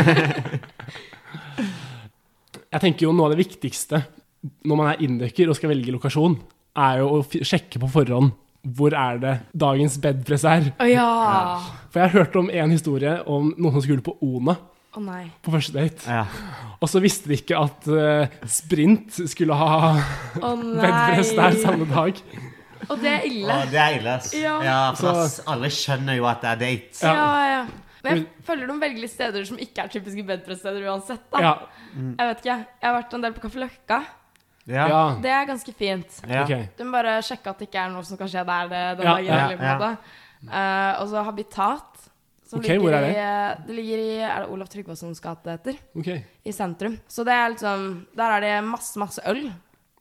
Jeg 2.74 2.82
tenker 2.86 3.06
jo 3.08 3.14
noe 3.18 3.30
av 3.30 3.36
det 3.36 3.42
viktigste 3.44 4.02
når 4.68 4.80
man 4.80 4.90
er 4.92 5.02
inndøkker 5.06 5.50
og 5.50 5.58
skal 5.58 5.72
velge 5.72 5.94
lokasjon, 5.96 6.36
er 6.84 7.02
jo 7.02 7.10
å 7.16 7.20
f 7.24 7.38
sjekke 7.46 7.80
på 7.82 7.90
forhånd 7.94 8.34
hvor 8.64 8.96
er 8.96 9.18
det 9.20 9.34
dagens 9.60 9.98
bedpress 10.02 10.46
er. 10.48 10.70
Å 10.80 10.88
ja. 10.88 11.08
For 11.92 12.00
jeg 12.02 12.10
har 12.10 12.24
hørt 12.24 12.38
om 12.40 12.50
en 12.50 12.72
historie 12.74 13.18
om 13.30 13.52
noen 13.58 13.76
som 13.76 13.84
skulle 13.86 14.06
på 14.06 14.16
Ona 14.24 14.56
nei. 15.04 15.26
på 15.44 15.52
første 15.54 15.76
date. 15.76 16.06
Ja. 16.08 16.24
Og 16.80 16.90
så 16.92 17.02
visste 17.04 17.30
de 17.32 17.38
ikke 17.40 17.60
at 17.60 17.88
uh, 17.90 18.34
Sprint 18.50 19.20
skulle 19.30 19.58
ha 19.58 19.70
oh, 20.42 20.64
bedpress 20.84 21.34
der 21.38 21.58
samme 21.62 21.88
dag. 21.92 22.20
Og 22.90 23.00
det 23.00 23.12
er 23.14 23.28
ille. 23.30 23.48
Å, 23.48 23.70
det 23.72 23.80
er 23.80 23.98
ille. 24.00 24.18
Ja. 24.42 24.56
Ja, 24.66 24.80
for 24.98 25.24
Så- 25.32 25.46
alle 25.54 25.72
skjønner 25.72 26.18
jo 26.20 26.28
at 26.30 26.44
det 26.44 26.52
er 26.52 26.62
date. 26.64 27.00
Ja. 27.04 27.14
Ja, 27.14 27.46
ja. 27.54 27.64
Men 28.04 28.18
jeg 28.20 28.44
føler 28.44 28.68
de 28.68 28.74
velger 28.82 29.00
litt 29.06 29.14
steder 29.14 29.46
som 29.48 29.60
ikke 29.64 29.86
er 29.86 29.92
typiske 29.94 30.26
bedpress-steder 30.28 30.90
uansett. 30.92 31.24
da. 31.32 31.40
Ja, 31.40 31.54
Jeg 31.96 32.28
vet 32.34 32.42
ikke. 32.44 32.58
Jeg 32.82 32.90
har 32.90 32.98
vært 32.98 33.14
en 33.16 33.24
del 33.24 33.36
på 33.38 33.44
Kaffe 33.46 33.62
Løkka. 33.64 34.00
Ja. 34.70 34.86
ja. 34.88 35.02
Det 35.22 35.32
er 35.34 35.48
ganske 35.50 35.74
fint. 35.76 36.20
Ja. 36.28 36.44
Okay. 36.46 36.68
Du 36.78 36.86
må 36.88 36.96
bare 36.96 37.18
sjekke 37.26 37.52
at 37.52 37.60
det 37.60 37.68
ikke 37.68 37.82
er 37.84 37.92
noe 37.92 38.04
som 38.08 38.20
kan 38.20 38.30
skje 38.32 38.46
der 38.48 38.70
det, 38.72 38.84
den 39.00 39.08
Ja, 39.08 39.16
dagen. 39.18 39.60
ja, 39.60 39.74
eller. 39.76 39.98
Eh, 40.44 41.02
og 41.02 41.10
så 41.12 41.24
Habitat. 41.28 42.10
Som 42.48 42.60
Ok, 42.60 42.68
ligger 42.68 42.82
hvor 42.84 42.94
er 42.94 43.02
det? 43.02 43.12
I, 43.18 43.68
det 43.68 43.76
ligger 43.76 44.02
i 44.04 44.10
Er 44.22 44.44
det 44.44 44.50
Olav 44.54 44.68
Tryggvasons 44.70 45.20
gate 45.24 45.42
det 45.48 45.54
heter? 45.58 45.78
ok. 45.98 46.10
I 46.46 46.52
sentrum. 46.54 47.00
Så 47.08 47.24
det 47.26 47.34
er 47.34 47.50
liksom 47.50 47.86
Der 48.16 48.36
er 48.36 48.42
det 48.42 48.52
masse, 48.68 49.00
masse 49.00 49.24
øl. 49.26 49.48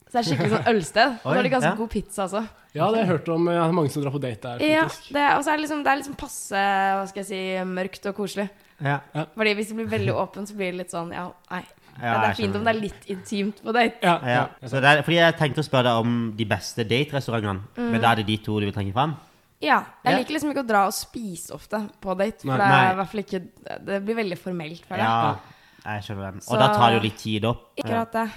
Så 0.06 0.18
det 0.18 0.20
er 0.20 0.26
skikkelig 0.28 0.50
sånn 0.52 0.68
ølsted. 0.74 1.14
Og 1.24 1.30
så 1.30 1.36
har 1.38 1.44
er 1.46 1.48
ganske 1.54 1.70
ja. 1.70 1.78
god 1.78 1.88
pizza 1.94 2.26
også. 2.26 2.42
Ja, 2.74 2.86
det 2.90 2.98
har 2.98 3.00
jeg 3.00 3.10
hørt 3.12 3.28
om. 3.32 3.48
Jeg 3.48 3.62
har 3.62 3.72
mange 3.72 3.90
som 3.94 4.02
drar 4.04 4.12
på 4.12 4.20
date 4.20 4.42
der, 4.58 4.64
Ja, 4.64 4.84
det, 5.12 5.22
og 5.36 5.44
så 5.44 5.52
er 5.52 5.56
det 5.56 5.64
liksom, 5.64 5.80
det 5.84 5.92
er 5.92 5.98
liksom 6.00 6.14
passe 6.20 6.60
hva 6.98 7.06
skal 7.08 7.20
jeg 7.22 7.28
si, 7.28 7.40
mørkt 7.68 8.06
og 8.10 8.14
koselig. 8.16 8.46
Ja. 8.82 8.98
Fordi 9.36 9.54
hvis 9.56 9.68
det 9.72 9.76
blir 9.78 9.88
veldig 9.92 10.14
åpent, 10.16 10.48
så 10.48 10.56
blir 10.58 10.72
det 10.72 10.80
litt 10.82 10.92
sånn 10.92 11.12
Ja, 11.14 11.26
nei. 11.52 11.62
Ja, 12.00 12.14
det 12.22 12.30
er 12.30 12.34
fint 12.38 12.56
om 12.56 12.64
det 12.64 12.72
er 12.74 12.80
litt 12.80 13.04
intimt 13.12 13.60
på 13.62 13.72
date. 13.74 13.98
Ja, 14.02 14.14
Ja. 14.22 14.48
ja. 14.62 14.68
Så 14.68 14.80
det 14.80 14.84
er, 14.88 15.02
fordi 15.02 15.18
jeg 15.20 15.36
tenkte 15.38 15.60
å 15.60 15.66
spørre 15.68 15.82
deg 15.90 16.00
om 16.06 16.14
de 16.36 16.44
beste 16.44 16.84
date-restaurantene. 16.88 17.60
Men 17.76 18.00
da 18.00 18.12
er 18.12 18.16
det 18.22 18.26
de 18.26 18.36
to 18.38 18.58
du 18.60 18.66
vil 18.66 18.72
trekke 18.74 18.92
fram? 18.96 19.16
Ja. 19.60 19.84
Jeg 20.04 20.12
Ja. 20.12 20.18
liker 20.18 20.34
liksom 20.34 20.50
ikke 20.50 20.64
å 20.64 20.66
dra 20.66 20.86
og 20.86 20.92
spise 20.92 21.52
ofte 21.54 21.88
på 22.00 22.16
date. 22.18 22.40
For 22.42 22.56
Nei. 22.56 22.56
det 22.58 22.78
er 22.90 22.94
hvert 22.96 23.08
fall 23.12 23.20
ikke 23.20 23.42
Det 23.84 24.04
blir 24.04 24.16
veldig 24.16 24.38
formelt, 24.38 24.84
for. 24.86 24.96
Ja, 24.96 25.36
jeg 25.84 26.02
skjønner 26.02 26.32
den. 26.32 26.40
Og 26.48 26.58
da 26.58 26.68
tar 26.74 26.90
det 26.90 26.96
jo 26.98 27.04
litt 27.08 27.18
tid 27.18 27.44
opp. 27.44 27.68
Ikke 27.76 27.88
Ja. 27.90 28.02
akkurat 28.04 28.12
det. 28.12 28.30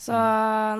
Så 0.00 0.12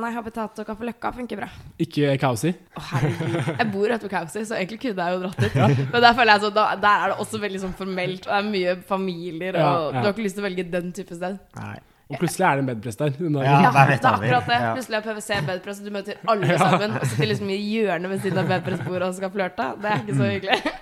nei, 0.00 0.10
Habitat 0.14 0.58
og 0.58 0.66
Kaffe 0.66 0.80
Løkka 0.88 1.12
funker 1.12 1.36
bra. 1.36 1.48
Ikke 1.78 2.18
Kausi? 2.18 2.54
Å, 2.74 2.80
herregud. 2.80 3.58
Jeg 3.58 3.66
bor 3.72 3.86
rett 3.86 4.00
ved 4.06 4.10
Kausi, 4.10 4.40
så 4.48 4.56
egentlig 4.56 4.80
kunne 4.80 4.96
jeg 4.96 5.12
jo 5.12 5.20
dratt 5.26 5.36
dit. 5.44 5.54
Men 5.92 6.00
der 6.06 6.14
føler 6.14 6.32
jeg 6.32 6.40
så, 6.40 6.50
da, 6.54 6.74
der 6.76 7.04
er 7.04 7.08
det 7.12 7.18
også 7.20 7.38
veldig 7.42 7.60
sånn 7.60 7.74
formelt, 7.76 8.24
og 8.26 8.32
det 8.32 8.38
er 8.38 8.48
mye 8.50 8.82
familier, 8.88 9.54
og 9.56 9.60
Ja, 9.60 9.90
ja. 9.92 10.00
du 10.00 10.06
har 10.06 10.12
ikke 10.14 10.24
lyst 10.24 10.36
til 10.36 10.44
å 10.44 10.48
velge 10.48 10.70
den 10.70 10.92
type 10.96 11.14
sted. 11.14 11.38
Nei. 11.60 11.78
Og 12.10 12.18
plutselig 12.18 12.46
er 12.46 12.56
det 12.58 12.62
en 12.64 12.70
bedpress 12.72 12.98
der. 12.98 13.12
Ja, 13.20 13.42
Ja, 13.46 13.70
det 13.70 13.82
er 13.98 14.08
akkurat 14.10 14.48
det. 14.50 14.60
Plutselig 14.76 14.96
er 14.98 15.04
PwC 15.06 15.40
bedpress, 15.46 15.80
og 15.80 15.86
du 15.86 15.92
møter 15.94 16.22
alle 16.34 16.56
sammen 16.58 16.96
og 16.98 17.04
sitter 17.06 17.30
liksom 17.30 17.50
i 17.54 17.58
hjørnet 17.62 18.10
ved 18.10 18.24
siden 18.24 18.40
av 18.42 18.48
bedpressbordet 18.50 19.08
og 19.08 19.14
skal 19.20 19.30
flørte. 19.34 19.68
Det 19.82 19.92
er 19.92 20.02
ikke 20.02 20.16
så 20.18 20.30
hyggelig. 20.32 20.72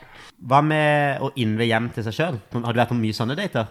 Hva 0.48 0.60
med 0.64 1.20
å 1.26 1.32
innve 1.42 1.66
hjem 1.68 1.90
til 1.96 2.06
seg 2.06 2.16
sjøl? 2.16 2.40
Har 2.54 2.72
du 2.72 2.80
vært 2.80 2.92
på 2.94 2.98
mye 2.98 3.16
sånne 3.16 3.36
dater? 3.38 3.68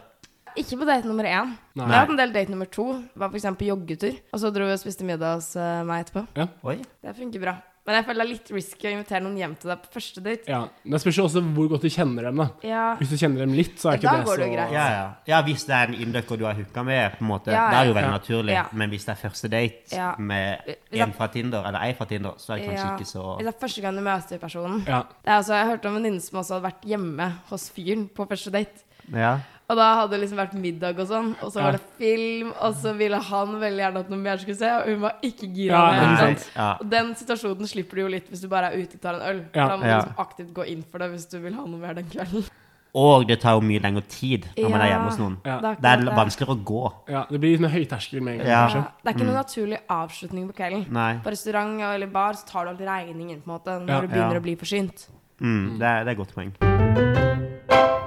Ikke 0.57 0.77
på 0.81 0.87
date 0.89 1.05
nummer 1.05 1.25
én. 1.29 1.51
Nei. 1.77 1.85
Jeg 1.85 1.93
har 1.93 1.99
hatt 2.05 2.13
en 2.15 2.17
del 2.19 2.31
date 2.33 2.49
nummer 2.53 2.69
to. 2.73 2.85
Var 3.17 3.29
f.eks. 3.33 3.45
joggetur. 3.67 4.15
Og 4.33 4.41
så 4.41 4.49
dro 4.53 4.65
vi 4.65 4.73
og 4.73 4.79
spiste 4.81 5.05
middag 5.05 5.35
hos 5.37 5.51
eh, 5.55 5.81
meg 5.85 6.05
etterpå. 6.07 6.23
Oi. 6.65 6.79
Det 7.05 7.13
funker 7.17 7.43
bra. 7.43 7.53
Men 7.87 7.95
jeg 7.95 8.03
føler 8.05 8.19
det 8.19 8.25
er 8.27 8.31
litt 8.33 8.49
risky 8.51 8.87
å 8.89 8.91
invitere 8.91 9.21
noen 9.23 9.37
hjem 9.39 9.53
til 9.61 9.69
deg 9.71 9.83
på 9.85 9.91
første 9.93 10.21
date. 10.25 10.49
Ja. 10.51 10.57
Det 10.83 10.99
spørs 10.99 11.17
jo 11.17 11.23
også 11.23 11.41
hvor 11.55 11.69
godt 11.71 11.85
du 11.87 11.89
kjenner 11.89 12.27
dem. 12.27 12.35
da 12.41 12.47
Ja, 12.67 12.81
Hvis 12.99 13.13
du 13.13 13.15
kjenner 13.15 13.45
dem 13.45 13.53
litt, 13.55 13.77
så 13.79 13.93
er 13.93 13.97
ikke 14.01 14.09
da 14.11 14.15
det 14.17 14.25
går 14.27 14.35
så 14.35 14.41
det 14.43 14.49
greit. 14.51 14.73
Ja, 14.75 14.87
ja. 14.91 15.05
ja, 15.31 15.39
hvis 15.47 15.63
det 15.69 15.75
er 15.77 15.87
en 15.87 15.95
inndøkker 15.95 16.37
du 16.37 16.43
har 16.43 16.53
hooka 16.59 16.83
med, 16.83 17.15
på 17.17 17.23
en 17.23 17.29
måte, 17.31 17.51
Ja, 17.55 17.69
det 17.71 17.77
er 17.79 17.85
jo 17.87 17.93
veldig 17.95 18.11
Ja. 18.11 18.17
naturlig. 18.19 18.53
Ja. 18.57 18.65
Men 18.73 18.89
hvis 18.91 19.05
det 19.07 19.13
er 19.15 19.21
første 19.29 19.47
date 19.49 19.95
Ja. 19.95 20.09
med 20.19 20.75
en 20.91 21.13
fra 21.13 21.27
Tinder, 21.27 21.63
eller 21.65 21.79
ei 21.79 21.93
fra 21.93 22.05
Tinder, 22.05 22.33
så 22.37 22.53
er 22.53 22.57
det 22.59 22.67
kanskje 22.67 22.85
Ja. 22.85 22.97
ikke 22.97 23.07
så 23.07 23.23
Hvis 23.37 23.45
det 23.47 23.55
er 23.55 23.59
første 23.67 23.81
gang 23.81 23.95
du 23.95 24.01
møter 24.01 24.37
personen. 24.39 24.83
Ja. 24.85 25.01
Det 25.23 25.31
er 25.31 25.37
også, 25.39 25.53
jeg 25.55 25.67
hørte 25.71 25.85
om 25.87 25.95
en 25.95 26.03
venninne 26.03 26.21
som 26.21 26.39
også 26.39 26.53
hadde 26.59 26.67
vært 26.67 26.83
hjemme 26.83 27.31
hos 27.49 27.69
fyren 27.69 28.09
på 28.09 28.27
første 28.27 28.51
date. 28.51 28.83
Ja. 29.13 29.37
Og 29.69 29.75
da 29.75 29.85
hadde 29.99 30.11
det 30.15 30.21
liksom 30.21 30.37
vært 30.39 30.53
middag 30.55 30.97
og 30.99 31.07
sånn, 31.09 31.33
og 31.43 31.51
så 31.51 31.59
Ja. 31.59 31.63
var 31.65 31.71
det 31.73 31.81
film, 31.99 32.53
og 32.61 32.73
så 32.75 32.93
ville 32.95 33.17
han 33.19 33.47
veldig 33.59 33.81
gjerne 33.83 33.99
at 33.99 34.09
noe 34.09 34.17
mer 34.19 34.37
skulle 34.37 34.55
se, 34.55 34.69
og 34.71 34.85
hun 34.87 35.01
var 35.01 35.15
ikke 35.21 35.49
gira. 35.53 35.81
Ja. 35.93 36.35
Ja. 36.55 36.77
Og 36.79 36.89
den 36.89 37.13
situasjonen 37.15 37.67
slipper 37.67 37.95
du 37.95 38.01
jo 38.03 38.07
litt 38.07 38.29
hvis 38.29 38.41
du 38.41 38.47
bare 38.47 38.71
er 38.71 38.77
ute 38.77 38.95
og 38.95 39.01
tar 39.01 39.15
en 39.15 39.21
øl. 39.35 39.45
Ja. 39.53 39.67
Da 39.67 39.75
må 39.77 39.81
du 39.83 39.87
Ja. 39.89 39.97
liksom 40.01 40.15
aktivt 40.17 40.53
gå 40.53 40.67
inn 40.67 40.83
for 40.89 40.99
det 40.99 41.11
hvis 41.11 41.29
du 41.29 41.39
vil 41.39 41.53
ha 41.53 41.65
noe 41.65 41.77
mer 41.79 41.93
den 41.95 42.05
kvelden. 42.05 42.47
Og 42.95 43.27
det 43.27 43.41
tar 43.41 43.51
jo 43.51 43.59
mye 43.61 43.79
lengre 43.81 44.01
tid 44.07 44.47
når 44.57 44.69
man 44.71 44.81
er 44.81 44.87
hjemme 44.87 45.09
hos 45.09 45.17
noen. 45.19 45.37
Ja. 45.45 45.59
Det 45.59 45.83
er 45.83 45.97
er 46.07 46.15
vanskeligere 46.15 46.55
å 46.55 46.63
gå. 46.63 46.93
ja, 47.09 47.25
Det 47.29 47.39
blir 47.41 47.57
litt 47.59 47.71
høyterskel 47.71 48.21
med 48.21 48.31
en 48.33 48.37
gang. 48.39 48.47
Ja. 48.47 48.67
Ja, 48.69 48.85
det 49.03 49.05
er 49.05 49.19
ikke 49.19 49.27
noen 49.27 49.43
naturlig 49.43 49.79
avslutning 49.89 50.47
på 50.49 50.55
kvelden. 50.55 50.89
Nei. 50.89 51.19
På 51.21 51.29
restaurant 51.29 51.81
eller 51.81 52.07
bar 52.07 52.31
så 52.33 52.45
tar 52.47 52.63
du 52.63 52.69
alltid 52.71 52.87
regningen 52.87 53.41
på 53.43 53.49
en 53.51 53.59
måte 53.59 53.85
når 53.85 53.87
Ja. 53.89 53.99
du 54.01 54.07
begynner 54.07 54.33
Ja. 54.33 54.39
å 54.39 54.43
bli 54.43 54.55
forsynt. 54.55 55.09
Mm, 55.41 55.77
det, 55.77 55.85
er, 55.85 56.03
det 56.05 56.07
er 56.07 56.11
et 56.11 56.17
godt 56.17 56.33
poeng. 56.33 58.06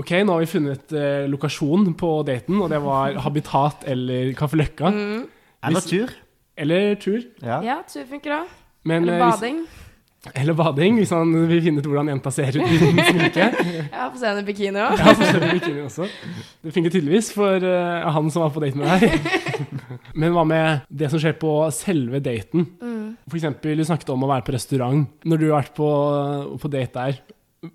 Ok, 0.00 0.10
nå 0.24 0.32
har 0.32 0.40
vi 0.40 0.48
funnet 0.48 0.92
eh, 0.96 1.26
lokasjon 1.28 1.90
på 2.00 2.10
daten, 2.24 2.56
og 2.64 2.70
det 2.72 2.80
var 2.80 3.18
Habitat 3.26 3.84
eller 3.92 4.32
Kaffe 4.38 4.56
Løkka. 4.56 4.88
Mm. 4.88 5.22
Eller 5.68 5.84
tur. 5.84 6.14
Eller 6.56 6.94
tur. 7.00 7.20
Ja. 7.44 7.60
Ja, 7.64 7.80
tur 7.88 8.06
funker 8.08 8.38
òg. 8.40 8.52
Eller 8.88 9.20
bading. 9.20 9.64
hvis-. 9.66 9.88
Eller 10.38 10.54
bading, 10.54 11.00
hvis 11.00 11.10
han 11.10 11.32
vil 11.50 11.60
finne 11.64 11.82
ut 11.82 11.86
hvordan 11.90 12.08
jenta 12.12 12.30
ser 12.30 12.54
ut 12.54 12.62
uten 12.62 13.00
sminke. 13.08 13.46
Ja, 13.92 14.06
få 14.06 14.20
se 14.20 14.28
henne 14.28 14.44
i 14.44 14.46
bikini 14.46 14.78
òg. 14.78 15.00
Ja, 15.00 15.12
få 15.18 15.26
se 15.26 15.32
henne 15.34 15.48
i 15.50 15.56
bikini 15.58 15.82
også. 15.82 16.06
Det 16.62 16.74
funker 16.76 16.94
tydeligvis 16.94 17.32
for 17.34 17.66
uh, 17.66 18.08
han 18.14 18.30
som 18.30 18.44
var 18.44 18.52
på 18.54 18.62
date 18.62 18.78
med 18.78 18.86
deg. 19.02 19.66
Men 20.22 20.32
hva 20.36 20.46
med 20.46 20.86
det 20.88 21.10
som 21.10 21.20
skjer 21.20 21.34
på 21.42 21.52
selve 21.74 22.22
daten? 22.22 22.68
Mm. 22.78 23.16
For 23.26 23.40
eksempel, 23.40 23.76
du 23.76 23.88
snakket 23.88 24.14
om 24.14 24.22
å 24.22 24.30
være 24.30 24.46
på 24.46 24.54
restaurant. 24.54 25.04
Når 25.26 25.42
du 25.42 25.48
har 25.48 25.58
vært 25.58 25.74
på, 25.76 25.90
på 26.62 26.70
date 26.70 27.02
der, 27.02 27.18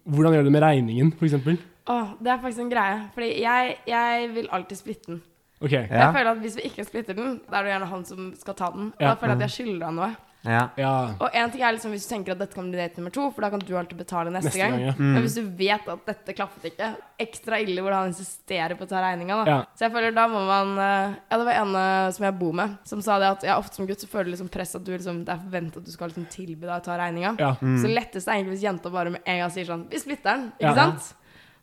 hvordan 0.08 0.38
gjør 0.38 0.48
du 0.48 0.50
det 0.50 0.56
med 0.56 0.66
regningen, 0.66 1.12
for 1.20 1.28
eksempel? 1.28 1.60
Åh, 1.88 2.14
det 2.22 2.32
er 2.34 2.38
faktisk 2.44 2.60
en 2.66 2.70
greie. 2.74 3.00
Fordi 3.16 3.32
jeg, 3.42 3.78
jeg 3.88 4.30
vil 4.36 4.50
alltid 4.52 4.78
splitte 4.84 5.08
den. 5.14 5.22
Ok, 5.62 5.72
Ja. 5.74 5.88
Jeg 5.90 6.14
føler 6.14 6.32
at 6.36 6.38
Hvis 6.44 6.56
vi 6.60 6.68
ikke 6.70 6.86
splitter 6.86 7.16
den, 7.18 7.42
da 7.50 7.58
er 7.60 7.64
det 7.64 7.72
gjerne 7.74 7.88
han 7.90 8.06
som 8.06 8.32
skal 8.38 8.54
ta 8.54 8.70
den. 8.76 8.92
Og 8.94 9.02
Ja. 9.02 9.14
da 9.14 9.16
føler 9.16 9.34
jeg 9.36 9.42
at 9.42 9.50
jeg 9.50 9.56
skylder 9.66 9.86
han 9.86 9.96
noe. 9.96 10.16
Ja. 10.46 10.70
ja. 10.78 10.92
Og 11.20 11.34
en 11.34 11.50
ting 11.52 11.64
er 11.66 11.74
liksom 11.74 11.92
hvis 11.92 12.06
du 12.08 12.12
tenker 12.14 12.32
at 12.32 12.40
dette 12.40 12.54
kan 12.56 12.70
bli 12.70 12.78
date 12.78 12.96
nummer 13.02 13.12
to, 13.12 13.24
for 13.34 13.42
da 13.42 13.50
kan 13.50 13.60
du 13.60 13.74
alltid 13.76 13.98
betale 13.98 14.30
neste, 14.32 14.52
Neste 14.54 14.60
gang. 14.62 14.76
gang, 14.78 14.84
ja. 14.86 14.94
Men 15.00 15.18
hvis 15.26 15.34
du 15.36 15.42
vet 15.60 15.90
at 15.92 16.06
dette 16.06 16.36
klaffet 16.38 16.70
ikke, 16.70 16.92
ekstra 17.20 17.60
ille 17.60 17.82
hvordan 17.82 18.04
han 18.06 18.14
insisterer 18.14 18.78
på 18.78 18.86
å 18.86 18.88
ta 18.88 19.02
regninga, 19.02 19.40
da. 19.44 19.50
Ja. 19.50 19.58
Så 19.76 19.88
jeg 19.88 19.92
føler 19.98 20.14
da 20.16 20.28
må 20.30 20.46
man 20.46 20.78
eh, 20.78 21.18
Ja, 21.32 21.38
det 21.42 21.46
var 21.50 21.54
en 21.66 21.76
eh, 21.82 22.12
som 22.16 22.24
jeg 22.30 22.38
bor 22.40 22.54
med, 22.54 22.78
som 22.88 23.02
sa 23.04 23.18
det 23.20 23.28
at 23.34 23.44
ja, 23.50 23.58
ofte 23.60 23.76
som 23.82 23.88
gutt 23.90 24.00
så 24.06 24.08
føler 24.08 24.30
du 24.30 24.36
liksom 24.38 24.48
press 24.54 24.76
at 24.78 24.86
du 24.86 24.94
liksom 24.94 25.26
Det 25.26 25.34
er 25.34 25.42
forventet 25.42 25.82
at 25.82 25.86
du 25.90 25.92
skal 25.92 26.14
liksom 26.14 26.30
tilby 26.32 26.64
deg 26.70 26.76
å 26.78 26.84
ta 26.86 26.96
regninga. 27.02 27.34
Ja. 27.42 27.52
Så 27.60 27.92
lettest 27.92 28.30
er 28.30 28.38
egentlig 28.38 28.56
hvis 28.60 28.68
jenta 28.70 28.94
bare 28.94 29.10
med 29.18 29.22
en 29.26 29.40
gang 29.42 29.52
sier 29.58 29.66
sånn 29.74 29.88
Vi 29.90 30.00
splitter 30.00 30.38
den, 30.38 30.52
ikke 30.62 30.70
Ja. 30.70 30.76
sant? 30.86 31.16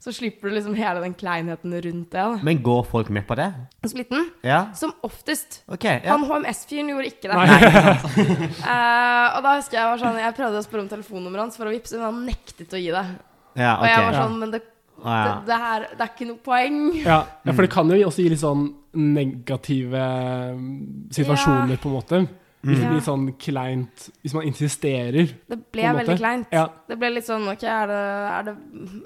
Så 0.05 0.13
slipper 0.13 0.51
du 0.51 0.55
liksom 0.59 0.75
hele 0.77 1.01
den 1.01 1.15
kleinheten 1.17 1.73
rundt 1.73 2.11
det. 2.13 2.21
da 2.21 2.39
Men 2.45 2.59
går 2.63 2.83
folk 2.85 3.09
med 3.09 3.25
på 3.27 3.37
det? 3.41 3.47
Splitten, 3.89 4.27
Ja. 4.45 4.67
som 4.77 4.93
oftest. 5.07 5.63
OK. 5.73 5.85
Ja. 5.85 6.01
Han 6.13 6.27
HMS-fyren 6.29 6.91
gjorde 6.93 7.09
ikke 7.09 7.31
det. 7.31 7.39
Nei. 7.41 8.51
Eh, 8.75 9.37
og 9.37 9.41
da 9.47 9.55
husker 9.57 9.79
jeg 9.79 9.89
var 9.89 9.99
sånn 10.01 10.19
Jeg 10.21 10.35
prøvde 10.37 10.61
å 10.61 10.65
spørre 10.67 10.85
om 10.85 10.89
telefonnummeret 10.93 11.47
hans 11.47 11.57
for 11.57 11.69
å 11.69 11.73
vippse, 11.73 11.97
men 11.97 12.05
han 12.05 12.21
nektet 12.29 12.73
å 12.77 12.81
gi 12.81 12.91
det. 12.93 13.05
ja 13.57 13.73
Og 13.81 13.87
jeg 13.89 14.05
var 14.05 14.19
sånn 14.21 14.39
Men 14.43 14.53
det, 14.53 14.61
det, 15.05 15.33
det 15.49 15.59
her 15.65 15.87
Det 15.95 16.05
er 16.05 16.13
ikke 16.13 16.29
noe 16.29 16.41
poeng. 16.45 16.79
Ja, 17.01 17.19
ja, 17.45 17.53
for 17.53 17.65
det 17.65 17.73
kan 17.73 17.89
jo 17.91 17.99
også 18.09 18.25
gi 18.25 18.31
litt 18.35 18.43
sånn 18.45 18.69
negative 18.95 20.05
mm, 20.55 20.75
situasjoner, 21.17 21.81
på 21.83 21.89
en 21.91 21.97
måte. 21.97 22.21
Hvis 22.65 22.79
det 22.81 22.89
blir 22.91 23.03
sånn 23.05 23.27
kleint 23.39 24.07
Hvis 24.25 24.35
man 24.35 24.47
insisterer. 24.49 25.27
Det 25.51 25.59
ble 25.73 25.83
På 25.83 25.89
en 25.91 25.97
veldig 25.99 26.15
måte. 26.15 26.21
kleint. 26.23 26.47
Ja. 26.55 26.65
Det 26.89 26.97
ble 26.99 27.11
litt 27.15 27.27
sånn 27.29 27.45
Ok, 27.53 27.63
er 27.69 27.87
det, 27.91 27.99
er 28.31 28.43
det, 28.49 28.55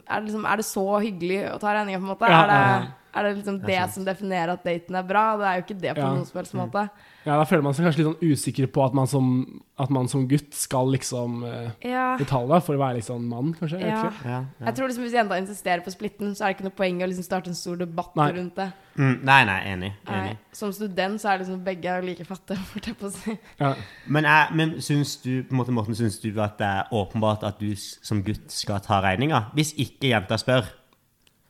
er 0.07 0.15
det, 0.21 0.25
liksom, 0.29 0.45
er 0.47 0.57
det 0.63 0.67
så 0.69 0.87
hyggelig 1.03 1.41
å 1.55 1.59
ta 1.63 1.75
regninga, 1.75 1.99
på 1.99 2.07
en 2.07 2.13
måte? 2.15 2.31
Ja, 2.31 2.43
er 2.45 2.47
det, 2.53 2.59
ja, 2.63 2.69
ja. 2.79 2.87
Er 3.19 3.29
det 3.29 3.37
liksom 3.45 3.61
det 3.67 3.91
som 3.95 4.05
definerer 4.07 4.53
at 4.55 4.65
daten 4.65 4.95
er 4.99 5.03
bra? 5.03 5.37
Det 5.37 5.47
er 5.47 5.55
jo 5.61 5.65
ikke 5.67 5.81
det 5.81 5.95
på 5.97 6.03
Ja. 6.03 6.11
noen 6.15 6.27
som 6.27 6.39
helst 6.41 6.55
måte. 6.55 6.89
Ja, 7.27 7.37
Da 7.37 7.45
føler 7.45 7.63
man 7.63 7.75
seg 7.75 7.85
kanskje 7.85 7.99
litt 7.99 8.07
sånn 8.09 8.31
usikker 8.33 8.67
på 8.73 8.85
at 8.87 8.95
man 8.95 9.07
som, 9.07 9.61
at 9.79 9.91
man 9.91 10.09
som 10.09 10.27
gutt 10.27 10.55
skal 10.55 10.87
liksom 10.95 11.43
eh, 11.45 11.71
Ja. 11.91 12.17
betale 12.17 12.61
for 12.65 12.75
å 12.75 12.79
være 12.79 13.03
sånn 13.05 13.27
mann, 13.29 13.53
kanskje. 13.55 13.81
Jeg 13.81 13.91
Ja. 13.91 14.03
ikke. 14.05 14.25
Ja, 14.25 14.45
ja. 14.61 14.67
Jeg 14.67 14.75
tror 14.77 14.89
liksom 14.89 15.05
Hvis 15.05 15.13
jenta 15.13 15.37
insisterer 15.37 15.85
på 15.85 15.93
splitten, 15.93 16.33
så 16.35 16.45
er 16.45 16.53
det 16.55 16.57
ikke 16.57 16.65
noe 16.71 16.79
poeng 16.79 17.03
å 17.03 17.09
liksom 17.09 17.25
starte 17.25 17.49
en 17.49 17.55
stor 17.55 17.77
debatt 17.77 18.17
Nei. 18.17 18.31
rundt 18.33 18.55
det. 18.57 18.73
Mm, 18.97 19.23
nei, 19.25 19.45
nei, 19.45 19.61
enig. 19.67 19.93
enig. 20.07 20.25
Nei. 20.25 20.39
Som 20.53 20.73
student 20.73 21.21
så 21.21 21.29
er 21.35 21.39
det 21.39 21.47
liksom 21.47 21.65
begge 21.65 22.05
like 22.05 22.25
fattige, 22.25 22.57
får 22.73 22.87
jeg 22.87 22.99
på 22.99 23.07
å 23.07 23.13
si. 23.13 23.39
Ja. 23.61 23.75
Men, 24.07 24.25
jeg, 24.25 24.47
men 24.55 24.71
syns 24.81 25.17
du 25.23 25.43
på 25.45 25.53
en 25.53 25.59
måte, 25.59 25.71
Morten, 25.73 25.95
syns 25.95 26.19
du 26.21 26.31
at 26.41 26.57
det 26.59 26.67
er 26.67 26.85
åpenbart 26.93 27.45
at 27.45 27.59
du 27.61 27.75
som 27.77 28.23
gutt 28.23 28.51
skal 28.51 28.81
ta 28.81 29.01
regninga? 29.03 29.51
Hvis 29.55 29.75
ikke 29.77 30.09
jenta 30.15 30.35
spør? 30.39 30.65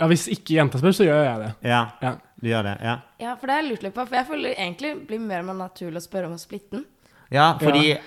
Ja, 0.01 0.07
Hvis 0.07 0.29
ikke 0.29 0.55
jenta 0.59 0.79
spør, 0.79 0.93
så 0.95 1.05
gjør 1.09 1.25
jeg 1.25 1.39
det. 1.45 1.55
Ja, 1.69 1.81
Ja. 2.03 2.17
du 2.41 2.47
gjør 2.49 2.63
det? 2.63 2.77
Ja. 2.83 2.99
Ja, 3.21 3.35
for 3.35 3.47
det 3.47 3.55
har 3.57 3.63
jeg 3.63 3.71
lurt 3.73 3.83
litt 3.83 3.95
på. 3.95 4.07
For 4.07 4.15
jeg 4.17 4.27
føler 4.27 4.55
egentlig 4.55 5.07
blir 5.09 5.19
mer 5.21 5.41
og 5.41 5.47
mer 5.47 5.55
naturlig 5.69 5.97
å 6.03 6.07
spørre 6.09 6.27
om 6.27 6.35
å 6.35 6.39
splitte 6.39 6.71
den. 6.71 6.85
ja, 7.31 7.55
fordi 7.59 7.99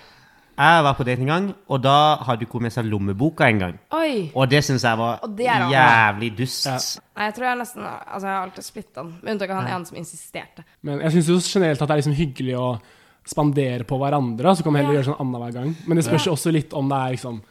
jeg 0.62 0.84
var 0.84 0.94
på 0.94 1.04
date 1.06 1.20
en 1.22 1.26
gang, 1.28 1.56
og 1.70 1.82
da 1.82 2.18
hadde 2.18 2.46
hun 2.52 2.62
med 2.62 2.72
seg 2.72 2.86
lommeboka 2.86 3.48
en 3.50 3.60
gang. 3.60 3.80
Oi! 3.92 4.32
Og 4.36 4.48
det 4.50 4.64
syns 4.64 4.84
jeg 4.84 4.98
var 4.98 5.20
er 5.24 5.72
jævlig 5.72 6.36
dust. 6.38 6.66
Ja. 6.66 6.78
Nei, 7.18 7.26
jeg 7.26 7.34
tror 7.36 7.46
jeg 7.50 7.58
nesten 7.58 7.84
Altså, 7.84 8.28
jeg 8.28 8.36
har 8.36 8.44
alltid 8.46 8.64
splitta 8.64 9.02
den. 9.04 9.14
Med 9.24 9.32
unntak 9.34 9.50
av 9.50 9.62
han 9.64 9.68
ene 9.82 9.86
som 9.88 9.98
insisterte. 9.98 10.64
Men 10.84 11.00
jeg 11.02 11.12
syns 11.12 11.28
jo 11.28 11.40
generelt 11.60 11.82
at 11.82 11.88
det 11.88 11.96
er 11.96 12.02
liksom 12.02 12.14
hyggelig 12.20 12.56
å 12.60 12.80
spandere 13.26 13.84
på 13.88 13.98
hverandre. 13.98 14.56
Så 14.56 14.64
kan 14.64 14.74
man 14.74 14.82
heller 14.84 15.00
Ja. 15.00 15.02
gjøre 15.02 15.16
sånn 15.16 15.20
annenhver 15.20 15.54
gang. 15.54 15.76
Men 15.88 15.98
det 15.98 16.06
spørs 16.06 16.26
jo 16.26 16.34
også 16.34 16.52
litt 16.54 16.74
om 16.74 16.88
det 16.90 16.96
er 16.98 17.12
liksom 17.18 17.42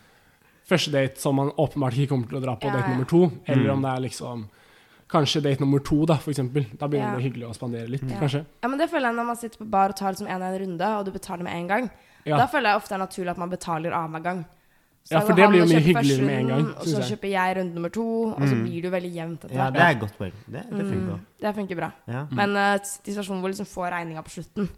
første 0.71 0.93
date 0.95 1.19
som 1.21 1.37
man 1.37 1.51
åpenbart 1.59 1.99
ikke 1.99 2.13
kommer 2.15 2.31
til 2.31 2.39
å 2.41 2.43
dra 2.45 2.55
på 2.57 2.71
Ja, 2.71 2.77
date 2.79 2.93
nummer 2.95 3.09
to, 3.11 3.23
eller 3.51 3.71
om 3.75 3.83
det 3.85 3.91
er 3.97 4.03
liksom 4.09 4.49
Kanskje 5.11 5.41
date 5.43 5.59
nummer 5.59 5.81
to, 5.83 6.05
da, 6.07 6.15
for 6.23 6.31
eksempel. 6.31 6.69
Da 6.79 6.87
begynner 6.87 7.11
Ja. 7.11 7.17
det 7.19 7.25
hyggelig 7.27 7.49
å 7.49 7.55
spandere 7.57 7.89
litt, 7.91 8.05
Ja. 8.07 8.15
kanskje. 8.21 8.45
Ja, 8.63 8.69
men 8.69 8.79
det 8.79 8.87
føler 8.93 9.09
jeg 9.11 9.17
når 9.17 9.27
man 9.27 9.37
sitter 9.41 9.59
på 9.59 9.67
bar 9.69 9.89
og 9.91 9.97
tar 9.97 10.13
liksom 10.15 10.29
en 10.31 10.43
og 10.43 10.55
en 10.55 10.61
runde, 10.63 10.87
og 10.99 11.05
du 11.05 11.11
betaler 11.11 11.43
med 11.43 11.53
en 11.53 11.67
gang. 11.67 11.91
Ja. 12.25 12.37
Da 12.39 12.47
føler 12.47 12.71
jeg 12.71 12.77
ofte 12.79 12.89
det 12.95 13.01
er 13.01 13.07
naturlig 13.07 13.31
at 13.31 13.39
man 13.39 13.51
betaler 13.51 13.91
annenhver 13.91 14.23
gang. 14.23 14.45
Så 15.03 15.11
Ja, 15.17 15.21
for 15.27 15.35
det 15.35 15.49
blir 15.51 15.65
jo 15.65 15.67
mye 15.67 15.83
hyggeligere 15.83 16.27
med 16.29 16.39
en 16.41 16.49
gang, 16.49 16.67
Og 16.77 16.85
så 16.87 17.01
jeg. 17.01 17.19
kjøper 17.19 17.31
jeg 17.33 17.57
runde 17.57 17.75
nummer 17.75 17.89
to, 17.91 18.07
og 18.37 18.39
så 18.47 18.55
blir 18.63 18.83
det 18.83 18.85
jo 18.85 18.91
veldig 18.95 19.13
jevnt 19.17 19.41
etter 19.47 19.57
Ja, 19.57 19.71
det 19.71 19.81
er 19.81 19.91
et 19.91 20.01
godt 20.01 20.17
poeng. 20.21 20.33
Det, 20.47 20.63
det 20.71 20.87
funker. 20.87 21.19
Mm, 21.19 21.27
det 21.41 21.55
funker 21.57 21.77
bra. 21.77 21.93
Ja. 22.07 22.27
Men 22.31 22.51
uh, 22.57 22.79
situasjonen 22.79 23.41
hvor 23.41 23.49
du 23.51 23.55
liksom 23.57 23.67
får 23.67 23.91
regninga 23.91 24.23
på 24.23 24.31
slutten, 24.31 24.69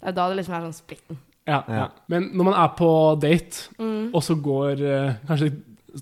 det 0.00 0.08
er 0.08 0.12
da 0.12 0.28
det 0.30 0.36
liksom 0.38 0.54
er 0.54 0.64
sånn 0.64 0.80
splitten. 0.80 1.18
Ja, 1.46 1.62
ja. 1.68 1.74
Ja. 1.76 1.88
Men 2.08 2.30
når 2.32 2.44
man 2.50 2.54
er 2.54 2.68
på 2.78 2.90
date, 3.20 3.68
Mm. 3.78 4.10
og 4.14 4.22
så 4.22 4.34
går 4.40 4.80
eh, 4.80 5.14
kanskje 5.28 5.52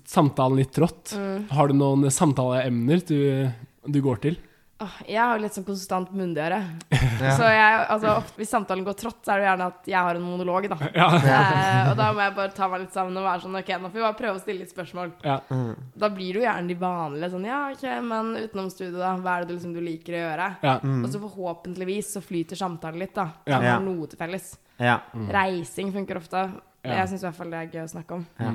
samtalen 0.05 0.57
litt 0.57 0.71
trått, 0.73 1.13
Mm. 1.17 1.49
har 1.51 1.67
du 1.67 1.73
noen 1.73 2.09
samtaleemner 2.09 3.05
du, 3.05 3.51
du 3.87 4.01
går 4.01 4.21
til? 4.21 4.37
Åh, 4.83 4.95
jeg 5.07 5.15
har 5.21 5.37
jo 5.37 5.43
litt 5.43 5.53
sånn 5.53 5.63
konstant 5.63 6.09
mundigere. 6.11 6.57
Ja. 6.91 7.35
Så 7.37 7.43
jeg, 7.47 7.85
altså, 7.93 8.07
ofte, 8.17 8.35
hvis 8.41 8.49
samtalen 8.51 8.83
går 8.83 8.95
trått, 8.99 9.19
så 9.23 9.31
er 9.31 9.39
det 9.39 9.45
gjerne 9.47 9.67
at 9.69 9.85
jeg 9.87 9.95
har 9.95 10.15
en 10.15 10.25
monolog, 10.25 10.67
da. 10.67 10.75
Ja. 10.97 11.07
Eh, 11.13 11.91
og 11.91 11.95
da 11.97 12.07
må 12.11 12.19
jeg 12.25 12.35
bare 12.35 12.51
ta 12.57 12.67
meg 12.67 12.81
litt 12.81 12.91
sammen 12.91 13.15
og 13.15 13.23
være 13.23 13.43
sånn 13.45 13.55
Ok, 13.61 13.69
nå 13.79 13.87
får 13.91 13.93
vi 13.93 14.03
bare 14.03 14.17
prøve 14.19 14.35
å 14.35 14.41
stille 14.41 14.59
litt 14.65 14.73
spørsmål. 14.73 15.13
ja. 15.23 15.37
Mm. 15.49 15.75
Da 15.95 16.09
blir 16.09 16.33
det 16.33 16.41
jo 16.41 16.47
gjerne 16.49 16.67
de 16.67 16.75
vanlige 16.81 17.31
sånn 17.31 17.45
Ja, 17.47 17.61
ok, 17.71 17.85
men 18.03 18.33
utenom 18.43 18.71
studiet, 18.73 18.97
da? 18.99 19.13
Hva 19.23 19.37
er 19.37 19.45
det 19.45 19.47
du, 19.47 19.53
liksom, 19.55 19.73
du 19.77 19.81
liker 19.85 20.13
å 20.17 20.23
gjøre? 20.25 20.49
ja. 20.63 20.75
Og 20.83 21.07
så 21.13 21.21
forhåpentligvis 21.21 22.11
så 22.17 22.21
flyter 22.25 22.59
samtalen 22.59 22.99
litt, 22.99 23.13
da. 23.15 23.29
Ja. 23.45 23.59
Så 23.59 23.61
man 23.61 23.63
Ja. 23.69 23.73
har 23.77 23.81
noe 23.87 24.07
til 24.07 24.17
felles. 24.19 24.57
Ja. 24.79 24.99
Reising 25.13 25.91
funker 25.93 26.17
ofte. 26.17 26.51
Ja. 26.83 26.95
Jeg 27.03 27.09
syns 27.13 27.23
i 27.23 27.27
hvert 27.27 27.35
fall 27.35 27.51
det 27.53 27.59
er 27.59 27.67
gøy 27.71 27.83
å 27.85 27.91
snakke 27.91 28.11
om. 28.17 28.25
Ja. 28.39 28.53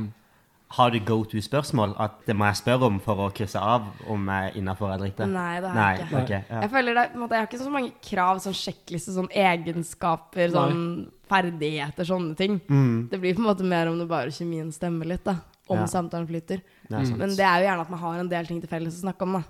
Har 0.77 0.91
du 0.93 0.99
go 1.01 1.23
to-spørsmål? 1.25 1.95
At 1.99 2.27
det 2.27 2.35
må 2.37 2.45
jeg 2.45 2.57
spørre 2.61 2.85
om 2.91 2.99
for 3.01 3.17
å 3.25 3.31
krysse 3.33 3.57
av 3.57 3.87
om 4.13 4.27
jeg 4.29 4.51
er 4.51 4.59
innafor 4.61 4.91
eller 4.93 5.09
ikke? 5.09 5.25
Nei, 5.33 5.61
det 5.65 5.71
har 5.73 5.95
jeg 5.97 6.03
ikke. 6.05 6.23
Okay, 6.25 6.43
ja. 6.51 6.61
Jeg 6.61 6.71
føler 6.75 6.95
det, 6.99 7.05
måte, 7.17 7.31
jeg 7.39 7.41
har 7.41 7.49
ikke 7.49 7.61
så 7.63 7.71
mange 7.73 7.93
krav, 8.05 8.41
sånn 8.45 8.59
sjekkliste, 8.59 9.15
sånn 9.17 9.31
egenskaper, 9.33 10.51
sånn 10.53 10.83
ferdigheter, 11.31 12.05
sånne 12.09 12.37
ting. 12.37 12.61
Mm, 12.69 13.09
Det 13.11 13.21
blir 13.23 13.35
på 13.35 13.41
en 13.41 13.49
måte 13.49 13.65
mer 13.65 13.89
om 13.89 13.99
det 13.99 14.09
bare 14.11 14.29
kjemien 14.35 14.69
stemmer 14.73 15.07
litt, 15.09 15.25
da. 15.25 15.39
Om 15.69 15.79
Ja. 15.79 15.85
samtalen 15.87 16.27
flyter. 16.29 16.61
det. 16.89 17.17
Men 17.17 17.29
det 17.37 17.41
er 17.45 17.61
jo 17.61 17.67
gjerne 17.69 17.81
at 17.81 17.91
man 17.91 17.99
har 18.01 18.19
en 18.19 18.29
del 18.29 18.47
ting 18.47 18.61
til 18.61 18.69
felles 18.69 18.95
å 19.03 19.05
snakke 19.09 19.23
om, 19.23 19.33
da. 19.33 19.43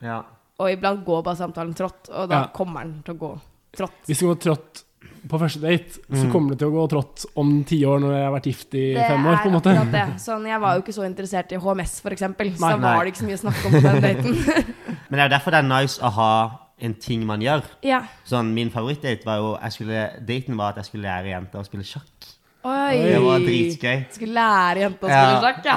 Ja. 0.00 0.22
Og 0.58 0.70
iblant 0.70 1.04
går 1.04 1.22
bare 1.24 1.36
samtalen 1.36 1.74
trått, 1.74 2.08
og 2.10 2.28
da 2.28 2.34
Ja. 2.42 2.46
kommer 2.48 2.80
den 2.82 3.02
til 3.02 3.14
å 3.14 3.18
gå 3.18 3.40
Trått. 3.76 3.92
Hvis 4.06 4.20
det 4.20 4.26
går 4.28 4.36
trått 4.40 4.84
på 5.28 5.38
første 5.40 5.60
date, 5.60 5.98
så 6.10 6.24
Mm. 6.24 6.30
kommer 6.32 6.50
det 6.50 6.58
til 6.60 6.68
å 6.68 6.72
gå 6.76 6.88
trått 6.88 7.24
om 7.36 7.64
ti 7.64 7.80
år 7.84 7.98
når 8.00 8.12
jeg 8.14 8.24
har 8.24 8.32
vært 8.32 8.46
gift 8.46 8.74
i 8.74 8.94
Det 8.94 9.06
fem 9.08 9.26
år. 9.26 9.36
på 9.42 9.46
en 9.46 9.52
måte. 9.54 9.70
akkurat 9.74 9.90
det. 9.92 10.20
Sånn, 10.22 10.46
jeg 10.46 10.60
var 10.60 10.74
jo 10.76 10.82
ikke 10.82 10.94
så 10.94 11.04
interessert 11.06 11.52
i 11.52 11.56
HMS, 11.56 12.00
for 12.00 12.10
eksempel, 12.10 12.52
så 12.54 12.60
Nei. 12.60 12.80
da 12.80 12.94
var 12.96 13.04
det 13.04 13.12
ikke 13.14 13.22
så 13.24 13.26
mye 13.26 13.38
å 13.38 13.44
snakke 13.44 13.66
om 13.66 13.72
på 13.72 13.80
den 13.82 14.02
daten. 14.02 14.34
Men 15.10 15.18
det 15.18 15.20
er 15.20 15.28
jo 15.28 15.34
derfor 15.36 15.50
det 15.50 15.58
er 15.64 15.68
nice 15.80 15.98
å 16.00 16.10
ha 16.12 16.60
en 16.80 16.94
ting 16.94 17.26
man 17.26 17.40
gjør. 17.40 17.62
ja. 17.82 18.02
Sånn, 18.24 18.52
Min 18.54 18.70
favorittdate 18.70 19.24
var 19.24 19.36
jo 19.38 19.58
jeg 19.62 19.72
skulle, 19.72 20.10
Daten 20.26 20.56
var 20.56 20.68
at 20.70 20.76
jeg 20.76 20.84
skulle 20.84 21.02
lære 21.08 21.30
jenter 21.34 21.58
å 21.58 21.64
spille 21.66 21.82
sjakk. 21.84 22.32
Oi. 22.66 22.96
Det 22.98 23.20
var 23.22 23.38
dritgøy. 23.38 24.06
Skulle 24.10 24.34
lære 24.34 24.78
jenta 24.82 25.06
å 25.06 25.08
Ja. 25.08 25.22
spille 25.22 25.42
sjakk, 25.42 25.64
ja. 25.64 25.76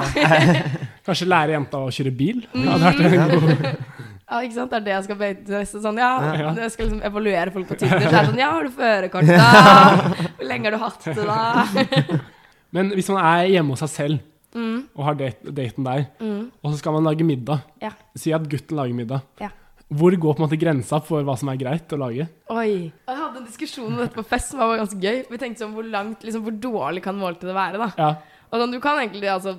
Kanskje 1.06 1.26
lære 1.30 1.50
jenta 1.54 1.76
å 1.78 1.88
kjøre 1.90 2.16
bil? 2.16 2.46
Mm. 2.54 2.64
Ja, 2.64 2.78
det 2.78 2.82
hadde 2.82 3.02
vært 3.02 3.14
en 3.14 3.40
god 3.40 3.76
ja. 4.30 4.40
Ikke 4.46 4.54
sant? 4.56 4.70
Det 4.70 4.78
er 4.80 4.86
det 4.86 4.94
jeg 4.94 5.04
skal 5.08 5.18
beite. 5.20 5.62
Sånn, 5.74 5.98
ja, 6.00 6.10
Ja. 6.38 6.54
Jeg 6.62 6.70
skal 6.76 6.86
liksom 6.88 7.02
evaluere 7.10 7.52
folk 7.54 7.68
på 7.68 7.78
Tinder. 7.82 8.00
Så 8.00 8.08
er 8.08 8.18
det 8.20 8.30
sånn, 8.30 8.42
ja, 8.42 8.50
har 8.54 8.62
du 8.64 8.70
førerkort, 8.70 9.26
da? 9.42 10.24
Hvor 10.38 10.48
lenge 10.48 10.70
har 10.70 10.76
du 10.76 10.82
hatt 10.86 11.08
det, 11.10 11.28
da? 11.28 12.18
Men 12.76 12.92
hvis 12.94 13.08
man 13.10 13.24
er 13.24 13.48
hjemme 13.50 13.74
hos 13.76 13.82
seg 13.86 13.94
selv 13.98 14.26
Mm, 14.50 14.88
og 14.98 15.04
har 15.06 15.14
date, 15.14 15.52
daten 15.54 15.84
der, 15.86 16.00
mm, 16.18 16.38
og 16.58 16.72
så 16.72 16.78
skal 16.80 16.96
man 16.96 17.04
lage 17.06 17.22
middag 17.22 17.60
Ja. 17.78 17.92
Si 18.18 18.32
at 18.34 18.48
gutten 18.50 18.74
lager 18.80 18.96
middag. 18.98 19.20
Ja. 19.38 19.52
Hvor 19.86 20.10
går 20.10 20.34
på 20.34 20.42
en 20.42 20.44
måte 20.48 20.58
grensa 20.58 20.98
for 21.06 21.22
hva 21.22 21.36
som 21.38 21.52
er 21.52 21.58
greit 21.60 21.92
å 21.94 21.98
lage? 22.00 22.26
Oi. 22.50 22.90
Jeg 22.90 23.16
hadde 23.20 23.38
en 23.38 23.46
diskusjon 23.46 23.86
om 23.92 24.00
dette 24.02 24.14
på 24.18 24.24
fest 24.26 24.50
som 24.50 24.58
var 24.58 24.76
ganske 24.80 24.98
gøy. 24.98 25.20
Vi 25.30 25.38
tenkte 25.38 25.62
sånn, 25.62 25.76
hvor 25.78 25.86
langt, 25.86 26.26
liksom, 26.26 26.42
hvor 26.48 26.58
dårlig 26.66 27.02
kan 27.06 27.14
måltidet 27.18 27.54
være, 27.54 27.78
da? 27.78 27.88
Ja, 27.98 28.10
Og 28.50 28.58
sånn, 28.64 28.74
du 28.74 28.80
kan 28.82 28.98
egentlig, 28.98 29.30
altså, 29.30 29.54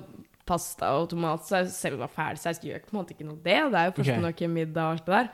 pasta 0.46 0.92
og 0.98 1.08
tomatsaus, 1.12 1.72
selv 1.78 1.94
om 1.98 2.02
det 2.04 2.10
er 2.10 2.16
ferdigsaus, 2.18 2.62
gjør 2.64 2.84
på 2.86 2.94
en 2.96 3.00
måte 3.02 3.14
ikke 3.16 3.26
noe 3.28 3.38
det. 3.42 3.60
Det 3.72 3.78
er 3.82 3.90
jo 3.90 3.96
først 4.00 4.22
nok 4.26 4.42
i 4.42 4.52
middag 4.60 4.84
og 4.84 4.96
alt 4.96 5.06
det 5.06 5.14
der. 5.18 5.28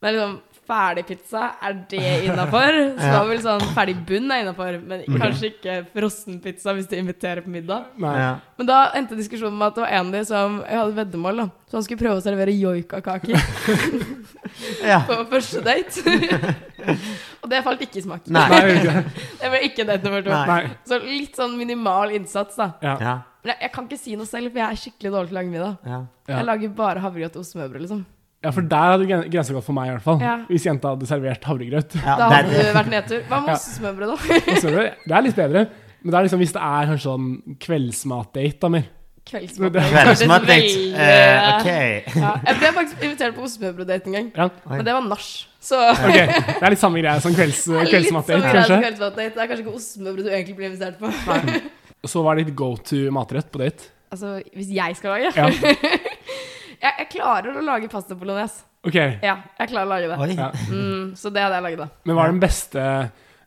Men 0.00 0.14
liksom, 0.16 0.36
ferdig 0.70 1.02
pizza, 1.04 1.40
er 1.60 1.74
det 1.90 2.00
innafor? 2.24 2.76
Så 3.00 3.04
Ja. 3.04 3.10
da 3.18 3.24
vel 3.28 3.40
sånn 3.44 3.64
ferdig 3.76 3.96
bunn 4.08 4.30
er 4.32 4.44
innafor, 4.46 4.78
men 4.88 5.02
kanskje 5.20 5.50
ikke 5.50 5.74
frossenpizza 5.92 6.72
hvis 6.76 6.88
du 6.88 6.94
inviterer 6.96 7.42
på 7.44 7.52
middag. 7.52 7.84
nei. 8.00 8.14
Ja. 8.16 8.30
Men 8.56 8.66
da 8.70 8.78
endte 8.96 9.18
diskusjonen 9.18 9.58
med 9.60 9.66
at 9.66 9.74
det 9.76 9.84
var 9.84 9.92
en 9.98 10.06
av 10.06 10.12
de 10.16 10.22
som 10.24 10.56
Jeg 10.64 10.78
hadde 10.80 10.96
veddemål, 11.02 11.36
da. 11.42 11.46
Så 11.68 11.76
han 11.76 11.84
skulle 11.84 12.00
prøve 12.00 12.16
å 12.16 12.24
servere 12.24 12.54
joikakaker 12.56 13.36
ja. 14.92 15.00
på 15.08 15.18
første 15.34 15.60
date. 15.64 16.16
og 17.42 17.50
det 17.52 17.60
falt 17.66 17.84
ikke 17.84 18.00
i 18.00 18.04
smak. 18.06 18.28
Nei. 18.32 18.46
Det. 18.70 19.04
Det 19.40 19.50
ble 19.52 19.60
ikke 19.68 19.84
date 19.88 20.04
nummer 20.06 20.24
to. 20.24 20.32
Nei. 20.32 20.46
Nei. 20.48 20.78
Så 20.88 20.98
litt 21.04 21.36
sånn 21.36 21.58
minimal 21.60 22.12
innsats, 22.16 22.56
da. 22.60 22.72
Ja. 22.84 22.96
Jeg, 23.44 23.56
jeg 23.62 23.70
kan 23.72 23.84
ikke 23.88 23.98
si 23.98 24.16
noe 24.20 24.26
selv, 24.28 24.50
for 24.52 24.58
jeg 24.60 24.68
er 24.68 24.80
skikkelig 24.82 25.10
dårlig 25.14 25.28
til 25.30 25.36
å 25.36 25.40
lage 25.40 25.50
middag. 25.54 25.76
ja. 25.86 26.00
Ja. 26.28 26.36
Jeg 26.36 26.44
lager 26.46 26.68
bare 26.76 27.00
havregrøt 27.00 27.36
og 27.36 27.40
ostesmørbrød, 27.44 27.80
liksom. 27.86 28.04
ja, 28.44 28.50
for 28.54 28.62
der 28.62 28.90
hadde 28.92 29.06
gren- 29.08 29.26
grensa 29.32 29.52
gått 29.56 29.64
for 29.66 29.72
meg, 29.74 29.88
i 29.88 29.94
hvert 29.96 30.04
fall. 30.04 30.20
Ja. 30.22 30.36
Hvis 30.48 30.66
jenta 30.68 30.92
hadde 30.94 31.06
servert 31.08 31.44
havregrøt. 31.48 31.96
Ja, 32.04 32.16
Da 32.20 32.28
hadde 32.30 32.52
det, 32.54 32.68
vært 32.76 32.90
nedtur. 32.92 33.22
Hva 33.28 33.40
med 33.46 33.54
ostesmørbrød, 33.56 34.12
da? 34.12 34.16
Er 34.70 34.94
det 35.08 35.16
er 35.16 35.22
litt 35.26 35.36
bedre. 35.40 35.64
Men 36.02 36.12
det 36.12 36.18
er 36.20 36.24
liksom 36.28 36.40
hvis 36.40 36.52
det 36.54 36.62
er 36.64 36.86
kanskje 36.92 37.04
sånn 37.08 37.26
kveldsmatdate, 37.60 38.58
da 38.62 38.68
mer. 38.76 38.86
Kveldsmatdate. 39.30 40.46
Veldig- 40.46 40.94
Eh, 40.96 41.48
ok. 41.56 41.68
Ja, 42.16 42.30
jeg 42.46 42.56
ble 42.60 42.70
faktisk 42.78 43.02
invitert 43.04 43.34
på 43.36 43.42
ostesmørbrøddate 43.44 44.06
en 44.06 44.12
gang, 44.16 44.30
Ja, 44.36 44.46
men 44.70 44.84
det 44.84 44.94
var 44.96 45.04
nach. 45.10 45.26
Så 45.60 45.76
ok. 45.76 46.14
Det 46.14 46.62
er 46.62 46.70
litt 46.72 46.80
samme 46.80 47.02
greie 47.02 47.20
som 47.20 47.34
kvelds, 47.36 47.60
litt 47.68 47.76
samme 47.76 47.90
kveldsmatdate, 47.92 48.40
som 48.40 48.54
kanskje. 48.56 48.80
kveldsmatdate. 48.86 49.34
Det 49.34 49.42
er 49.44 49.50
kanskje 49.52 49.64
ikke 49.66 49.76
ostesmørbrød 49.76 50.24
du 50.24 50.30
egentlig 50.32 50.56
blir 50.56 50.70
invitert 50.70 50.98
på. 50.98 51.12
Så 52.06 52.22
var 52.24 52.36
det 52.38 52.46
ditt 52.48 52.56
go 52.56 52.72
to 52.76 52.96
matrett 53.12 53.50
på 53.52 53.60
date. 53.60 53.90
Altså, 54.10 54.38
hvis 54.56 54.70
jeg 54.74 54.96
skal 54.98 55.12
lage 55.14 55.30
Ja, 55.36 55.48
jeg, 56.84 56.92
jeg 56.98 57.08
klarer 57.12 57.54
å 57.54 57.62
lage 57.64 57.90
pasta 57.92 58.16
bolognese. 58.18 58.64
ok. 58.86 58.96
Ja, 59.22 59.36
jeg 59.60 59.70
klarer 59.70 59.86
å 59.86 59.92
lage 59.92 60.08
det. 60.10 60.38
Ja. 60.38 60.48
Mm, 60.70 61.12
så 61.18 61.30
det 61.30 61.44
hadde 61.44 61.58
jeg 61.60 61.66
laget, 61.68 61.82
da. 61.84 61.88
Men 62.08 62.16
hva 62.16 62.24
er 62.26 62.32
den 62.34 62.42
beste 62.42 62.80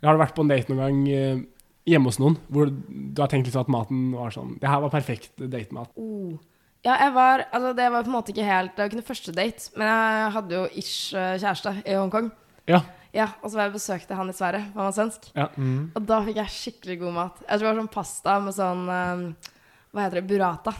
Har 0.03 0.15
du 0.15 0.21
vært 0.21 0.35
på 0.37 0.45
en 0.45 0.51
date 0.53 0.69
noen 0.71 0.83
gang 0.83 1.01
eh, 1.11 1.41
hjemme 1.89 2.07
hos 2.11 2.19
noen 2.21 2.37
hvor 2.47 2.69
du 2.71 3.19
har 3.19 3.27
tenkt 3.31 3.49
liksom 3.49 3.65
at 3.65 3.71
maten 3.73 4.05
var 4.15 4.31
sånn 4.35 4.53
Det 4.61 4.69
her 4.69 4.83
var 4.85 4.93
perfekt 4.93 5.33
datemat. 5.41 5.89
Oh. 5.99 6.37
Ja, 6.85 6.97
jeg 6.99 7.13
var 7.15 7.45
Altså, 7.49 7.73
det 7.75 7.89
var 7.91 8.03
på 8.05 8.11
en 8.11 8.17
måte 8.19 8.31
ikke 8.35 8.47
helt 8.47 8.73
Det 8.75 8.83
var 8.83 8.91
ikke 8.91 9.01
noe 9.01 9.09
første 9.09 9.35
date, 9.35 9.69
men 9.79 9.87
jeg 9.89 10.31
hadde 10.37 10.59
jo 10.61 10.63
ish 10.79 10.95
eh, 11.17 11.35
kjæreste 11.41 11.75
i 11.83 11.97
Hongkong. 11.99 12.29
Ja. 12.71 12.83
Ja, 13.13 13.27
og 13.43 13.51
så 13.51 13.57
var 13.59 13.67
jeg 13.67 13.73
og 13.73 13.77
besøkte 13.77 14.15
han 14.17 14.29
i 14.31 14.33
Sverige, 14.33 14.63
for 14.73 14.81
han 14.81 14.89
var 14.89 14.95
svensk. 14.97 15.27
ja. 15.37 15.47
Mm. 15.57 15.91
Og 15.93 16.07
da 16.09 16.17
fikk 16.25 16.39
jeg 16.41 16.53
skikkelig 16.55 16.95
god 17.03 17.13
mat. 17.19 17.43
Jeg 17.45 17.59
tror 17.59 17.67
det 17.67 17.73
var 17.73 17.81
sånn 17.83 17.93
pasta 17.93 18.39
med 18.41 18.55
sånn 18.57 18.81
eh, 18.89 19.53
Hva 19.93 20.07
heter 20.07 20.19
det? 20.21 20.25
Burrata. 20.31 20.73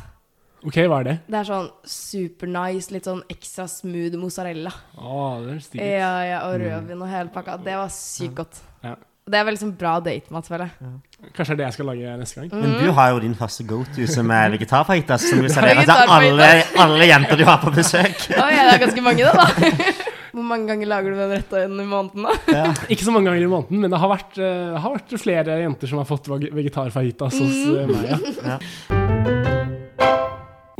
Ok, 0.63 0.77
hva 0.88 1.01
er 1.03 1.07
det? 1.09 1.13
Det 1.27 1.38
er 1.41 1.47
sånn 1.49 1.65
super 1.86 2.47
nice, 2.47 2.89
litt 2.95 3.05
sånn 3.09 3.19
ekstra 3.29 3.65
smooth 3.67 4.15
mozzarella. 4.17 4.71
Oh, 4.97 5.41
det 5.43 5.57
er 5.57 5.63
stilig. 5.65 5.89
Ja, 5.99 6.11
ja, 6.23 6.38
og 6.47 6.55
rødvin 6.61 7.01
og 7.03 7.09
hele 7.11 7.34
pakka. 7.36 7.57
Det 7.65 7.75
var 7.81 7.91
sykt 7.91 8.38
godt. 8.39 8.61
Ja. 8.81 8.95
Det 9.23 9.38
er 9.39 9.45
veldig 9.47 9.59
sånn 9.61 9.75
bra 9.79 9.91
datemat, 10.03 10.47
føler 10.51 10.71
jeg. 10.71 11.29
Kanskje 11.36 11.53
det 11.53 11.53
er 11.53 11.59
det 11.61 11.67
jeg 11.69 11.75
skal 11.77 11.88
lage 11.91 12.15
neste 12.19 12.41
gang. 12.41 12.63
Men 12.63 12.73
du 12.79 12.89
har 12.95 13.11
jo 13.13 13.19
din 13.23 13.36
faste 13.39 13.63
go-to, 13.67 14.07
som 14.11 14.31
er 14.36 14.49
vegetarfajitas, 14.55 15.27
som 15.29 15.43
du 15.43 15.47
serverer 15.53 15.84
til 15.84 15.91
Vegetarfajitas. 15.93 16.73
alle, 16.79 16.88
alle 16.88 17.07
jenter 17.11 17.39
du 17.39 17.45
har 17.47 17.61
på 17.61 17.71
besøk. 17.75 18.25
Oi, 18.36 18.49
ja, 18.55 18.65
det 18.67 18.73
er 18.73 18.81
ganske 18.84 19.05
mange, 19.05 19.23
det, 19.23 19.36
da. 19.38 19.93
Hvor 20.34 20.45
mange 20.49 20.65
ganger 20.71 20.89
lager 20.89 21.13
du 21.13 21.19
den 21.21 21.36
retten 21.36 21.77
i 21.77 21.86
måneden, 21.86 22.25
da? 22.25 22.34
Ja. 22.49 22.65
Ikke 22.93 23.05
så 23.05 23.13
mange 23.13 23.29
ganger 23.29 23.45
i 23.45 23.51
måneden, 23.51 23.84
men 23.84 23.93
det 23.93 24.01
har 24.01 24.09
vært, 24.09 24.39
uh, 24.41 24.79
har 24.81 24.95
vært 24.95 25.13
flere 25.21 25.59
jenter 25.61 25.91
som 25.91 26.01
har 26.01 26.09
fått 26.09 26.31
veg- 26.31 26.49
vegetarfajitas 26.57 27.38
hos 27.38 27.59
mm. 27.69 27.93
meg. 27.93 28.09
Ja. 28.09 28.21
Ja. 28.53 28.59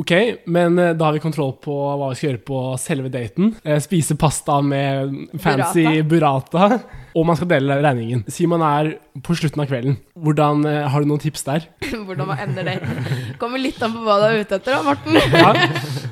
Ok, 0.04 0.12
men 0.52 0.80
eh, 0.82 0.92
da 0.98 1.06
har 1.06 1.16
vi 1.16 1.22
kontroll 1.24 1.54
på 1.64 1.72
hva 1.72 2.10
vi 2.10 2.18
skal 2.18 2.32
gjøre 2.32 2.42
på 2.48 2.60
selve 2.82 3.12
daten. 3.14 3.54
Eh, 3.64 3.78
spise 3.80 4.18
pasta 4.20 4.58
med 4.66 5.14
fancy 5.40 6.02
burrata. 6.10 6.80
Og 7.14 7.28
man 7.30 7.38
skal 7.38 7.52
dele 7.54 7.78
regningen. 7.86 8.26
Si 8.28 8.48
man 8.50 8.66
er 8.66 8.90
på 9.24 9.38
slutten 9.38 9.64
av 9.64 9.70
kvelden. 9.70 10.00
Hvordan, 10.18 10.66
eh, 10.68 10.90
Har 10.90 11.06
du 11.06 11.08
noen 11.08 11.22
tips 11.24 11.46
der? 11.48 11.70
Hvordan 12.08 12.32
man 12.34 12.42
ender 12.42 12.68
daten. 12.68 13.38
Kommer 13.40 13.62
litt 13.62 13.80
an 13.86 13.94
på 13.96 14.04
hva 14.04 14.18
du 14.20 14.28
er 14.32 14.42
ute 14.42 14.60
etter, 14.60 14.74
da, 14.74 14.82
Morten. 14.84 15.16
Ja. 15.16 15.54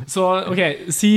Så 0.07 0.29
ok, 0.53 0.61
si 0.93 1.13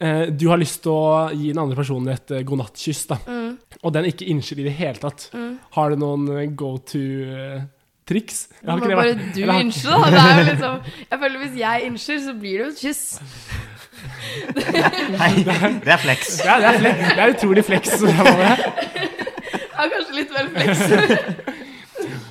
eh, 0.00 0.26
du 0.32 0.46
har 0.50 0.58
lyst 0.60 0.82
til 0.84 0.92
å 0.92 1.28
gi 1.32 1.52
den 1.52 1.60
andre 1.62 1.76
personen 1.78 2.12
et 2.14 2.30
eh, 2.36 2.42
godnattkyss, 2.46 3.04
da. 3.10 3.18
Mm, 3.26 3.52
Og 3.82 3.92
den 3.94 4.08
ikke 4.10 4.26
innser 4.32 4.60
i 4.60 4.66
det 4.66 4.74
hele 4.78 4.98
tatt. 5.02 5.28
mm. 5.34 5.52
Har 5.76 5.90
du 5.92 5.96
noen 6.00 6.28
eh, 6.36 6.46
go 6.56 6.76
to-triks? 6.78 8.42
Det 8.62 8.76
må 8.76 8.90
bare 8.96 9.14
du 9.34 9.42
innse, 9.56 9.88
da. 9.90 10.10
Det 10.10 10.22
er 10.22 10.38
jo 10.40 10.46
liksom 10.50 10.80
Jeg 11.10 11.18
føler 11.24 11.38
Hvis 11.44 11.56
jeg 11.60 11.86
innser, 11.90 12.18
så 12.26 12.34
blir 12.40 12.56
det 12.58 12.64
jo 12.64 12.70
et 12.72 12.80
kyss. 12.84 13.04
Nei, 15.16 15.30
det 15.44 15.92
er 15.92 16.00
flex. 16.02 16.36
Ja, 16.44 16.58
det 16.60 16.68
er, 16.68 16.78
flex. 16.82 16.98
det 17.16 17.22
er 17.24 17.32
utrolig 17.34 17.64
flex. 17.66 17.94
Ja, 19.76 19.84
kanskje 19.92 20.14
litt 20.16 20.30
vel 20.36 20.48
flex. 20.56 20.76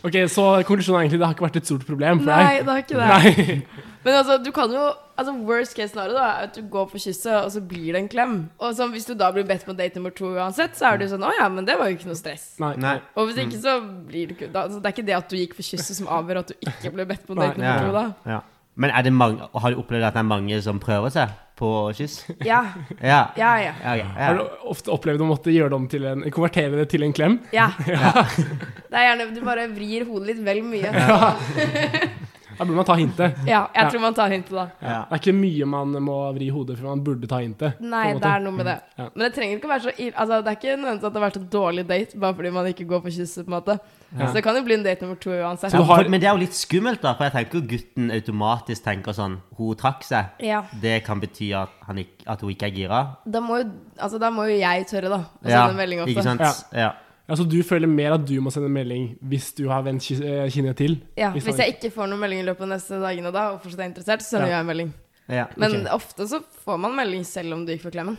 Ok, 0.06 0.14
Så 0.30 0.44
konklusjonen 0.68 1.00
er 1.00 1.04
egentlig 1.08 1.18
det 1.18 1.26
har 1.26 1.34
ikke 1.34 1.46
vært 1.48 1.56
et 1.58 1.66
stort 1.66 1.86
problem 1.88 2.20
for 2.22 2.30
Nei, 2.30 2.36
deg? 2.46 2.66
det 2.66 2.70
har 2.70 2.82
ikke 2.84 2.98
det. 3.00 3.08
Nei. 3.10 3.85
Men 4.06 4.20
altså, 4.20 4.38
du 4.46 4.52
kan 4.54 4.70
jo 4.70 4.84
altså 5.18 5.34
Worst 5.48 5.74
case 5.74 5.90
scenario 5.94 6.14
da 6.14 6.26
er 6.28 6.48
at 6.50 6.56
du 6.58 6.62
går 6.70 6.90
på 6.92 7.00
kysset, 7.02 7.34
og 7.40 7.50
så 7.56 7.62
blir 7.66 7.96
det 7.96 8.02
en 8.04 8.10
klem. 8.12 8.36
Og 8.62 8.76
så, 8.78 8.86
Hvis 8.94 9.08
du 9.10 9.16
da 9.18 9.32
blir 9.34 9.48
bedt 9.50 9.66
på 9.66 9.74
date 9.74 9.98
nummer 9.98 10.14
to 10.14 10.30
uansett, 10.36 10.76
så 10.78 10.92
er 10.92 11.02
jo 11.02 11.10
sånn 11.16 11.26
Å 11.26 11.32
ja, 11.40 11.48
men 11.50 11.66
det 11.66 11.78
var 11.80 11.90
jo 11.90 11.98
ikke 11.98 12.12
noe 12.12 12.20
stress. 12.20 12.52
Nei. 12.62 12.76
Nei. 12.82 12.98
Og 13.18 13.32
hvis 13.32 13.40
ikke, 13.46 13.62
så 13.64 13.80
blir 13.82 14.28
det 14.30 14.38
ikke 14.38 14.52
da, 14.54 14.68
altså, 14.68 14.82
Det 14.84 14.92
er 14.92 14.96
ikke 14.98 15.08
det 15.10 15.16
at 15.18 15.32
du 15.32 15.40
gikk 15.40 15.56
for 15.58 15.66
kysset 15.72 15.98
som 15.98 16.12
avgjør 16.22 16.44
at 16.44 16.52
du 16.54 16.60
ikke 16.70 16.94
ble 16.98 17.08
bedt 17.10 17.26
på 17.26 17.38
date 17.40 17.58
Nei. 17.58 17.66
nummer 17.66 17.88
to, 17.90 17.96
da. 17.98 18.36
Ja. 18.36 18.44
Men 18.76 18.92
er 18.92 19.06
det 19.08 19.14
mange, 19.16 19.46
har 19.56 19.72
du 19.72 19.80
opplevd 19.80 20.04
at 20.04 20.18
det 20.18 20.20
er 20.20 20.28
mange 20.28 20.58
som 20.62 20.80
prøver 20.84 21.14
seg 21.16 21.32
på 21.56 21.70
kyss? 21.96 22.18
Ja. 22.44 22.62
Ja. 23.00 23.22
Ja, 23.40 23.54
ja. 23.64 23.72
Ja, 23.82 23.94
ja, 24.02 24.08
Har 24.20 24.36
du 24.36 24.44
ofte 24.68 24.92
opplevd 24.92 25.24
å 25.24 25.30
måtte 25.30 25.54
gjøre 25.54 25.72
det 25.72 25.78
om 25.80 25.88
til 25.90 26.06
en, 26.12 26.26
konvertere 26.36 26.82
det 26.82 26.90
til 26.92 27.08
en 27.08 27.16
klem? 27.16 27.40
ja. 27.56 27.70
Det 28.92 29.00
er 29.02 29.10
gjerne 29.10 29.32
Du 29.36 29.42
bare 29.48 29.66
vrir 29.72 30.06
hodet 30.08 30.34
litt 30.34 30.44
vel 30.46 30.62
mye. 30.68 30.92
Da 32.58 32.66
burde 32.66 32.76
man 32.76 32.86
ta 32.86 32.96
hintet. 32.96 33.36
Ja, 33.48 33.68
jeg 33.74 33.84
Ja. 33.84 33.90
tror 33.90 34.02
man 34.02 34.14
tar 34.14 34.30
hintet, 34.30 34.52
da. 34.52 34.68
Ja. 34.82 35.06
Det 35.10 35.12
er 35.12 35.20
ikke 35.32 35.36
mye 35.40 35.66
man 35.68 35.92
må 36.04 36.34
vri 36.36 36.50
hodet 36.50 36.78
for 36.78 36.88
man 36.88 37.04
burde 37.04 37.28
ta 37.28 37.38
hintet. 37.40 37.80
Nei, 37.82 38.14
det 38.14 38.24
er 38.24 38.40
noe 38.40 38.52
med 38.52 38.66
det. 38.66 38.78
Ja. 38.98 39.10
Men 39.16 39.26
det 39.30 39.34
trenger 39.36 39.58
ikke 39.60 39.66
å 39.68 39.74
være 39.74 39.82
så 39.90 39.94
ille 40.00 40.14
altså, 40.16 40.44
Det 40.44 40.48
er 40.48 40.56
ikke 40.60 40.78
nødvendigvis 40.82 41.04
at 41.06 41.14
det 41.14 41.22
har 41.22 41.30
vært 41.30 41.38
en 41.38 41.48
dårlig 41.50 41.88
date 41.88 42.20
bare 42.20 42.34
fordi 42.36 42.52
man 42.52 42.66
ikke 42.66 42.88
går 42.88 43.02
på 43.02 43.12
kysset. 43.12 43.46
på 43.46 43.52
en 43.54 43.62
måte 43.62 43.80
Ja. 44.18 44.28
Så 44.28 44.34
det 44.36 44.44
kan 44.44 44.56
jo 44.56 44.62
bli 44.64 44.76
en 44.76 44.84
date 44.84 45.02
nummer 45.02 45.16
to 45.20 45.30
uansett. 45.32 45.72
Så 45.72 45.84
har- 45.84 46.04
for- 46.04 46.10
Men 46.10 46.22
det 46.22 46.28
er 46.30 46.34
jo 46.34 46.40
litt 46.40 46.54
skummelt, 46.54 47.02
da. 47.02 47.14
For 47.16 47.24
jeg 47.26 47.34
tenker 47.34 47.54
jo 47.60 47.68
gutten 47.68 48.12
automatisk 48.12 48.84
tenker 48.84 49.12
sånn 49.14 49.38
Hun 49.58 49.76
trakk 49.76 50.04
seg. 50.04 50.30
Ja, 50.40 50.62
Det 50.82 51.04
kan 51.04 51.20
bety 51.20 51.52
at, 51.54 51.70
han 51.88 51.98
ikke, 51.98 52.24
at 52.28 52.40
hun 52.42 52.50
ikke 52.52 52.64
er 52.68 52.72
gira. 52.72 53.18
da 53.30 53.40
må, 53.42 53.58
jo, 53.64 53.72
altså, 54.00 54.20
da 54.20 54.30
må 54.30 54.48
jo 54.48 54.58
jeg 54.60 54.86
tørre, 54.88 55.10
da. 55.10 55.18
Å 55.18 55.50
Ja, 55.50 55.68
sende 55.68 55.76
melding 55.78 56.00
ofte. 56.00 56.16
ikke 56.16 56.24
sant? 56.24 56.66
Ja. 56.74 56.94
Ja. 57.26 57.32
Altså, 57.34 57.46
du 57.50 57.58
føler 57.66 57.90
mer 57.90 58.14
at 58.20 58.26
du 58.30 58.36
må 58.44 58.52
sende 58.54 58.70
melding 58.70 59.16
hvis 59.26 59.50
du 59.58 59.64
har 59.72 59.82
vendt 59.86 60.06
eh, 60.14 60.46
kinnet 60.54 60.78
til? 60.78 61.00
Ja, 61.18 61.32
Hvis 61.34 61.48
Hvis 61.48 61.58
jeg 61.58 61.74
ikke 61.76 61.90
får 61.96 62.12
noen 62.12 62.22
melding 62.22 62.44
i 62.44 62.46
løpet 62.46 62.68
av 62.68 62.70
neste 62.76 63.00
dagene 63.02 63.32
da, 63.34 63.48
og 63.56 63.64
fortsatt 63.64 63.82
er 63.82 63.90
interessert, 63.90 64.22
så 64.22 64.36
sender 64.36 64.52
Ja. 64.52 64.60
jeg 64.60 64.60
en 64.60 64.70
melding. 64.70 64.94
Ja, 65.28 65.46
Men 65.58 65.88
ofte 65.90 66.28
så 66.30 66.44
får 66.66 66.78
man 66.78 66.94
melding 66.96 67.26
selv 67.26 67.56
om 67.56 67.66
du 67.66 67.74
gikk 67.74 67.82
for 67.88 67.96
klemmen. 67.96 68.18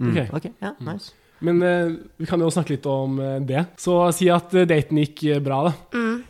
Mm. 0.00 0.16
ok. 0.16 0.34
ok, 0.38 0.48
ja, 0.60 0.72
nice. 0.80 1.12
Men 1.44 1.60
uh, 1.60 1.92
vi 2.16 2.26
kan 2.26 2.40
jo 2.40 2.48
snakke 2.48 2.76
litt 2.76 2.86
om 2.88 3.18
uh, 3.20 3.36
det. 3.44 3.66
Så 3.76 3.98
si 4.16 4.30
at 4.32 4.48
uh, 4.56 4.64
daten 4.64 5.02
gikk 5.02 5.42
bra, 5.44 5.66
da. 5.68 5.74
Mm. 5.92 6.24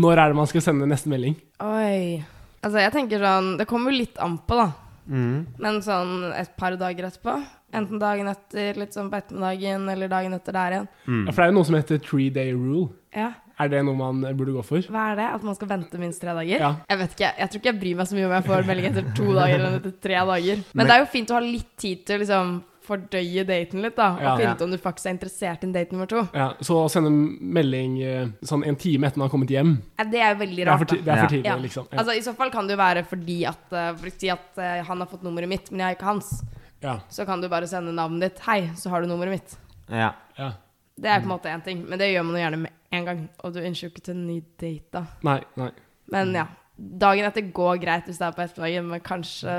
Når 0.00 0.20
er 0.22 0.32
det 0.32 0.38
man 0.40 0.48
skal 0.48 0.64
sende 0.64 0.88
neste 0.88 1.12
melding? 1.12 1.36
Oi. 1.60 2.24
Altså, 2.64 2.80
jeg 2.82 2.92
tenker 2.94 3.22
sånn 3.22 3.52
Det 3.58 3.66
kommer 3.70 3.92
jo 3.92 4.02
litt 4.02 4.18
an 4.22 4.38
på, 4.40 4.56
da. 4.58 4.70
Mm. 5.08 5.46
Men 5.58 5.80
sånn 5.84 6.30
et 6.36 6.54
par 6.60 6.76
dager 6.78 7.08
etterpå. 7.08 7.34
Enten 7.78 8.00
dagen 8.00 8.30
etter, 8.30 8.78
litt 8.80 8.96
sånn 8.96 9.10
på 9.12 9.18
ettermiddagen, 9.18 9.88
eller 9.92 10.08
dagen 10.12 10.36
etter 10.36 10.56
der 10.56 10.76
igjen. 10.76 10.88
Ja, 11.08 11.32
for 11.32 11.40
det 11.40 11.46
er 11.46 11.52
jo 11.52 11.58
noe 11.58 11.68
som 11.68 11.76
heter 11.76 12.00
three 12.04 12.30
day 12.32 12.54
rule. 12.56 12.88
Ja. 13.16 13.32
Er 13.58 13.70
det 13.72 13.80
noe 13.82 13.98
man 13.98 14.22
burde 14.38 14.54
gå 14.54 14.62
for? 14.62 14.84
Hva 14.94 15.08
er 15.12 15.18
det? 15.18 15.26
At 15.34 15.44
man 15.44 15.56
skal 15.58 15.70
vente 15.72 15.98
minst 15.98 16.22
tre 16.22 16.30
dager? 16.36 16.62
Ja. 16.62 16.72
Jeg 16.86 17.00
vet 17.00 17.14
ikke, 17.16 17.30
jeg 17.40 17.50
tror 17.50 17.60
ikke 17.62 17.70
jeg 17.72 17.80
bryr 17.82 17.98
meg 17.98 18.08
så 18.08 18.18
mye 18.18 18.28
om 18.28 18.34
jeg 18.36 18.46
får 18.46 18.68
melding 18.68 18.88
etter 18.92 19.08
to 19.18 19.28
dager 19.32 19.56
eller 19.58 19.78
etter 19.80 19.94
tre 20.06 20.20
dager. 20.32 20.66
Men, 20.72 20.86
det 20.86 20.94
er 20.94 21.02
jo 21.02 21.08
fint 21.16 21.32
å 21.32 21.38
ha 21.38 21.44
litt 21.44 21.72
tid 21.80 22.04
til 22.06 22.18
å 22.18 22.22
liksom 22.22 22.52
fordøye 22.88 23.44
daten 23.48 23.82
litt, 23.84 23.94
da. 23.96 24.08
Og 24.16 24.22
Ja. 24.24 24.36
finne 24.40 24.54
ut 24.56 24.62
om 24.66 24.70
du 24.72 24.78
faktisk 24.80 25.06
er 25.06 25.14
interessert 25.16 25.62
i 25.62 25.66
en 25.68 25.72
date 25.76 25.92
nummer 25.92 26.08
to. 26.10 26.24
Ja, 26.34 26.48
så 26.64 26.80
å 26.84 26.88
sende 26.90 27.10
melding 27.12 27.98
eh, 28.02 28.26
sånn 28.42 28.64
en 28.66 28.76
time 28.80 29.06
etter 29.06 29.18
man 29.20 29.28
har 29.28 29.34
kommet 29.36 29.52
hjem, 29.52 29.76
Ja, 29.98 30.04
det 30.04 30.20
er 30.20 30.34
jo 30.34 30.40
veldig 30.44 30.56
det 30.56 30.66
er 30.66 30.72
rart, 30.72 30.88
for, 30.88 30.96
det 30.96 31.08
er 31.14 31.20
for 31.22 31.34
tidlig, 31.34 31.44
Ja. 31.52 31.56
liksom. 31.56 31.88
Ja. 31.92 31.98
Altså, 31.98 32.16
I 32.16 32.20
så 32.26 32.34
fall 32.36 32.50
kan 32.50 32.66
det 32.66 32.76
jo 32.76 32.82
være 32.82 33.04
fordi 33.06 33.38
at, 33.46 33.72
eh, 33.72 33.92
for 33.94 34.06
å 34.08 34.12
si 34.18 34.28
at 34.30 34.58
eh, 34.58 34.82
han 34.82 34.98
har 34.98 35.06
fått 35.06 35.22
nummeret 35.22 35.48
mitt, 35.48 35.70
men 35.70 35.80
jeg 35.80 35.86
har 35.86 35.94
ikke 35.96 36.10
hans. 36.12 36.42
Ja. 36.82 37.00
Så 37.10 37.26
kan 37.26 37.40
du 37.40 37.48
bare 37.48 37.66
sende 37.66 37.92
navnet 37.92 38.20
ditt. 38.20 38.40
'Hei, 38.40 38.70
så 38.76 38.88
har 38.90 39.02
du 39.02 39.08
nummeret 39.08 39.32
mitt'. 39.40 39.56
Ja. 39.90 40.12
ja. 40.38 40.52
Det 41.00 41.06
er 41.10 41.20
på 41.20 41.30
en 41.30 41.38
måte 41.38 41.46
én 41.52 41.62
ting, 41.64 41.84
men 41.88 41.98
det 41.98 42.12
gjør 42.14 42.24
man 42.24 42.34
jo 42.34 42.42
gjerne 42.42 42.58
med 42.62 42.70
en 42.92 43.04
gang. 43.04 43.28
Og 43.44 43.52
du 43.54 43.60
ønsker 43.60 43.88
jo 43.88 43.90
ikke 43.90 44.02
til 44.04 44.14
en 44.14 44.26
ny 44.26 44.42
date, 44.58 44.90
da. 44.92 45.04
Nei, 45.22 45.40
nei. 45.56 45.70
Men 46.10 46.32
ja. 46.34 46.46
Dagen 46.78 47.24
etter 47.26 47.42
går 47.52 47.80
greit 47.82 48.06
hvis 48.06 48.18
det 48.20 48.26
er 48.28 48.34
på 48.36 48.42
ettermiddagen, 48.44 48.86
men 48.92 49.00
kanskje 49.02 49.54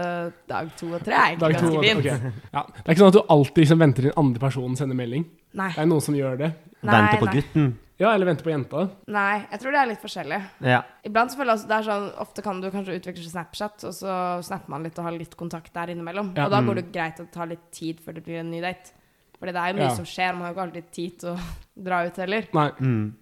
dag 0.47 0.69
to 0.79 0.87
og 0.95 1.01
tre 1.03 1.13
er 1.17 1.33
egentlig 1.33 1.57
ganske 1.57 1.73
to, 1.75 1.81
fint. 1.83 1.99
Okay. 1.99 2.31
ja. 2.53 2.61
Det 2.77 2.85
er 2.85 2.93
ikke 2.95 3.01
sånn 3.03 3.11
at 3.11 3.17
du 3.17 3.33
alltid 3.35 3.57
liksom 3.65 3.79
venter 3.83 4.01
til 4.05 4.11
den 4.13 4.19
andre 4.23 4.39
personen 4.39 4.75
sender 4.79 4.95
melding. 4.95 5.25
Nei. 5.59 5.67
Det 5.75 5.81
er 5.83 5.89
noen 5.91 6.01
som 6.05 6.15
gjør 6.15 6.37
det. 6.39 6.49
Nei, 6.81 6.95
Vente 6.95 7.19
på 7.19 7.25
nei. 7.27 7.33
gutten. 7.35 7.69
Ja, 7.99 8.13
eller 8.15 8.29
venter 8.29 8.45
på 8.47 8.53
jenta. 8.53 8.85
Nei, 9.11 9.41
jeg 9.51 9.59
tror 9.59 9.73
det 9.75 9.79
er 9.81 9.89
litt 9.89 9.99
forskjellig. 10.05 10.37
Ja. 10.63 10.77
Iblant 11.03 11.33
så 11.33 11.35
føler 11.41 11.51
jeg 11.51 11.59
også 11.59 11.67
det 11.67 11.75
er 11.81 11.87
sånn 11.89 12.05
Ofte 12.23 12.43
kan 12.45 12.61
du 12.63 12.69
kanskje 12.71 12.95
utvikle 13.01 13.25
Snapchat, 13.27 13.83
og 13.89 13.93
så 13.97 14.13
snapper 14.47 14.71
man 14.71 14.85
litt 14.87 14.95
og 15.01 15.03
har 15.09 15.17
litt 15.19 15.35
kontakt 15.35 15.73
der 15.75 15.91
innimellom. 15.91 16.31
Ja. 16.37 16.45
Og 16.47 16.51
da 16.55 16.61
Mm. 16.61 16.67
går 16.71 16.75
det 16.79 16.85
greit 16.95 17.19
å 17.19 17.27
ta 17.33 17.43
litt 17.43 17.67
tid 17.75 17.99
før 17.99 18.13
det 18.15 18.23
blir 18.23 18.39
en 18.39 18.49
ny 18.51 18.61
date. 18.63 18.93
Fordi 19.37 19.51
det 19.51 19.59
er 19.59 19.73
jo 19.73 19.77
mye 19.81 19.89
Ja. 19.89 19.95
som 19.95 20.05
skjer, 20.05 20.31
man 20.33 20.41
har 20.47 20.53
jo 20.53 20.55
ikke 20.55 20.67
alltid 20.69 20.91
tid 20.95 21.19
til 21.19 21.29
å 21.35 21.39
dra 21.83 22.05
ut 22.07 22.15
heller. 22.15 22.47
Nei. 22.53 22.69
Mm. 22.79 23.13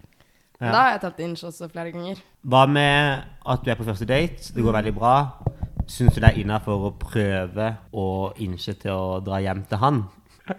Ja. 0.60 0.72
Da 0.72 0.78
har 0.82 0.90
jeg 0.96 1.00
tatt 1.04 1.20
inch 1.22 1.44
også 1.46 1.68
flere 1.70 1.92
ganger. 1.94 2.18
Hva 2.42 2.64
med 2.66 3.22
at 3.46 3.64
du 3.64 3.70
er 3.70 3.78
på 3.78 3.86
første 3.86 4.06
date, 4.10 4.50
det 4.54 4.64
går 4.64 4.74
veldig 4.80 4.94
bra. 4.96 5.14
Syns 5.88 6.14
du 6.16 6.20
det 6.20 6.32
er 6.32 6.40
innafor 6.42 6.88
å 6.88 6.94
prøve 6.98 7.70
å 7.94 8.06
inche 8.42 8.74
til 8.82 8.90
å 8.92 9.20
dra 9.24 9.38
hjem 9.44 9.62
til 9.70 9.78
han? 9.84 10.02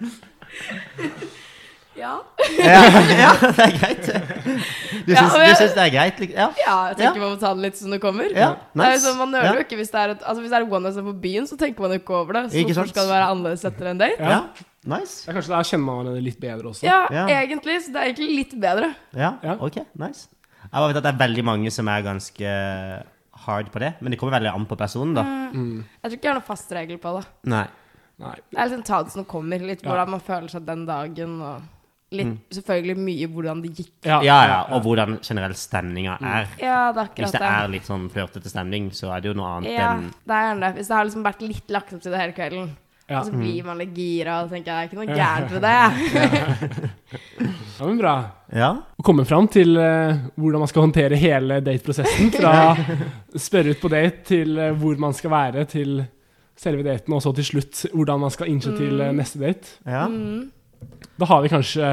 Ja. 2.00 2.14
Ja, 2.56 2.76
ja 3.24 3.32
det 3.44 3.64
er 3.66 3.74
greit. 3.76 4.06
Du 4.08 5.10
syns, 5.12 5.34
ja, 5.34 5.42
jeg- 5.44 5.50
du 5.50 5.56
syns 5.60 5.74
det 5.76 5.84
er 5.84 5.90
greit? 5.92 6.22
Ja. 6.32 6.46
ja, 6.56 6.76
jeg 6.94 6.96
tenker 7.02 7.20
man 7.20 7.34
må 7.34 7.40
ta 7.42 7.50
det 7.58 7.66
litt 7.66 7.76
som 7.80 7.92
det 7.92 8.00
kommer. 8.00 8.32
ja. 8.32 8.54
Nice. 8.72 9.02
sånn, 9.04 9.18
man 9.20 9.34
nøler 9.36 9.58
jo 9.60 9.66
ikke 9.66 9.76
hvis 9.82 9.92
det 9.92 10.00
er 10.00 10.14
et, 10.16 10.24
altså 10.24 10.40
hvis 10.46 10.54
det 10.54 10.62
er 10.62 10.68
one 10.70 10.88
night 10.88 11.04
på 11.10 11.16
byen, 11.26 11.50
så 11.50 11.58
tenker 11.60 11.84
man 11.84 11.92
jo 11.92 12.00
ikke 12.00 12.16
over 12.22 12.38
det. 12.40 12.44
Så 12.54 12.64
hvorfor 12.70 12.88
skal 12.94 13.04
det 13.10 13.12
være 13.18 13.28
annerledes 13.34 13.66
etter 13.68 13.92
en 13.92 14.00
date? 14.00 14.32
Ja. 14.32 14.40
Nice. 14.86 15.26
Ja, 15.28 15.34
kanskje 15.34 15.50
der 15.52 15.64
kjenner 15.68 15.86
man 15.86 16.06
hverandre 16.06 16.24
litt 16.24 16.40
bedre 16.40 16.70
også. 16.72 16.84
Ja, 16.84 17.08
Ja. 17.12 17.26
egentlig. 17.28 17.82
Så 17.84 17.92
det 17.92 17.96
er 18.02 18.14
egentlig 18.14 18.36
litt 18.36 18.60
bedre. 18.62 18.96
Ja, 19.14 19.34
Ja. 19.44 19.56
ok, 19.60 19.86
nice. 19.98 20.28
Jeg 20.64 20.72
bare 20.72 20.94
vet 20.94 20.98
at 20.98 21.04
det 21.04 21.14
er 21.16 21.28
veldig 21.28 21.44
mange 21.44 21.72
som 21.72 21.88
er 21.88 22.02
ganske 22.02 23.04
hard 23.46 23.72
på 23.72 23.80
det, 23.80 23.94
men 24.02 24.12
det 24.12 24.20
kommer 24.20 24.40
veldig 24.40 24.54
an 24.54 24.66
på 24.66 24.78
personen, 24.78 25.14
da. 25.16 25.24
Mm. 25.24 25.84
Jeg 26.04 26.12
tror 26.12 26.18
ikke 26.18 26.24
jeg 26.28 26.34
har 26.34 26.40
noen 26.40 26.48
fast 26.50 26.72
regel 26.72 26.98
på 26.98 27.14
det. 27.20 27.28
Nei. 27.46 27.66
Nei. 28.20 28.36
Det 28.52 28.60
er 28.60 28.66
liksom 28.70 28.84
ta 28.86 29.04
det 29.04 29.12
som 29.12 29.24
det 29.24 29.30
kommer. 29.32 29.60
Litt 29.60 29.82
Ja. 29.84 29.90
hvordan 29.90 30.10
man 30.10 30.20
føler 30.20 30.50
seg 30.50 30.66
den 30.66 30.86
dagen. 30.86 31.42
Og 31.42 31.62
litt, 32.12 32.50
selvfølgelig 32.52 32.98
mye 32.98 33.28
hvordan 33.32 33.62
det 33.62 33.76
gikk. 33.78 33.92
Ja, 34.04 34.22
Ja, 34.22 34.48
ja, 34.48 34.76
og 34.76 34.84
hvordan 34.84 35.20
generell 35.22 35.54
stemninga 35.54 36.18
er. 36.22 36.48
Ja, 36.60 36.92
det 36.92 37.00
er 37.00 37.06
Hvis 37.06 37.10
akkurat 37.10 37.32
det 37.32 37.40
det. 37.40 37.42
er 37.42 37.68
litt 37.70 37.84
sånn 37.86 38.10
flørtete 38.10 38.50
stemning, 38.50 38.90
så 38.92 39.16
er 39.16 39.22
det 39.22 39.30
jo 39.30 39.34
noe 39.42 39.58
annet 39.62 39.72
Ja, 39.78 39.94
enn 39.94 40.10
det 40.26 40.34
er 40.36 40.56
gjerne 40.56 40.60
det. 40.60 40.76
Hvis 40.76 40.88
det 40.88 40.96
har 40.98 41.06
liksom 41.06 41.24
vært 41.24 41.42
litt 41.48 41.68
lagt 41.70 41.94
opp 41.94 42.02
til 42.02 42.12
det 42.12 42.20
hele 42.20 42.34
kvelden, 42.34 42.70
Ja. 43.10 43.24
og 43.24 43.26
så 43.26 43.34
blir 43.34 43.64
man 43.66 43.80
litt 43.82 43.96
gira, 43.98 44.44
og 44.44 44.52
tenker 44.54 44.70
jeg 44.70 44.76
det 44.76 44.82
er 44.82 44.90
ikke 44.90 45.00
noe 45.00 45.16
gærent 45.18 45.54
ved 45.56 45.64
det. 45.66 46.90
ja, 47.80 47.88
men 47.88 47.98
bra. 47.98 48.14
Ja. 48.54 48.70
Å 48.78 49.06
komme 49.06 49.26
fram 49.26 49.50
til 49.50 49.74
uh, 49.80 50.20
hvordan 50.38 50.62
man 50.62 50.70
skal 50.70 50.86
håndtere 50.86 51.18
hele 51.18 51.58
dateprosessen. 51.66 52.30
Fra 52.38 52.54
spørre 53.34 53.74
ut 53.74 53.82
på 53.82 53.92
date 53.94 54.22
til 54.30 54.54
uh, 54.62 54.70
hvor 54.78 55.02
man 55.02 55.18
skal 55.18 55.34
være, 55.34 55.66
til 55.74 56.04
selve 56.60 56.86
daten, 56.86 57.16
og 57.18 57.24
så 57.26 57.34
til 57.34 57.50
slutt 57.50 57.88
hvordan 57.96 58.22
man 58.28 58.36
skal 58.36 58.54
innse 58.54 58.76
til 58.78 59.02
uh, 59.02 59.10
neste 59.16 59.42
date. 59.42 59.78
ja. 59.90 60.06
Mm. 60.08 60.48
Da 61.20 61.28
har 61.28 61.42
vi 61.44 61.50
kanskje 61.52 61.88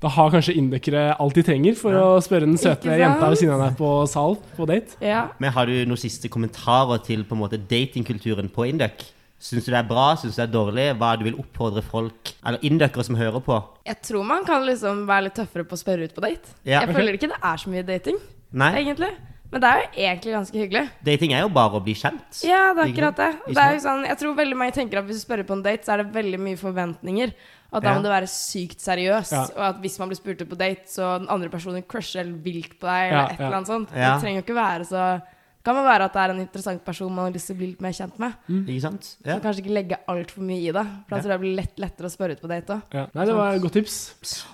Da 0.00 0.08
har 0.08 0.30
kanskje 0.32 0.54
indøkere 0.56 1.02
alt 1.20 1.36
de 1.36 1.42
trenger 1.44 1.76
for 1.76 1.96
å 1.96 2.20
spørre 2.24 2.46
den 2.46 2.56
søte 2.60 2.94
jenta 2.96 3.28
ved 3.32 3.40
siden 3.40 3.54
av 3.56 3.62
deg 3.64 3.76
på 3.78 3.90
sal 4.08 4.36
på 4.56 4.66
date. 4.68 4.96
Ja. 5.04 5.26
Men 5.40 5.54
har 5.56 5.68
du 5.68 5.74
noen 5.88 6.00
siste 6.00 6.28
kommentarer 6.32 7.00
til 7.04 7.24
på 7.24 7.36
en 7.36 7.40
måte 7.40 7.60
datingkulturen 7.60 8.48
på 8.52 8.68
Induc? 8.68 9.06
Syns 9.46 9.66
du 9.66 9.70
det 9.70 9.78
er 9.78 9.86
bra? 9.86 10.08
Syns 10.18 10.34
du 10.34 10.40
det 10.42 10.48
er 10.48 10.52
dårlig? 10.54 10.86
Hva 10.98 11.12
er 11.12 11.18
det 11.20 11.22
du 11.24 11.28
vil 11.30 11.38
oppfordre 11.42 11.82
folk, 11.86 12.32
eller 12.42 12.64
inducere 12.66 13.04
som 13.06 13.14
hører 13.18 13.42
på? 13.46 13.60
Jeg 13.86 14.00
tror 14.08 14.24
man 14.26 14.44
kan 14.48 14.64
liksom 14.66 15.04
være 15.06 15.28
litt 15.28 15.36
tøffere 15.38 15.66
på 15.68 15.76
å 15.76 15.82
spørre 15.84 16.08
ut 16.08 16.14
på 16.16 16.24
date. 16.24 16.56
Ja. 16.66 16.80
Jeg 16.82 16.96
føler 16.96 17.14
ikke 17.18 17.30
det 17.30 17.38
er 17.42 17.62
så 17.62 17.70
mye 17.70 17.84
dating, 17.86 18.18
Nei, 18.56 18.72
egentlig. 18.82 19.12
Men 19.52 19.62
det 19.62 19.68
er 19.70 19.78
jo 19.78 19.86
egentlig 20.08 20.32
ganske 20.34 20.58
hyggelig. 20.58 20.84
dating 21.06 21.32
er 21.36 21.44
jo 21.44 21.50
bare 21.54 21.78
å 21.78 21.82
bli 21.84 21.94
kjent. 21.94 22.40
Ja, 22.42 22.72
det 22.74 22.82
er 22.82 22.90
akkurat 22.90 23.16
det. 23.20 23.28
det 23.54 23.62
er 23.62 23.76
jo 23.76 23.82
sånn, 23.84 24.02
jeg 24.08 24.18
tror 24.18 24.34
veldig 24.40 24.56
mange 24.58 24.74
tenker 24.74 24.98
at 24.98 25.06
hvis 25.06 25.20
du 25.20 25.26
spør 25.28 25.44
på 25.46 25.54
en 25.54 25.62
date, 25.62 25.86
så 25.86 25.94
er 25.94 26.02
det 26.02 26.08
veldig 26.16 26.40
mye 26.42 26.58
forventninger. 26.58 27.30
Og 27.70 27.78
at 27.78 27.82
da 27.84 27.90
Ja. 27.90 27.94
må 27.98 28.02
du 28.02 28.08
være 28.10 28.26
sykt 28.30 28.82
seriøs. 28.82 29.30
Ja. 29.32 29.44
Og 29.54 29.62
at 29.68 29.78
hvis 29.82 29.98
man 30.00 30.08
blir 30.10 30.18
spurt 30.18 30.42
ut 30.42 30.48
på 30.50 30.58
date, 30.58 30.86
så 30.90 31.18
den 31.22 31.28
andre 31.30 31.48
personen 31.48 31.82
crusher 31.86 32.24
helt 32.24 32.42
vilt 32.42 32.74
på 32.80 32.86
deg, 32.90 33.12
Ja, 33.12 33.22
eller 33.22 33.30
et 33.34 33.40
eller 33.40 33.56
annet 33.60 33.70
sånt. 33.70 33.88
Ja. 33.94 34.14
Det 34.18 34.22
trenger 34.24 34.42
jo 34.42 34.46
ikke 34.46 34.58
være 34.58 34.84
så 34.90 35.22
kan 35.66 35.74
man 35.74 35.86
være 35.88 36.06
at 36.06 36.14
det 36.14 36.22
er 36.22 36.32
en 36.32 36.40
interessant 36.44 36.82
person 36.86 37.10
man 37.10 37.26
har 37.26 37.34
lyst 37.34 37.50
til 37.50 37.56
å 37.56 37.58
bli 37.58 37.68
litt 37.72 37.82
mer 37.82 37.94
kjent 37.96 38.20
med. 38.22 38.36
Ikke 38.54 38.82
sant? 38.84 39.08
Så 39.18 39.38
kanskje 39.42 39.64
ikke 39.64 39.74
legge 39.74 39.98
altfor 40.12 40.44
mye 40.46 40.62
i 40.62 40.74
det. 40.76 40.84
For 41.08 41.16
da 41.16 41.18
tror 41.18 41.32
jeg 41.32 41.40
det 41.40 41.42
blir 41.42 41.56
lett 41.58 41.82
lettere 41.82 42.10
å 42.10 42.12
spørre 42.14 42.36
ut 42.36 42.42
på 42.44 42.50
date 42.52 42.76
òg. 42.76 42.94
Ja. 42.94 43.04
Nei, 43.16 43.26
det 43.26 43.36
var 43.36 43.58
et 43.58 43.64
godt 43.64 43.76
tips. 43.80 43.98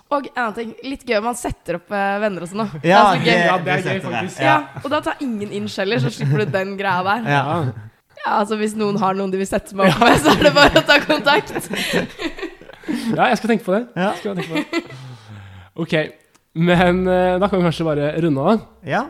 Og 0.09 0.29
en 0.31 0.41
annen 0.41 0.57
ting, 0.57 0.75
litt 0.89 1.07
gøy 1.09 1.19
om 1.21 1.29
man 1.29 1.39
setter 1.39 1.79
opp 1.79 1.93
eh, 1.93 2.17
venner 2.25 2.47
og 2.47 2.53
sånn 2.53 2.65
òg. 2.65 2.75
Ja, 2.89 3.05
det 3.13 3.21
er 3.21 3.25
gøy. 3.29 3.45
Ja, 3.45 3.57
det 3.69 3.77
er 3.77 3.87
gøy, 3.87 4.03
faktisk. 4.09 4.43
Ja, 4.49 4.57
og 4.83 4.91
da 4.97 5.03
tar 5.05 5.25
ingen 5.29 5.53
inn 5.53 5.71
heller, 5.77 6.03
så 6.03 6.13
slipper 6.17 6.45
du 6.45 6.57
den 6.57 6.77
greia 6.81 7.05
der. 7.07 7.31
Ja. 7.37 7.43
Ja. 7.53 7.89
Ja, 8.23 8.37
altså 8.39 8.57
Hvis 8.61 8.77
noen 8.79 9.01
har 9.03 9.17
noen 9.19 9.33
de 9.33 9.41
vil 9.41 9.49
sette 9.51 9.75
meg 9.77 9.91
opp 9.93 10.05
med, 10.05 10.21
så 10.23 10.33
er 10.33 10.45
det 10.47 10.53
bare 10.57 10.81
å 10.81 10.85
ta 10.87 10.99
kontakt. 11.03 11.55
ja, 13.19 13.31
jeg 13.33 13.41
skal 13.41 13.51
tenke 13.51 13.67
på 13.67 13.75
det. 13.75 13.83
Ja. 13.99 14.13
Skal 14.21 14.39
tenke 14.39 14.53
på 14.53 14.61
det. 14.63 15.01
Ok, 15.83 15.97
men 16.55 17.03
eh, 17.09 17.35
da 17.43 17.49
kan 17.49 17.59
vi 17.59 17.67
kanskje 17.67 17.89
bare 17.89 18.13
runde 18.23 18.53
av. 18.55 18.71
ja. 18.87 19.09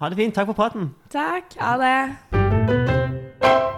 Ha 0.00 0.08
det 0.08 0.16
fint. 0.16 0.34
Takk 0.34 0.46
for 0.46 0.52
praten. 0.52 0.94
Takk. 1.10 1.56
Ha 1.60 1.76
det. 1.80 3.75